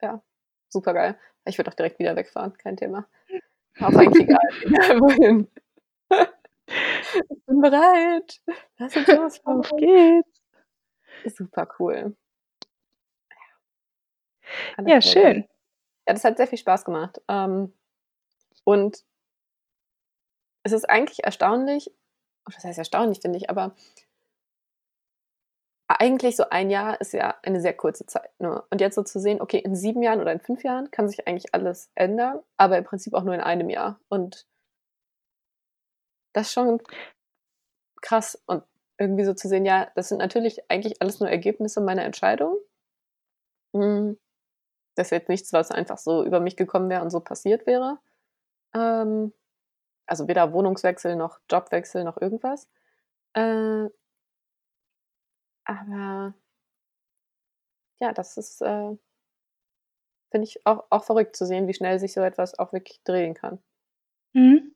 Ja, 0.00 0.22
super 0.70 0.94
geil. 0.94 1.18
Ich 1.44 1.58
würde 1.58 1.70
auch 1.70 1.74
direkt 1.74 1.98
wieder 1.98 2.16
wegfahren, 2.16 2.56
kein 2.56 2.78
Thema. 2.78 3.06
Auch 3.80 3.94
eigentlich 3.94 4.22
egal, 4.22 4.38
egal 4.62 5.00
wohin. 5.02 5.50
ich 7.28 7.44
bin 7.44 7.60
bereit. 7.60 8.40
Lass 8.78 8.96
uns 8.96 9.08
los. 9.08 9.44
Auf 9.44 9.70
geht's. 9.76 10.40
Super 11.26 11.68
cool. 11.78 12.16
Alles 14.78 14.90
ja, 14.90 15.02
schön. 15.02 15.46
Ja, 16.08 16.14
das 16.14 16.24
hat 16.24 16.38
sehr 16.38 16.46
viel 16.46 16.56
Spaß 16.56 16.86
gemacht. 16.86 17.20
Ähm, 17.28 17.74
und 18.64 19.04
es 20.62 20.72
ist 20.72 20.88
eigentlich 20.88 21.24
erstaunlich, 21.24 21.92
das 22.46 22.64
heißt 22.64 22.78
erstaunlich, 22.78 23.20
finde 23.20 23.38
ich, 23.38 23.50
aber 23.50 23.74
eigentlich 25.88 26.36
so 26.36 26.44
ein 26.50 26.70
Jahr 26.70 27.00
ist 27.00 27.12
ja 27.12 27.34
eine 27.42 27.60
sehr 27.60 27.74
kurze 27.74 28.06
Zeit. 28.06 28.30
Ne? 28.40 28.62
Und 28.70 28.80
jetzt 28.80 28.94
so 28.94 29.02
zu 29.02 29.20
sehen, 29.20 29.40
okay, 29.40 29.58
in 29.58 29.76
sieben 29.76 30.02
Jahren 30.02 30.20
oder 30.20 30.32
in 30.32 30.40
fünf 30.40 30.62
Jahren 30.64 30.90
kann 30.90 31.08
sich 31.08 31.26
eigentlich 31.26 31.54
alles 31.54 31.90
ändern, 31.94 32.40
aber 32.56 32.78
im 32.78 32.84
Prinzip 32.84 33.14
auch 33.14 33.24
nur 33.24 33.34
in 33.34 33.40
einem 33.40 33.68
Jahr. 33.68 34.00
Und 34.08 34.46
das 36.32 36.48
ist 36.48 36.52
schon 36.52 36.80
krass. 38.00 38.42
Und 38.46 38.64
irgendwie 38.98 39.24
so 39.24 39.34
zu 39.34 39.48
sehen, 39.48 39.64
ja, 39.64 39.90
das 39.94 40.08
sind 40.08 40.18
natürlich 40.18 40.70
eigentlich 40.70 41.00
alles 41.02 41.20
nur 41.20 41.28
Ergebnisse 41.28 41.80
meiner 41.80 42.04
Entscheidung. 42.04 42.56
Hm. 43.74 44.18
Das 44.94 45.08
ist 45.08 45.12
jetzt 45.12 45.28
nichts, 45.28 45.52
was 45.52 45.70
einfach 45.70 45.98
so 45.98 46.24
über 46.24 46.40
mich 46.40 46.56
gekommen 46.56 46.90
wäre 46.90 47.02
und 47.02 47.10
so 47.10 47.20
passiert 47.20 47.66
wäre. 47.66 47.98
Ähm, 48.74 49.32
also 50.06 50.28
weder 50.28 50.52
Wohnungswechsel 50.52 51.16
noch 51.16 51.40
Jobwechsel 51.50 52.04
noch 52.04 52.20
irgendwas. 52.20 52.68
Äh, 53.34 53.88
aber 55.64 56.34
ja, 58.00 58.12
das 58.12 58.36
ist, 58.36 58.60
äh, 58.62 58.96
finde 60.30 60.46
ich 60.48 60.66
auch, 60.66 60.84
auch 60.90 61.04
verrückt 61.04 61.36
zu 61.36 61.46
sehen, 61.46 61.68
wie 61.68 61.74
schnell 61.74 61.98
sich 61.98 62.12
so 62.12 62.20
etwas 62.22 62.58
auch 62.58 62.72
wirklich 62.72 63.02
drehen 63.04 63.34
kann. 63.34 63.58
Mhm. 64.34 64.72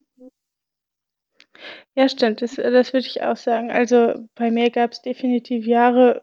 Ja, 1.95 2.09
stimmt, 2.09 2.43
das, 2.43 2.55
das 2.57 2.93
würde 2.93 3.07
ich 3.07 3.23
auch 3.23 3.37
sagen. 3.37 3.71
Also 3.73 4.15
bei 4.35 4.51
mir 4.51 4.71
gab 4.71 4.93
es 4.93 5.03
definitiv 5.03 5.67
Jahre, 5.67 6.23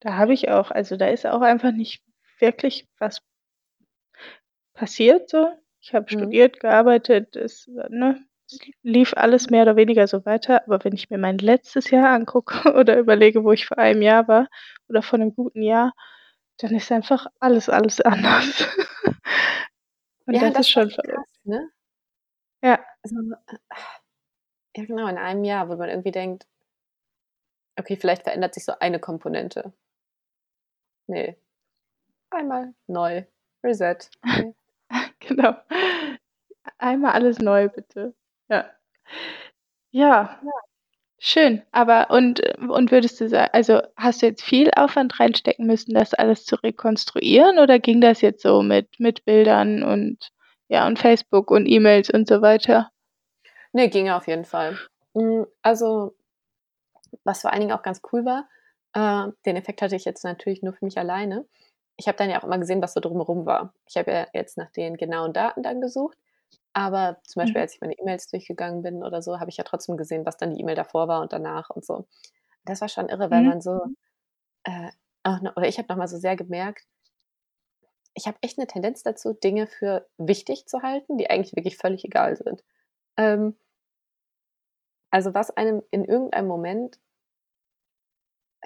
da 0.00 0.16
habe 0.16 0.34
ich 0.34 0.48
auch, 0.50 0.70
also 0.72 0.96
da 0.96 1.06
ist 1.06 1.24
auch 1.26 1.40
einfach 1.40 1.70
nicht 1.72 2.02
wirklich 2.40 2.88
was 2.98 3.20
passiert 4.72 5.28
so. 5.28 5.52
Ich 5.80 5.94
habe 5.94 6.06
Mhm. 6.10 6.16
studiert, 6.16 6.60
gearbeitet, 6.60 7.36
es, 7.36 7.68
ne, 7.88 8.24
es 8.50 8.58
lief 8.82 9.14
alles 9.16 9.50
mehr 9.50 9.62
oder 9.62 9.76
weniger 9.76 10.06
so 10.06 10.24
weiter. 10.24 10.62
Aber 10.66 10.84
wenn 10.84 10.92
ich 10.94 11.10
mir 11.10 11.18
mein 11.18 11.38
letztes 11.38 11.90
Jahr 11.90 12.10
angucke 12.10 12.72
oder 12.78 12.98
überlege, 12.98 13.44
wo 13.44 13.52
ich 13.52 13.66
vor 13.66 13.78
einem 13.78 14.02
Jahr 14.02 14.28
war 14.28 14.48
oder 14.88 15.02
vor 15.02 15.18
einem 15.18 15.34
guten 15.34 15.62
Jahr, 15.62 15.92
dann 16.58 16.74
ist 16.74 16.90
einfach 16.92 17.26
alles, 17.40 17.68
alles 17.68 18.00
anders. 18.02 18.66
Und 20.26 20.34
Ja, 20.34 20.42
das 20.42 20.52
das 20.52 20.60
ist 20.60 20.70
schon 20.70 20.90
verrückt. 20.90 21.14
krass, 21.14 21.28
ne? 21.44 21.70
Ja. 22.62 22.78
Also, 23.04 23.16
äh, 23.48 23.56
ja 24.76 24.84
genau, 24.86 25.06
in 25.08 25.18
einem 25.18 25.44
Jahr, 25.44 25.68
wo 25.68 25.76
man 25.76 25.90
irgendwie 25.90 26.10
denkt 26.12 26.46
okay, 27.78 27.96
vielleicht 27.96 28.24
verändert 28.24 28.54
sich 28.54 28.64
so 28.64 28.72
eine 28.78 28.98
Komponente. 29.00 29.72
Ne. 31.08 31.36
Einmal 32.30 32.74
neu. 32.88 33.24
Reset. 33.64 34.10
Ne. 34.24 34.54
Genau. 35.36 35.54
Einmal 36.78 37.12
alles 37.12 37.38
neu, 37.40 37.68
bitte. 37.68 38.14
Ja. 38.48 38.70
Ja. 39.94 40.38
Ja. 40.42 40.50
Schön. 41.20 41.62
Aber 41.72 42.10
und 42.10 42.40
und 42.60 42.92
würdest 42.92 43.20
du 43.20 43.28
sagen 43.28 43.50
also, 43.52 43.80
hast 43.96 44.22
du 44.22 44.26
jetzt 44.26 44.42
viel 44.42 44.70
Aufwand 44.76 45.20
reinstecken 45.20 45.66
müssen, 45.66 45.94
das 45.94 46.14
alles 46.14 46.44
zu 46.46 46.56
rekonstruieren 46.56 47.58
oder 47.58 47.78
ging 47.80 48.00
das 48.00 48.20
jetzt 48.22 48.42
so 48.42 48.62
mit 48.62 48.88
mit 49.00 49.24
Bildern 49.24 49.82
und 49.84 50.30
ja, 50.68 50.86
und 50.86 50.98
Facebook 50.98 51.50
und 51.50 51.66
E-Mails 51.66 52.10
und 52.10 52.28
so 52.28 52.42
weiter? 52.42 52.90
Ne, 53.72 53.88
ging 53.90 54.10
auf 54.10 54.26
jeden 54.28 54.44
Fall. 54.44 54.78
Hm, 55.14 55.46
also, 55.62 56.14
was 57.24 57.40
vor 57.42 57.52
allen 57.52 57.60
Dingen 57.60 57.72
auch 57.72 57.82
ganz 57.82 58.00
cool 58.12 58.24
war, 58.24 58.48
äh, 58.94 59.30
den 59.46 59.56
Effekt 59.56 59.82
hatte 59.82 59.96
ich 59.96 60.04
jetzt 60.04 60.24
natürlich 60.24 60.62
nur 60.62 60.72
für 60.74 60.84
mich 60.84 60.98
alleine. 60.98 61.46
Ich 61.98 62.08
habe 62.08 62.18
dann 62.18 62.30
ja 62.30 62.40
auch 62.40 62.44
immer 62.44 62.58
gesehen, 62.60 62.82
was 62.82 62.94
so 62.94 63.00
drumherum 63.00 63.46
war. 63.46 63.74
Ich 63.88 63.98
habe 63.98 64.12
ja 64.12 64.28
jetzt 64.34 64.58
nach 64.58 64.70
den 64.72 64.96
genauen 64.98 65.32
Daten 65.34 65.62
dann 65.64 65.80
gesucht, 65.82 66.18
aber 66.74 67.18
zum 67.24 67.40
Beispiel, 67.42 67.60
Mhm. 67.60 67.62
als 67.62 67.74
ich 67.74 67.80
meine 67.82 67.94
E-Mails 67.98 68.28
durchgegangen 68.28 68.82
bin 68.82 69.04
oder 69.04 69.22
so, 69.22 69.40
habe 69.40 69.50
ich 69.50 69.58
ja 69.58 69.64
trotzdem 69.64 69.96
gesehen, 69.98 70.26
was 70.26 70.36
dann 70.38 70.54
die 70.54 70.60
E-Mail 70.62 70.76
davor 70.76 71.08
war 71.08 71.22
und 71.22 71.32
danach 71.32 71.70
und 71.70 71.84
so. 71.86 72.06
Das 72.66 72.80
war 72.82 72.88
schon 72.90 73.08
irre, 73.10 73.30
weil 73.30 73.42
Mhm. 73.42 73.44
man 73.44 73.60
so, 73.62 73.90
äh, 74.64 74.90
noch 75.42 75.56
oder 75.56 75.68
ich 75.68 75.78
habe 75.78 75.88
noch 75.90 75.96
mal 75.98 76.08
so 76.08 76.18
sehr 76.18 76.36
gemerkt 76.36 76.84
ich 78.16 78.26
habe 78.26 78.38
echt 78.42 78.58
'ne 78.58 78.66
Tendenz 78.66 79.02
dazu, 79.02 79.32
Dinge 79.34 79.66
für 79.66 80.08
wichtig 80.18 80.66
zu 80.66 80.82
halten, 80.82 81.18
die 81.18 81.30
eigentlich 81.30 81.54
wirklich 81.56 81.76
völlig 81.76 82.04
egal 82.04 82.36
sind. 82.36 82.64
Ähm 83.18 83.56
also, 85.12 85.32
was 85.34 85.50
einem 85.56 85.82
in 85.90 86.04
irgendeinem 86.04 86.46
Moment 86.48 86.98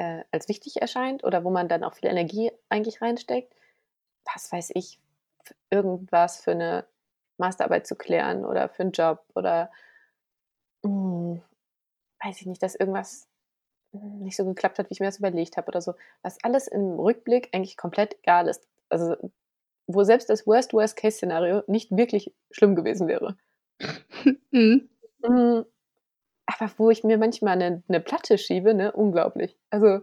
äh, 0.02 0.24
als 0.32 0.48
wichtig 0.48 0.82
erscheint 0.82 1.24
oder 1.24 1.44
wo 1.44 1.50
man 1.50 1.68
dann 1.68 1.84
auch 1.84 1.94
viel 1.94 2.10
Energie 2.10 2.52
eigentlich 2.70 3.02
reinsteckt, 3.02 3.54
was 4.34 4.52
weiß 4.52 4.72
ich, 4.74 5.00
irgendwas 5.70 6.38
für 6.40 6.54
'ne 6.56 6.86
Masterarbeit 7.38 7.86
zu 7.88 7.96
klären 7.96 8.44
oder 8.46 8.68
für 8.70 8.82
'n 8.84 8.92
Job 8.92 9.24
oder 9.36 9.70
hm, 10.84 11.40
weiß 12.24 12.40
ich 12.42 12.46
nicht, 12.46 12.62
dass 12.62 12.74
irgendwas, 12.76 13.28
hm, 13.94 14.20
nicht 14.24 14.36
so 14.36 14.46
geklappt 14.46 14.78
hat, 14.80 14.90
wie 14.90 14.94
ich 14.94 15.00
mir 15.00 15.06
das 15.06 15.18
überlegt 15.18 15.56
habe 15.56 15.68
oder 15.68 15.82
so, 15.82 15.94
was 16.22 16.42
alles 16.44 16.68
im 16.68 17.00
Rückblick 17.00 17.50
eigentlich 17.54 17.76
komplett 17.78 18.16
egal 18.22 18.48
ist. 18.48 18.68
Also, 18.90 19.16
wo 19.88 20.04
selbst 20.04 20.30
das 20.30 20.46
Worst 20.46 20.72
Worst-Case-Szenario 20.74 21.64
nicht 21.68 21.90
wirklich 21.96 22.34
schlimm 22.52 22.76
gewesen 22.76 23.08
wäre. 23.08 23.36
Mhm. 25.22 25.64
Aber 26.58 26.70
wo 26.78 26.90
ich 26.90 27.04
mir 27.04 27.18
manchmal 27.18 27.56
'ne 27.56 27.82
'ne 27.88 28.00
Platte 28.00 28.38
schiebe, 28.38 28.74
ne, 28.74 28.92
unglaublich. 28.92 29.56
Also 29.70 30.00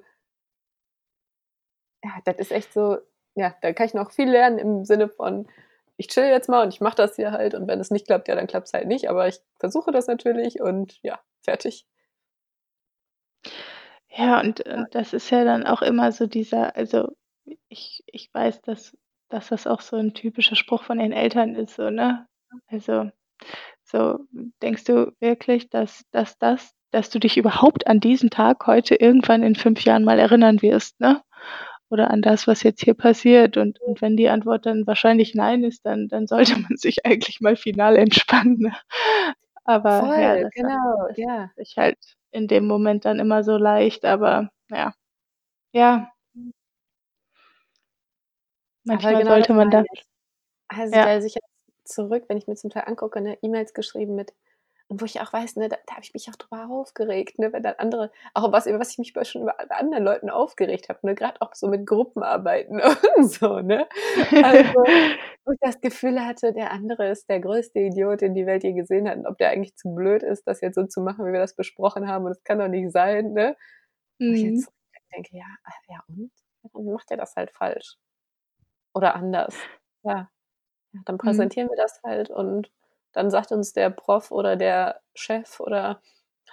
ja, 2.03 2.11
das 2.25 2.37
ist 2.37 2.51
echt 2.51 2.73
so 2.73 2.97
ja, 3.35 3.55
da 3.61 3.71
kann 3.73 3.85
ich 3.85 3.93
noch 3.93 4.11
viel 4.11 4.29
lernen 4.29 4.57
im 4.57 4.85
Sinne 4.85 5.07
von: 5.09 5.47
„Ich 5.97 6.07
chill 6.07 6.25
jetzt 6.25 6.49
mal 6.49 6.63
und 6.63 6.73
ich 6.73 6.81
mache 6.81 6.95
das 6.95 7.15
hier 7.15 7.31
halt 7.31 7.53
und 7.53 7.67
wenn 7.67 7.79
es 7.79 7.91
nicht 7.91 8.07
klappt, 8.07 8.27
ja, 8.27 8.35
dann 8.35 8.47
klappt's 8.47 8.73
halt 8.73 8.87
nicht, 8.87 9.09
aber 9.09 9.27
ich 9.27 9.39
versuche 9.59 9.91
das 9.91 10.07
natürlich 10.07 10.61
und 10.61 10.99
ja, 11.03 11.19
fertig.“ 11.43 11.83
Ja, 14.11 14.39
und 14.41 14.61
und 14.67 14.93
das 14.95 15.13
ist 15.13 15.29
ja 15.29 15.43
dann 15.43 15.65
auch 15.67 15.81
immer 15.81 16.11
so 16.11 16.25
dieser 16.27 16.75
also, 16.75 17.09
ich 17.69 18.03
ich 18.07 18.33
weiß, 18.33 18.61
dass 18.61 18.97
dass 19.29 19.49
das 19.49 19.67
auch 19.67 19.81
so 19.81 19.97
'n 19.97 20.13
typischer 20.15 20.55
Spruch 20.55 20.83
von 20.83 20.97
den 20.97 21.11
Eltern 21.11 21.55
ist 21.55 21.75
so, 21.75 21.89
ne? 21.91 22.27
Also, 22.67 23.11
so: 23.91 24.19
„Denkst 24.61 24.85
du 24.85 25.13
wirklich, 25.19 25.69
dass 25.69 26.03
dass 26.11 26.37
das 26.39 26.73
dass 26.91 27.09
du 27.11 27.19
dich 27.19 27.37
überhaupt 27.37 27.87
an 27.87 27.99
diesen 27.99 28.29
Tag 28.31 28.65
heute 28.67 28.95
irgendwann 28.95 29.43
in 29.43 29.55
5 29.55 29.83
Jahren 29.85 30.03
mal 30.05 30.19
erinnern 30.19 30.61
wirst, 30.63 30.99
ne? 30.99 31.21
Oder 31.89 32.11
an 32.11 32.21
das, 32.21 32.47
was 32.47 32.63
jetzt 32.63 32.83
hier 32.83 32.93
passiert?“ 32.95 33.57
Und 33.57 33.79
und 33.81 34.01
wenn 34.01 34.17
die 34.17 34.29
Antwort 34.29 34.65
dann 34.65 34.87
wahrscheinlich 34.87 35.35
„Nein“ 35.35 35.63
ist, 35.63 35.85
dann 35.85 36.07
dann 36.09 36.27
sollte 36.27 36.59
man 36.59 36.77
sich 36.77 36.97
eigentlich 37.05 37.41
mal 37.41 37.55
final 37.57 37.95
entspannen, 37.97 38.57
ne? 38.59 38.73
Aber 39.65 40.11
ja, 40.15 40.35
Voll, 40.35 40.41
das 40.41 40.57
sagt 40.59 40.75
genau, 40.75 41.07
das 41.07 41.17
ja. 41.17 41.51
sich 41.55 41.75
halt 41.77 41.97
in 42.31 42.47
dem 42.47 42.67
Moment 42.67 43.05
dann 43.05 43.19
immer 43.19 43.43
so 43.43 43.57
leicht, 43.57 44.05
aber 44.05 44.49
ja. 44.71 44.93
Ja. 45.73 46.13
Manchmal 48.83 49.15
genau 49.15 49.37
das 49.37 49.47
sollte 49.47 49.53
man 49.53 49.69
da. 49.69 49.83
Also, 50.69 50.99
ja. 50.99 51.21
sich 51.21 51.35
jetzt 51.35 51.48
zurück 51.89 52.25
wenn 52.29 52.37
ich 52.37 52.47
mir 52.47 52.55
zum 52.55 52.69
Teil 52.71 52.83
angucke, 52.87 53.21
ne, 53.21 53.37
E-Mails 53.41 53.73
geschrieben 53.73 54.15
mit 54.15 54.33
und 54.89 55.01
wo 55.01 55.05
ich 55.05 55.21
auch 55.21 55.31
weiß, 55.33 55.55
ne, 55.57 55.69
da 55.69 55.77
da 55.87 55.93
habe 55.95 56.03
ich 56.03 56.13
mich 56.13 56.29
auch 56.29 56.35
drüber 56.35 56.67
aufgeregt, 56.69 57.39
ne, 57.39 57.53
wenn 57.53 57.63
dann 57.63 57.75
andere 57.77 58.11
auch 58.33 58.51
was 58.51 58.67
über 58.67 58.79
was 58.79 58.91
ich 58.91 58.97
mich 58.99 59.13
schon 59.29 59.45
bei 59.45 59.53
anderen 59.77 60.03
Leuten 60.03 60.29
aufgeregt 60.31 60.89
habe, 60.89 60.99
ne, 61.03 61.15
grad 61.15 61.41
auch 61.41 61.55
so 61.55 61.67
mit 61.67 61.85
Gruppenarbeiten 61.87 62.81
und 63.17 63.31
so, 63.31 63.59
ne? 63.61 63.87
Also, 64.41 64.63
wo 65.45 65.51
ich 65.53 65.59
das 65.61 65.81
Gefühl 65.81 66.25
hatte, 66.25 66.53
der 66.53 66.71
andere 66.71 67.09
ist 67.09 67.29
der 67.29 67.39
größte 67.39 67.79
Idiot, 67.79 68.21
den 68.21 68.33
die 68.35 68.45
Welt 68.47 68.63
je 68.63 68.73
gesehen 68.73 69.09
hat 69.09 69.17
und 69.17 69.27
ob 69.27 69.37
der 69.37 69.49
eigentlich 69.51 69.75
zu 69.77 69.93
blöd 69.95 70.23
ist, 70.23 70.47
das 70.47 70.61
jetzt 70.61 70.75
so 70.75 70.85
zu 70.87 71.01
machen, 71.01 71.25
wie 71.27 71.33
wir 71.33 71.39
das 71.39 71.55
besprochen 71.55 72.07
haben 72.07 72.25
und 72.25 72.31
das 72.31 72.43
kann 72.43 72.59
doch 72.59 72.67
nicht 72.69 72.91
sein, 72.91 73.33
ne? 73.33 73.55
Wo 74.27 74.33
ich 74.33 74.41
Mhm. 74.41 74.43
jetzt 74.43 74.69
denke: 75.13 75.37
„Ja, 75.37 75.45
äh, 75.65 75.93
ja 75.93 76.03
und? 76.07 76.31
Dann 76.73 76.85
macht 76.93 77.11
er 77.11 77.17
das 77.17 77.35
halt 77.35 77.51
falsch 77.51 77.97
oder 78.93 79.15
anders.“ 79.15 79.55
Ja. 80.03 80.29
Ja, 80.93 81.01
dann 81.05 81.17
Mhm. 81.23 81.49
präsentieren 81.49 81.69
wir 81.69 81.75
das 81.77 82.01
halt 82.03 82.29
und 82.29 82.71
dann 83.13 83.29
sagt 83.29 83.51
uns 83.51 83.73
der 83.73 83.89
Prof 83.89 84.31
oder 84.31 84.55
der 84.55 85.01
Chef 85.15 85.59
oder 85.59 86.01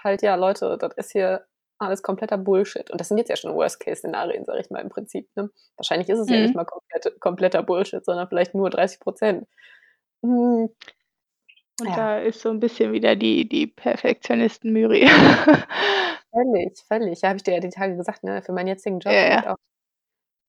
halt: 0.02 0.22
„Ja, 0.22 0.34
Leute, 0.34 0.76
das 0.78 0.92
ist 0.96 1.12
hier 1.12 1.46
alles 1.78 2.02
kompletter 2.02 2.38
Bullshit.“ 2.38 2.90
Und 2.90 3.00
das 3.00 3.08
sind 3.08 3.18
jetzt 3.18 3.28
ja 3.30 3.36
schon 3.36 3.54
Worst-Case-Szenarien, 3.54 4.44
sage 4.44 4.60
ich 4.60 4.70
mal 4.70 4.80
im 4.82 4.88
Prinzip, 4.88 5.28
ne? 5.36 5.50
Wahrscheinlich 5.76 6.08
ist 6.08 6.18
es 6.18 6.28
ja 6.30 6.40
nicht 6.40 6.54
Mhm. 6.54 6.56
mal 6.56 6.64
komplett 6.64 7.18
kompletter 7.20 7.62
Bullshit, 7.62 8.04
sondern 8.04 8.28
vielleicht 8.28 8.54
nur 8.54 8.70
30 8.70 9.00
%. 9.00 9.46
Hm. 10.22 10.70
Und 11.80 11.94
Ja. 11.94 11.98
da 11.98 12.18
ist 12.18 12.40
so 12.40 12.48
'n 12.50 12.58
bisschen 12.60 12.92
wieder 12.92 13.16
die 13.16 13.48
die 13.48 13.66
Perfektionisten-Myri. 13.66 15.06
Völlig, 16.32 16.78
völlig. 16.88 17.20
Ja, 17.22 17.28
habe 17.28 17.36
ich 17.36 17.42
dir 17.44 17.54
ja 17.54 17.60
die 17.60 17.68
Tage 17.70 17.96
gesagt, 17.96 18.22
ne, 18.24 18.42
für 18.42 18.52
meinen 18.52 18.66
jetzigen 18.68 18.98
Ja, 19.08 19.12
Job 19.12 19.20
ich 19.28 19.46
ja. 19.46 19.46
auch 19.46 19.56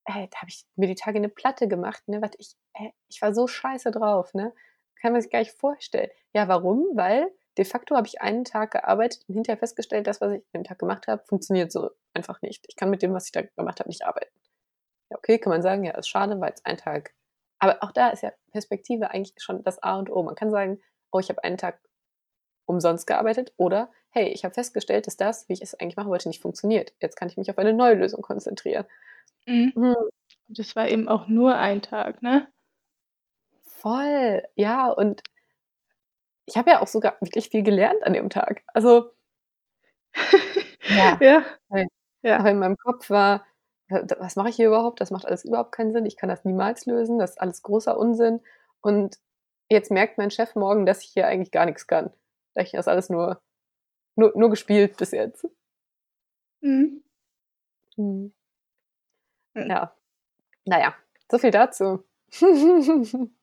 ey, 0.08 0.28
da 0.30 0.38
habe 0.40 0.50
ich 0.50 0.66
mir 0.76 0.88
die 0.88 0.94
Tage 0.96 1.20
'ne 1.20 1.28
Platte 1.28 1.68
gemacht, 1.68 2.08
ne, 2.08 2.22
was 2.22 2.32
ich 2.38 2.56
ey, 2.74 2.92
ich 3.08 3.22
war 3.22 3.34
so 3.34 3.46
scheiße 3.46 3.90
drauf, 3.92 4.34
ne? 4.34 4.54
Kann 5.00 5.12
man 5.12 5.22
sich 5.22 5.30
gar 5.30 5.40
nicht 5.40 5.52
vorstellen. 5.52 6.10
Ja, 6.34 6.48
warum? 6.48 6.86
Weil 6.94 7.30
de 7.58 7.64
facto 7.64 7.96
habe 7.96 8.06
ich 8.08 8.20
einen 8.22 8.44
Tag 8.44 8.72
gearbeitet 8.72 9.24
und 9.28 9.34
hinterher 9.36 9.58
festgestellt, 9.58 10.06
das, 10.06 10.20
was 10.20 10.32
ich 10.32 10.38
an 10.54 10.62
dem 10.62 10.64
Tag 10.64 10.78
gemacht 10.80 11.06
habe, 11.08 11.24
funktioniert 11.26 11.72
so 11.72 11.90
einfach 12.14 12.42
nicht. 12.42 12.64
Ich 12.68 12.76
kann 12.76 12.90
mit 12.90 13.02
dem, 13.02 13.14
was 13.14 13.26
ich 13.26 13.32
da 13.32 13.42
gemacht 13.42 13.80
habe, 13.80 13.88
nicht 13.90 14.04
arbeiten. 14.06 14.32
Ja, 15.10 15.18
okay, 15.18 15.38
kann 15.38 15.50
man 15.52 15.62
sagen, 15.62 15.84
ja, 15.84 15.92
ist 15.98 16.08
schade, 16.08 16.40
war 16.40 16.48
jetzt 16.48 16.66
ein 16.66 16.76
Tag 16.78 17.14
aber 17.60 17.82
auch 17.82 17.92
da 17.92 18.10
ist 18.10 18.22
ja 18.22 18.32
Perspektive 18.52 19.10
eigentlich 19.12 19.34
schon 19.42 19.62
das 19.64 19.82
A 19.82 19.98
und 19.98 20.10
O. 20.10 20.22
Man 20.22 20.34
kann 20.36 20.50
sagen: 20.50 20.80
„Oh, 21.12 21.20
ich 21.20 21.28
habe 21.30 21.44
einen 21.44 21.58
Tag 21.58 21.80
umsonst 22.66 23.06
gearbeitet“ 23.08 23.52
oder: 23.58 23.90
„Hey, 24.10 24.28
ich 24.30 24.44
habe 24.44 24.54
festgestellt, 24.54 25.06
dass 25.08 25.16
das, 25.18 25.48
wie 25.48 25.54
ich 25.54 25.62
es 25.62 25.74
eigentlich 25.74 25.96
machen 25.96 26.10
wollte, 26.10 26.28
nicht 26.28 26.42
funktioniert. 26.42 26.94
Jetzt 27.02 27.16
kann 27.16 27.28
ich 27.28 27.36
mich 27.38 27.50
auf 27.50 27.58
eine 27.58 27.72
neue 27.74 27.94
Lösung 27.94 28.22
konzentrieren.“ 28.22 28.86
Mhm. 29.46 29.72
Hm. 29.74 29.94
Und 30.48 30.58
das 30.58 30.76
war 30.76 30.88
eben 30.88 31.08
auch 31.08 31.28
nur 31.28 31.56
ein 31.56 31.82
Tag, 31.82 32.22
ne? 32.22 32.48
Voll, 33.80 34.42
ja, 34.56 34.88
und 34.90 35.22
ich 36.46 36.56
habe 36.56 36.70
ja 36.70 36.80
auch 36.82 36.86
sogar 36.88 37.16
wirklich 37.20 37.48
viel 37.50 37.62
gelernt 37.62 38.02
an 38.02 38.12
dem 38.14 38.30
Tag. 38.30 38.62
Also 38.74 39.12
ja, 41.20 41.20
Ja, 41.20 41.84
ja. 42.22 42.38
Aber 42.38 42.50
in 42.50 42.58
meinem 42.58 42.76
Kopf 42.76 43.10
war: 43.10 43.44
„W 43.88 44.02
d 44.06 44.16
was 44.18 44.36
mache 44.36 44.48
ich 44.50 44.56
hier 44.56 44.68
überhaupt? 44.68 45.00
Das 45.00 45.10
macht 45.10 45.26
alles 45.26 45.44
überhaupt 45.44 45.72
keinen 45.72 45.92
Sinn. 45.92 46.06
Ich 46.06 46.16
kann 46.16 46.28
das 46.28 46.44
niemals 46.44 46.86
lösen. 46.86 47.18
Das 47.18 47.30
ist 47.32 47.40
alles 47.40 47.62
großer 47.62 47.96
Unsinn.“ 47.98 48.40
Und 48.80 49.18
jetzt 49.70 49.90
merkt 49.90 50.18
mein 50.18 50.30
Chef 50.30 50.54
morgen, 50.54 50.86
dass 50.86 51.02
ich 51.02 51.10
hier 51.10 51.26
eigentlich 51.26 51.50
gar 51.52 51.66
nix 51.66 51.86
kann. 51.86 52.12
Dass 52.54 52.66
ich 52.66 52.72
das 52.72 52.88
alles 52.88 53.10
nur 53.10 53.40
nur 54.16 54.32
nur 54.36 54.50
gespielt 54.50 54.96
bis 54.98 55.12
jetzt. 55.12 55.46
Mhm. 56.62 57.02
Mhm. 57.98 58.32
Hm. 59.58 59.70
Ja. 59.70 59.92
Na 60.66 60.80
ja, 60.80 60.94
so 61.30 61.38
viel 61.38 61.52
dazu. 61.52 62.04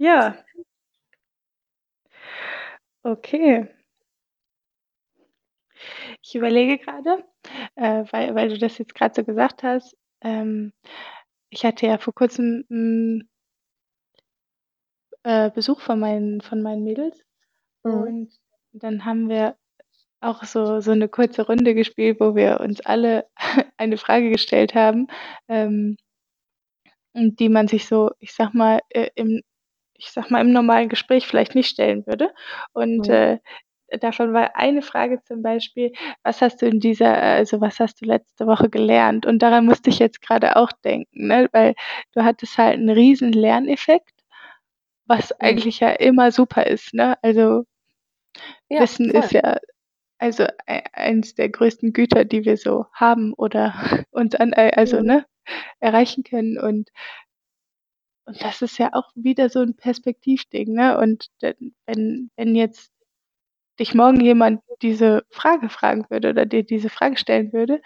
Ja. 0.00 0.44
Okay. 3.04 3.68
Ich 6.24 6.34
überlege 6.34 6.78
grade, 6.78 7.24
äh, 7.76 8.04
weil 8.10 8.34
weil 8.34 8.48
du 8.48 8.58
das 8.58 8.78
jetzt 8.78 8.94
grad 8.94 9.14
so 9.14 9.24
gesagt 9.24 9.62
hast, 9.62 9.96
ähm, 10.22 10.72
ich 11.50 11.64
hatte 11.64 11.86
ja 11.86 11.98
vor 11.98 12.14
Kurzem, 12.14 12.64
hm 12.68 13.28
äh, 15.24 15.50
Besuch 15.50 15.80
von 15.80 15.98
meinen 16.00 16.40
von 16.40 16.62
meinen 16.62 16.84
Mädels 16.84 17.24
Mhm. 17.84 17.92
und 17.92 18.30
dann 18.72 19.04
haben 19.04 19.28
wir 19.28 19.56
auch 20.22 20.44
so 20.44 20.80
so 20.80 20.94
'ne 20.94 21.08
kurze 21.08 21.46
Runde 21.46 21.74
gespielt, 21.74 22.18
wo 22.20 22.34
wir 22.34 22.60
uns 22.60 22.80
alle 22.82 23.26
eine 23.78 23.96
Frage 23.98 24.30
gestellt 24.30 24.74
haben, 24.74 25.08
ähm 25.48 25.96
hm, 27.14 27.36
die 27.36 27.48
man 27.48 27.68
sich 27.68 27.86
so, 27.86 28.10
ich 28.18 28.32
sage 28.34 28.56
mal, 28.56 28.80
äh, 28.90 29.08
im 29.14 29.40
ich 30.00 30.10
sage 30.12 30.28
mal, 30.30 30.40
im 30.42 30.52
normalen 30.52 30.88
Gespräch 30.88 31.26
vielleicht 31.26 31.54
nicht 31.56 31.68
stellen 31.70 32.06
würde. 32.06 32.32
Und, 32.72 33.08
Mhm. 33.08 33.10
äh, 33.10 33.38
davon 34.00 34.32
war 34.34 34.56
eine 34.56 34.82
Frage 34.82 35.22
zum 35.24 35.42
Beispiel: 35.42 35.92
„Was 36.24 36.40
hast 36.42 36.62
du 36.62 36.66
in 36.66 36.80
dieser 36.80 37.16
also, 37.22 37.60
was 37.60 37.80
hast 37.80 38.00
du 38.02 38.06
letzte 38.06 38.46
Woche 38.48 38.70
gelernt?“ 38.70 39.26
Und 39.26 39.40
daran 39.42 39.66
musste 39.66 39.90
ich 39.90 39.98
jetzt 40.00 40.22
grade 40.22 40.56
auch 40.56 40.72
denken, 40.84 41.28
ne, 41.28 41.48
weil 41.52 41.74
du 42.14 42.24
hattest 42.24 42.58
halt 42.58 42.78
'n 42.80 42.90
riesen 42.90 43.32
Lerneffekt, 43.32 44.12
was 45.06 45.32
Mhm. 45.40 45.40
eigentlich 45.40 45.80
ja 45.80 45.90
immer 45.92 46.32
super 46.32 46.66
ist, 46.66 46.94
ne? 46.94 47.16
Also 47.22 47.64
Ja, 48.70 48.80
Wissen 48.80 49.10
voll. 49.10 49.10
ist 49.10 49.32
ja 49.32 49.58
also 50.18 50.44
ei 50.66 50.82
eins 50.94 51.34
der 51.34 51.48
größten 51.50 51.92
Güter, 51.92 52.24
die 52.24 52.44
wir 52.44 52.56
so 52.56 52.86
haben 52.92 53.34
oder 53.34 53.74
uns 54.10 54.34
an 54.36 54.52
äh, 54.52 54.72
also, 54.76 54.98
Mhm. 55.00 55.06
ne, 55.06 55.26
erreichen 55.80 56.24
können 56.24 56.58
und 56.58 56.90
und 58.28 58.42
das 58.44 58.60
ist 58.62 58.78
ja 58.78 58.90
auch 58.92 59.10
wieder 59.14 59.48
so 59.48 59.60
'n 59.60 59.74
Perspektivding, 59.74 60.74
ne? 60.74 60.98
Und 60.98 61.28
wenn 61.86 62.30
wenn 62.36 62.54
jetzt 62.54 62.92
dich 63.80 63.94
morgen 63.94 64.20
jemand 64.20 64.62
diese 64.82 65.24
Frage 65.30 65.68
fragen 65.70 66.06
würde 66.10 66.30
oder 66.30 66.46
dir 66.46 66.64
diese 66.64 66.90
Frage 66.90 67.16
stellen 67.18 67.52
würde, 67.52 67.80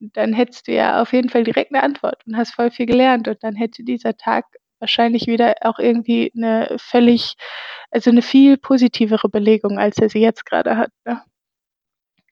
dann 0.00 0.32
hättest 0.34 0.68
du 0.68 0.72
ja 0.74 1.02
auf 1.02 1.12
jeden 1.14 1.30
Fall 1.30 1.44
direkt 1.44 1.72
'ne 1.72 1.82
Antwort 1.82 2.22
und 2.26 2.36
hast 2.36 2.54
voll 2.54 2.70
viel 2.72 2.86
gelernt 2.86 3.28
und 3.28 3.42
dann 3.44 3.56
hätte 3.56 3.84
dieser 3.84 4.16
Tag 4.16 4.46
wahrscheinlich 4.80 5.26
wieder 5.28 5.54
auch 5.62 5.78
irgendwie 5.80 6.30
'ne 6.34 6.76
völlig 6.78 7.34
also 7.92 8.10
'ne 8.12 8.22
viel 8.22 8.58
positivere 8.58 9.28
Belegung, 9.30 9.78
als 9.78 9.98
er 9.98 10.10
sie 10.10 10.20
jetzt 10.20 10.46
grade 10.46 10.76
hat, 10.78 10.90
ne? 11.06 11.22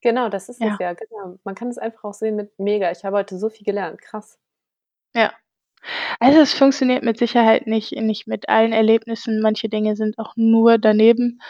Genau, 0.02 0.28
das 0.28 0.48
ist 0.48 0.60
es 0.60 0.60
Ja. 0.60 0.76
ja, 0.80 0.92
genau. 0.94 1.38
Man 1.44 1.54
kann 1.54 1.68
es 1.68 1.78
einfach 1.78 2.02
auch 2.04 2.14
sehen 2.14 2.34
mit: 2.34 2.58
„Mega, 2.58 2.90
ich 2.90 3.04
habe 3.04 3.16
heute 3.18 3.38
so 3.38 3.48
viel 3.48 3.64
gelernt, 3.64 4.00
krass.“ 4.02 4.36
Ja. 5.14 5.32
Also, 6.20 6.40
es 6.40 6.54
funktioniert 6.54 7.02
mit 7.04 7.18
Sicherheit 7.18 7.66
nicht 7.66 7.92
nicht 7.92 8.26
mit 8.28 8.48
allen 8.48 8.72
Erlebnissen. 8.72 9.40
Manche 9.42 9.68
Dinge 9.68 9.96
sind 9.96 10.18
auch 10.18 10.34
nur 10.36 10.78
daneben, 10.78 11.40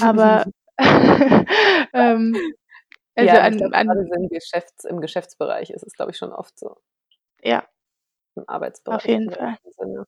aber, 0.00 0.46
ähm, 1.94 2.54
also 3.16 3.36
Ja, 3.36 3.42
glaube, 3.50 3.72
an 3.72 3.72
an 3.74 3.86
grade 3.86 4.06
so 4.08 4.14
im 4.14 4.28
Geschäfts 4.30 4.84
im 4.86 5.00
Geschäftsbereich 5.00 5.70
ist 5.70 5.84
es, 5.84 5.94
glaube 5.94 6.12
ich, 6.12 6.18
schon 6.18 6.32
oft 6.32 6.58
so. 6.58 6.76
Ja. 7.42 7.66
Im 8.36 8.48
Auf 8.90 9.06
Arbeitsbereich 9.06 9.08
jeden 9.08 9.28
im 9.28 9.30
Fall. 9.30 9.56
Sinne. 9.72 10.06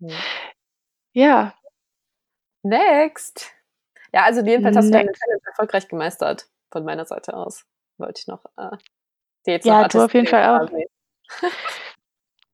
Mhm. 0.00 0.22
Ja. 1.14 1.54
Next. 2.64 3.50
Ja, 4.14 4.24
also 4.24 4.42
jedenfalls 4.46 4.76
hast 4.76 4.90
du 4.90 4.98
deine 4.98 5.12
Next. 5.12 5.22
Erfolgreich 5.62 5.88
gemeistert 5.88 6.48
von 6.72 6.84
meiner 6.84 7.04
Seite 7.04 7.34
aus. 7.34 7.64
Wollte 7.98 8.20
ich 8.20 8.26
noch, 8.26 8.44
äh, 8.56 8.76
dir 9.46 9.54
jetzt 9.54 9.66
noch 9.66 9.72
Ja, 9.74 9.88
du 9.88 10.04
auf 10.04 10.14
jeden 10.14 10.26
Fall 10.26 10.44
auch. 10.44 10.68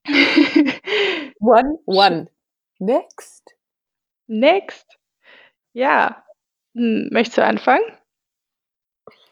One, 1.40 1.78
one. 1.86 2.28
Next. 2.80 3.54
Next. 4.28 4.86
Ja. 5.74 6.24
Hm, 6.76 7.08
möchtest 7.12 7.38
du 7.38 7.44
anfangen? 7.44 7.84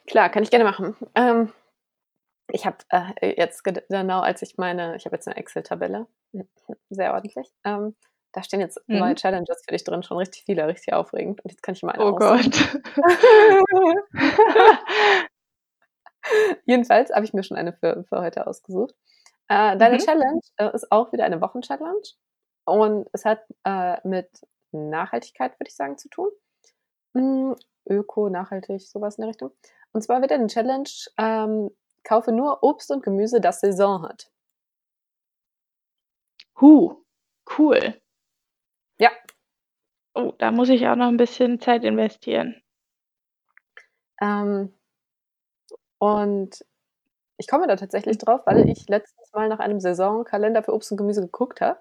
Klar, 0.09 0.29
kann 0.31 0.43
ich 0.43 0.51
gerne 0.51 0.65
machen. 0.65 0.97
Ähm, 1.15 1.53
ich 2.53 2.67
habe, 2.67 2.79
äh, 2.91 3.35
jetzt 3.41 3.65
genau 3.65 4.21
als 4.21 4.43
ich 4.43 4.57
meine 4.59 4.97
ich 4.97 5.07
habe 5.07 5.17
jetzt 5.17 5.27
'ne 5.29 5.37
Excel-Tabelle, 5.37 6.07
sehr 6.91 7.15
ordentlich. 7.15 7.49
Ähm, 7.65 7.97
da 8.37 8.43
stehen 8.43 8.61
jetzt 8.61 8.79
neue 8.93 9.13
Mhm. 9.13 9.17
Challenges 9.17 9.63
für 9.65 9.73
dich 9.73 9.83
drin, 9.85 10.03
schon 10.03 10.19
richtig 10.19 10.45
viele, 10.45 10.67
richtig 10.69 10.93
aufregend 10.95 11.43
und 11.45 11.51
jetzt 11.51 11.63
kann 11.63 11.75
ich 11.75 11.83
mir 11.83 11.93
eine 11.95 12.03
Oh 12.03 12.13
aussuchen. 12.13 12.15
Gott. 12.15 12.83
Jedenfalls 16.67 17.11
habe 17.15 17.25
ich 17.25 17.33
mir 17.35 17.43
schon 17.43 17.57
eine 17.57 17.73
für 17.73 18.05
für 18.09 18.21
heute 18.21 18.47
ausgesucht. 18.47 18.95
Äh, 19.49 19.77
deine 19.79 19.95
Mhm. 19.95 19.99
Challenge, 19.99 20.41
äh, 20.59 20.73
ist 20.75 20.91
auch 20.93 21.13
wieder 21.13 21.25
eine 21.25 21.41
Wochen-Challenge 21.41 22.03
und 22.67 23.09
es 23.13 23.25
hat, 23.25 23.41
äh, 23.65 23.97
mit 24.09 24.29
Nachhaltigkeit, 24.73 25.53
würde 25.61 25.69
ich 25.69 25.77
sagen, 25.77 25.99
zu 25.99 26.09
tun. 26.09 26.29
Hm, 27.15 27.57
öko, 27.89 28.29
nachhaltig, 28.31 28.83
so 28.83 29.01
was 29.03 29.17
in 29.19 29.23
der 29.23 29.31
Richtung. 29.31 29.53
Und 29.93 30.03
zwar 30.03 30.21
wird 30.23 30.33
deine 30.33 30.49
Challenge, 30.49 30.89
ähm: 31.19 31.71
„Kaufe 32.05 32.33
nur 32.33 32.63
Obst 32.65 32.91
und 32.93 33.03
Gemüse, 33.05 33.41
das 33.41 33.61
Saison 33.61 34.03
hat.“ 34.05 34.31
Hu, 36.61 37.05
cool. 37.45 38.01
Oh, 40.19 40.33
da 40.39 40.51
muss 40.51 40.71
ich 40.71 40.89
auch 40.89 40.97
noch 40.97 41.09
'n 41.11 41.19
bisschen 41.19 41.61
Zeit 41.61 41.85
investieren. 41.85 42.57
Ähm 44.21 44.73
und 46.03 46.65
ich 47.39 47.49
komme 47.49 47.69
da 47.69 47.77
tatsächlich 47.77 48.19
drauf, 48.19 48.43
weil 48.47 48.65
ich 48.69 48.89
letztens 48.89 49.33
mal 49.35 49.49
nach 49.49 49.61
einem 49.61 49.81
Saisonkalender 49.81 50.63
für 50.65 50.75
Obst 50.75 50.93
und 50.93 50.99
Gemüse 50.99 51.23
geguckt 51.23 51.61
habe. 51.63 51.81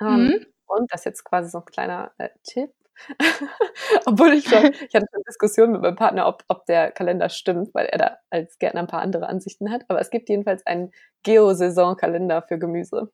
Ähm, 0.00 0.28
Mhm. 0.28 0.46
und 0.66 0.92
das 0.92 1.02
ist 1.02 1.06
jetzt 1.06 1.24
quasi 1.24 1.50
so 1.50 1.58
'n 1.60 1.64
kleiner, 1.66 2.12
äh, 2.18 2.30
Tipp, 2.44 2.72
obwohl 4.06 4.34
ich 4.34 4.48
schon 4.48 4.70
ich 4.88 4.94
hatte 4.96 5.06
schon 5.14 5.22
Diskussionen 5.28 5.72
mit 5.74 5.82
meinem 5.82 5.96
Partner, 5.96 6.28
ob 6.28 6.44
ob 6.48 6.66
der 6.66 6.92
Kalender 6.92 7.28
stimmt, 7.30 7.74
weil 7.74 7.86
er 7.86 7.98
da 7.98 8.18
als 8.30 8.58
Gärtner 8.60 8.82
'n 8.82 8.88
paar 8.88 9.02
andere 9.02 9.28
Ansichten 9.28 9.70
hat. 9.72 9.84
Aber 9.88 10.00
es 10.00 10.10
gibt 10.10 10.28
jedenfalls 10.30 10.66
einen 10.66 10.92
Geo-Saisonkalender 11.24 12.42
für 12.44 12.58
Gemüse 12.58 13.10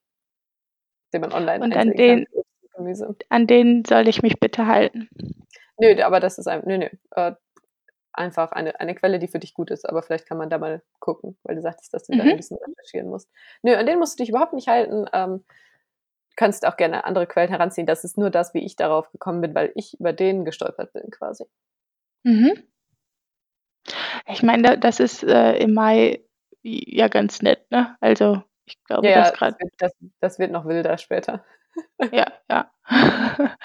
den 1.12 1.20
man 1.20 1.32
online 1.32 1.64
Und 1.64 1.74
an 1.76 1.92
einsehen 1.92 2.02
kann 2.02 2.26
Gemüse. 2.76 3.16
an 3.30 3.46
den 3.46 3.84
soll 3.84 4.08
ich 4.08 4.22
mich 4.22 4.38
bitte 4.40 4.66
halten? 4.66 5.08
Nö, 5.78 6.02
aber 6.02 6.20
das 6.20 6.38
ist 6.38 6.46
ein 6.48 6.62
nö, 6.66 6.78
nö, 6.78 6.88
äh, 7.12 7.32
einfach 8.12 8.52
eine 8.52 8.80
eine 8.80 8.94
Quelle, 8.94 9.18
die 9.20 9.28
für 9.28 9.38
dich 9.40 9.54
gut 9.54 9.70
ist, 9.70 9.88
aber 9.88 10.02
vielleicht 10.02 10.26
kann 10.28 10.38
man 10.38 10.50
da 10.50 10.58
mal 10.58 10.82
gucken, 11.00 11.38
weil 11.44 11.56
du 11.56 11.62
sagtest, 11.62 11.94
dass 11.94 12.06
du 12.06 12.14
da 12.14 12.24
'n 12.24 12.32
Mhm. 12.32 12.36
bisschen 12.36 12.58
recherchieren 12.58 13.08
musst. 13.10 13.30
Nö, 13.62 13.74
an 13.76 13.86
den 13.86 13.98
musst 14.00 14.18
du 14.18 14.22
dich 14.24 14.30
überhaupt 14.30 14.54
nicht 14.54 14.68
halten. 14.68 15.06
Ähm, 15.12 15.44
kannst 16.36 16.66
auch 16.66 16.76
gerne 16.78 17.04
andere 17.04 17.26
Quellen 17.28 17.50
heranziehen. 17.50 17.86
Das 17.86 18.04
ist 18.04 18.18
nur 18.18 18.30
das, 18.30 18.54
wie 18.54 18.64
ich 18.66 18.76
darauf 18.76 19.10
gekommen 19.12 19.40
bin, 19.42 19.54
weil 19.54 19.72
ich 19.76 19.98
über 20.00 20.12
den 20.14 20.44
gestolpert 20.46 20.92
bin 20.94 21.10
quasi. 21.10 21.46
Mhm. 22.24 22.66
Ich 24.28 24.42
meine, 24.42 24.62
da 24.62 24.76
das 24.76 25.00
ist, 25.00 25.22
äh, 25.24 25.54
im 25.58 25.72
Mai 25.74 26.20
ja 26.62 27.08
ganz 27.08 27.42
nett, 27.42 27.70
ne? 27.70 27.96
Also, 28.00 28.42
ich 28.64 28.82
glaube, 28.84 29.12
ja, 29.12 29.30
das 29.32 29.32
wird 29.58 29.72
das 29.78 29.92
das 30.20 30.38
wird 30.38 30.52
noch 30.52 30.64
wilder 30.66 30.98
später. 30.98 31.44
Ja, 32.12 32.26
ja. 32.50 32.70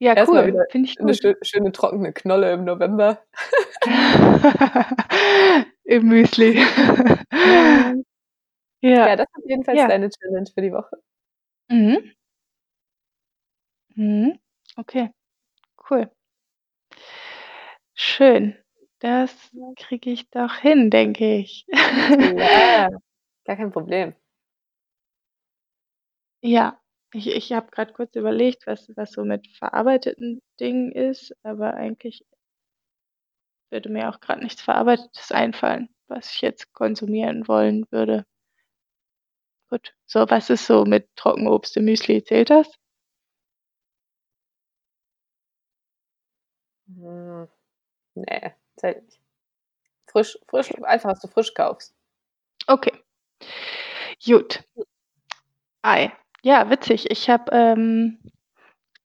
Ja, 0.00 0.14
Erst 0.14 0.32
mal 0.32 0.44
cool, 0.52 0.66
finde 0.70 0.88
ich 0.90 0.96
gut. 0.98 1.16
schö 1.16 1.34
schöne 1.42 1.72
trockene 1.72 2.12
Knolle 2.12 2.52
im 2.52 2.64
November. 2.64 3.18
Im 5.84 6.08
Müsli. 6.08 6.58
Ja, 8.82 9.08
Ja, 9.08 9.16
das 9.16 9.26
ist 9.38 9.48
jedenfalls 9.48 9.78
ja. 9.78 9.88
deine 9.88 10.10
Challenge 10.10 10.46
für 10.54 10.62
die 10.62 10.72
Woche. 10.72 10.96
Mhm. 11.70 12.12
Mhm. 13.96 14.38
Okay, 14.76 15.10
cool. 15.90 16.10
Schön. 17.96 18.56
Das 19.00 19.30
Ja. 19.52 19.72
kriege 19.76 20.10
ich 20.10 20.28
doch 20.30 20.56
hin, 20.56 20.90
denke 20.90 21.36
ich. 21.36 21.66
Klar, 21.72 22.90
gar 23.44 23.56
kein 23.56 23.70
Problem. 23.72 24.14
Ja, 26.46 26.78
ich 27.14 27.26
ich 27.28 27.52
habe 27.54 27.70
grad 27.70 27.94
kurz 27.94 28.14
überlegt, 28.16 28.66
was 28.66 28.86
was 28.96 29.12
so 29.12 29.24
mit 29.24 29.46
verarbeiteten 29.56 30.42
Dingen 30.60 30.92
ist, 30.92 31.34
aber 31.42 31.72
eigentlich 31.72 32.22
würde 33.72 33.88
mir 33.88 34.08
auch 34.10 34.20
grad 34.20 34.42
nichts 34.42 34.62
Verarbeitetes 34.62 35.32
einfallen, 35.32 35.88
was 36.08 36.30
ich 36.34 36.40
jetzt 36.42 36.72
konsumieren 36.74 37.48
wollen 37.48 37.86
würde. 37.90 38.24
Gut. 39.70 39.94
So, 40.06 40.26
was 40.30 40.50
ist 40.50 40.66
so 40.66 40.84
mit 40.84 41.08
Trockenobst 41.16 41.76
im 41.76 41.84
Müsli? 41.86 42.22
Zählt 42.24 42.50
das? 42.50 42.74
Hm, 46.88 47.48
ne, 48.16 48.54
zählt 48.76 49.04
nicht. 49.04 49.20
Frisch 50.08 50.38
frisch 50.48 50.72
einfach, 50.84 51.10
was 51.12 51.20
du 51.20 51.28
frisch 51.28 51.54
kaufst. 51.54 51.94
Okay. 52.68 52.92
Gut. 54.24 54.62
Ei. 55.84 56.12
Ja, 56.46 56.68
witzig. 56.68 57.10
Ich 57.10 57.30
habe, 57.30 57.50
ähm, 57.52 58.18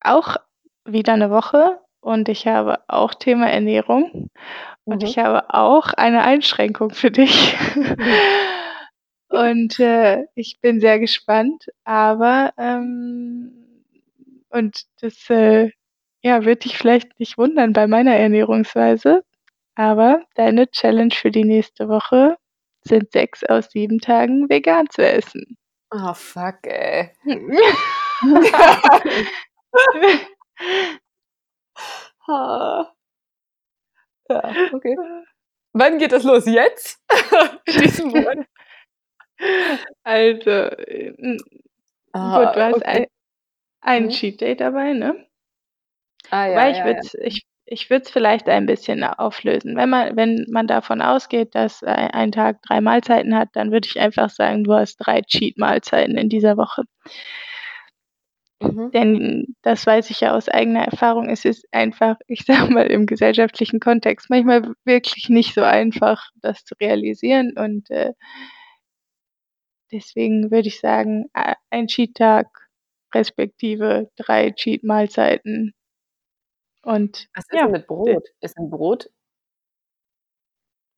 auch 0.02 0.38
wieder 0.86 1.18
'ne 1.18 1.32
Woche 1.32 1.80
und 2.02 2.30
ich 2.30 2.48
habe 2.48 2.80
auch 2.88 3.14
Thema 3.14 3.50
Ernährung 3.52 4.30
und 4.86 5.04
ich 5.04 5.18
Mhm. 5.18 5.24
habe 5.24 5.54
auch 5.54 5.94
eine 5.94 6.24
Einschränkung 6.24 6.92
für 6.92 7.12
dich. 7.12 7.56
Und, 9.30 9.80
äh, 9.80 10.26
ich 10.36 10.60
bin 10.62 10.80
sehr 10.82 11.00
gespannt, 11.00 11.66
aber, 11.86 12.54
ähm 12.58 13.54
und 14.50 14.84
das, 15.02 15.30
äh, 15.30 15.72
ja, 16.24 16.46
wird 16.46 16.66
dich 16.66 16.78
vielleicht 16.78 17.20
nicht 17.20 17.38
wundern 17.38 17.74
bei 17.74 17.88
meiner 17.88 18.16
Ernährungsweise, 18.16 19.24
aber 19.76 20.24
deine 20.36 20.70
Challenge 20.72 21.14
für 21.16 21.32
die 21.32 21.46
nächste 21.46 21.90
Woche 21.90 22.38
sind 22.84 23.12
6 23.14 23.44
aus 23.46 23.72
7 23.72 24.00
Tagen 24.00 24.50
vegan 24.50 24.90
zu 24.92 25.04
essen. 25.08 25.58
Oh, 25.92 26.14
fuck, 26.14 26.68
ey. 26.68 27.12
Ha. 32.28 32.94
Ja, 34.30 34.56
okay. 34.72 34.96
Wann 35.74 35.98
geht 36.00 36.12
das 36.12 36.24
los? 36.24 36.46
Jetzt? 36.46 37.00
In 37.68 37.82
diesem 37.82 38.10
Monat? 38.10 38.48
Also, 40.04 40.50
äh, 40.50 41.14
hm, 41.18 41.38
gut, 42.14 42.14
Ah, 42.14 42.52
du 42.54 42.64
hast 42.64 42.76
okay. 42.78 42.86
ei 42.86 43.08
ein 43.82 44.08
Mhm. 44.08 44.10
Cheat 44.10 44.42
Day 44.42 44.56
dabei, 44.56 44.94
ne? 44.94 45.28
Ah, 46.32 46.46
ja, 46.48 46.52
Wobei 46.54 46.72
ich 46.72 46.78
ja, 46.78 46.86
würde 46.86 47.02
ja. 47.04 47.26
ich 47.26 47.44
ich 47.72 47.90
würde 47.92 48.04
es 48.06 48.10
vielleicht 48.12 48.50
ein 48.50 48.66
bisschen 48.66 49.04
auflösen. 49.04 49.76
Wenn 49.78 49.90
man 49.90 50.16
wenn 50.18 50.46
man 50.50 50.66
davon 50.68 51.02
ausgeht, 51.02 51.54
dass 51.56 51.84
ei 51.84 52.12
ein 52.14 52.32
Tag 52.32 52.62
3 52.64 52.82
Mahlzeiten 52.82 53.36
hat, 53.36 53.50
dann 53.54 53.72
würde 53.72 53.88
ich 53.88 54.00
einfach 54.00 54.30
sagen, 54.32 54.64
du 54.64 54.74
hast 54.74 54.98
3 54.98 55.22
Cheat-Mahlzeiten 55.22 56.18
in 56.18 56.30
dieser 56.30 56.58
Woche. 56.58 56.84
Mhm. 58.62 58.92
Denn 58.94 59.56
das 59.62 59.86
weiß 59.86 60.10
ich 60.10 60.20
ja 60.22 60.36
aus 60.36 60.50
eigener 60.50 60.84
Erfahrung, 60.84 61.30
es 61.30 61.46
ist 61.46 61.66
einfach, 61.72 62.18
ich 62.28 62.44
sage 62.46 62.74
mal, 62.74 62.88
im 62.88 63.06
gesellschaftlichen 63.06 63.80
Kontext 63.80 64.30
manchmal 64.30 64.74
wirklich 64.84 65.30
nicht 65.30 65.54
so 65.54 65.62
einfach, 65.64 66.30
das 66.42 66.66
zu 66.66 66.76
realisieren 66.82 67.54
und, 67.58 67.90
äh 67.90 68.12
deswegen 69.92 70.52
würde 70.52 70.68
ich 70.68 70.80
sagen, 70.80 71.26
ein 71.72 71.88
Cheat-Tag 71.88 72.48
respektive 73.14 74.10
3 74.18 74.52
Cheat-Mahlzeiten. 74.52 75.74
Und 76.90 77.30
Was 77.36 77.44
ist 77.46 77.52
denn 77.54 77.60
ja, 77.60 77.68
mit 77.68 77.84
d 77.84 77.86
Brot? 77.88 78.28
Ist 78.42 78.58
'n 78.58 78.70
Brot 78.72 79.10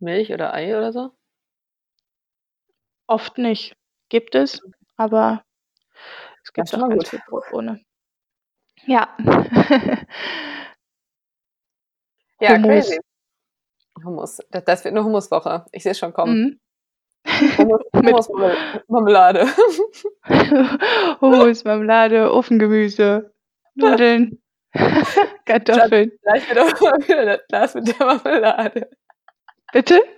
Milch 0.02 0.34
oder 0.34 0.54
Ei 0.54 0.76
oder 0.78 0.92
so? 0.92 1.12
Oft 3.10 3.38
nicht. 3.38 3.76
Gibt 4.10 4.36
es, 4.36 4.62
aber 4.98 5.44
es 6.44 6.54
Das 6.56 6.72
gibt 6.72 6.76
auch 6.76 6.90
ganz 6.90 7.06
gut. 7.06 7.08
viel 7.10 7.22
Brot 7.28 7.46
ohne. 7.54 7.82
Ja. 8.88 9.10
Ja, 12.40 12.56
Hummus. 12.56 12.88
crazy. 12.88 13.00
Hummus. 14.06 14.40
Da 14.52 14.62
das 14.62 14.84
wird 14.86 14.94
'ne 14.96 15.04
Hummuswoche. 15.04 15.66
Ich 15.74 15.84
sehe 15.84 15.94
es 15.94 16.00
schon 16.00 16.14
kommen. 16.14 16.40
Mhm. 16.44 16.60
Hummus 17.58 17.82
Mit 17.94 18.16
Hummus 18.16 18.30
Marmel 18.30 18.58
Marmelade. 18.88 19.48
Hummus, 21.22 21.64
Marmelade, 21.66 22.32
Ofengemüse, 22.34 23.34
Nudeln, 23.76 24.42
Kartoffeln. 25.46 26.12
Reicht 26.26 26.50
mir 26.50 26.56
doch 26.56 26.80
mal 26.82 26.98
wieder 27.08 27.26
das 27.26 27.48
Glas 27.48 27.76
mit 27.76 27.88
der 27.88 28.06
Marmelade. 28.06 28.90
Bitte? 29.72 30.02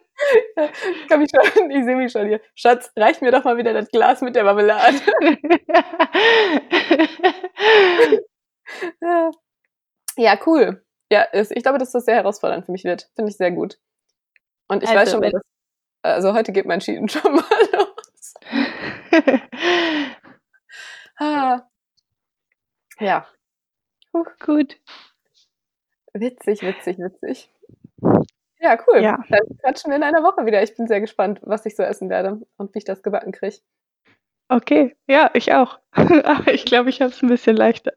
Ich 0.56 1.08
kann 1.10 1.20
mich 1.20 1.32
schon 1.32 1.72
ich 1.72 1.84
sehe 1.86 1.96
mich 1.96 2.12
schon 2.12 2.28
hier. 2.28 2.40
Schatz, 2.54 2.92
reich 2.96 3.20
mir 3.22 3.32
doch 3.32 3.44
mal 3.44 3.58
wieder 3.58 3.74
das 3.74 3.90
Glas 3.90 4.22
mit 4.22 4.36
der 4.36 4.44
Marmelade. 4.44 5.02
Ja. 10.18 10.40
Cool. 10.46 10.84
Ja, 11.12 11.28
ich 11.34 11.64
glaube, 11.64 11.80
dass 11.80 11.92
das 11.92 12.06
sehr 12.06 12.16
herausfordernd 12.16 12.66
für 12.66 12.72
mich 12.72 12.84
wird. 12.84 13.10
Finde 13.16 13.32
ich 13.32 13.38
sehr 13.38 13.52
gut. 13.52 13.78
Und 14.68 14.84
ich 14.84 14.90
weiß 14.90 14.98
Also, 14.98 15.12
schon 15.14 15.20
mal, 15.22 15.26
wenn 15.28 15.32
dass 15.34 15.44
also, 16.04 16.34
heute 16.34 16.52
geht 16.52 16.66
mein 16.66 16.80
Cheaten 16.80 17.10
schon 17.10 17.36
mal 17.36 17.44
los. 17.74 18.34
Ah. 21.20 21.64
Ja. 23.00 23.28
Huh. 24.14 24.26
Gut. 24.40 24.78
Witzig, 26.14 26.62
witzig, 26.62 26.98
witzig. 27.00 27.50
Ja, 28.60 28.78
cool. 28.88 29.02
Ja. 29.02 29.24
Dann 29.30 29.58
quatschen 29.60 29.90
wir 29.92 29.98
in 29.98 30.04
einer 30.04 30.24
Woche 30.24 30.46
wieder. 30.46 30.62
Ich 30.64 30.76
bin 30.76 30.88
sehr 30.88 31.02
gespannt, 31.02 31.40
was 31.44 31.66
ich 31.66 31.76
so 31.76 31.84
essen 31.84 32.10
werde 32.10 32.42
und 32.58 32.74
wie 32.74 32.78
ich 32.80 32.86
das 32.86 33.04
gebacken 33.04 33.32
kriege. 33.32 33.58
Okay, 34.50 34.96
ja, 35.08 35.32
ich 35.34 35.54
auch. 35.54 35.80
Aber 35.94 36.54
ich 36.54 36.66
glaube, 36.66 36.90
ich 36.90 37.02
habe 37.02 37.12
es 37.12 37.22
'n 37.24 37.28
bisschen 37.30 37.56
leichter. 37.58 37.94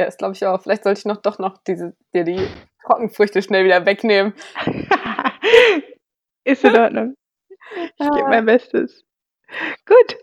Ja, 0.00 0.06
das 0.06 0.16
glaube 0.16 0.34
ich 0.34 0.44
auch. 0.46 0.62
Vielleicht 0.62 0.84
sollte 0.84 1.00
ich 1.00 1.04
noch 1.04 1.18
doch 1.18 1.38
noch 1.38 1.58
diese 1.58 1.94
dir 2.14 2.24
die 2.24 2.40
Trockenfrüchte 2.82 3.42
schnell 3.42 3.64
wieder 3.64 3.84
wegnehmen. 3.86 4.32
Ist 6.44 6.64
in 6.64 6.76
Ordnung. 6.76 7.16
Ich 7.76 8.10
gebe 8.10 8.26
Ah. 8.26 8.28
mein 8.30 8.46
Bestes. 8.46 9.04
Gut, 9.86 10.16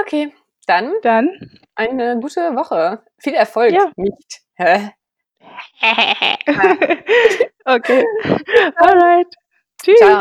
Okay, 0.00 0.32
dann 0.66 0.92
dann 1.02 1.30
eine 1.74 2.18
gute 2.20 2.54
Woche. 2.56 3.02
Viel 3.18 3.34
Erfolg 3.34 3.72
Ja. 3.72 3.90
nicht. 3.96 4.40
Hä? 4.56 4.90
Okay. 7.66 8.04
Alright. 8.76 9.26
Tschüss. 9.82 9.98
Tschau. 9.98 10.20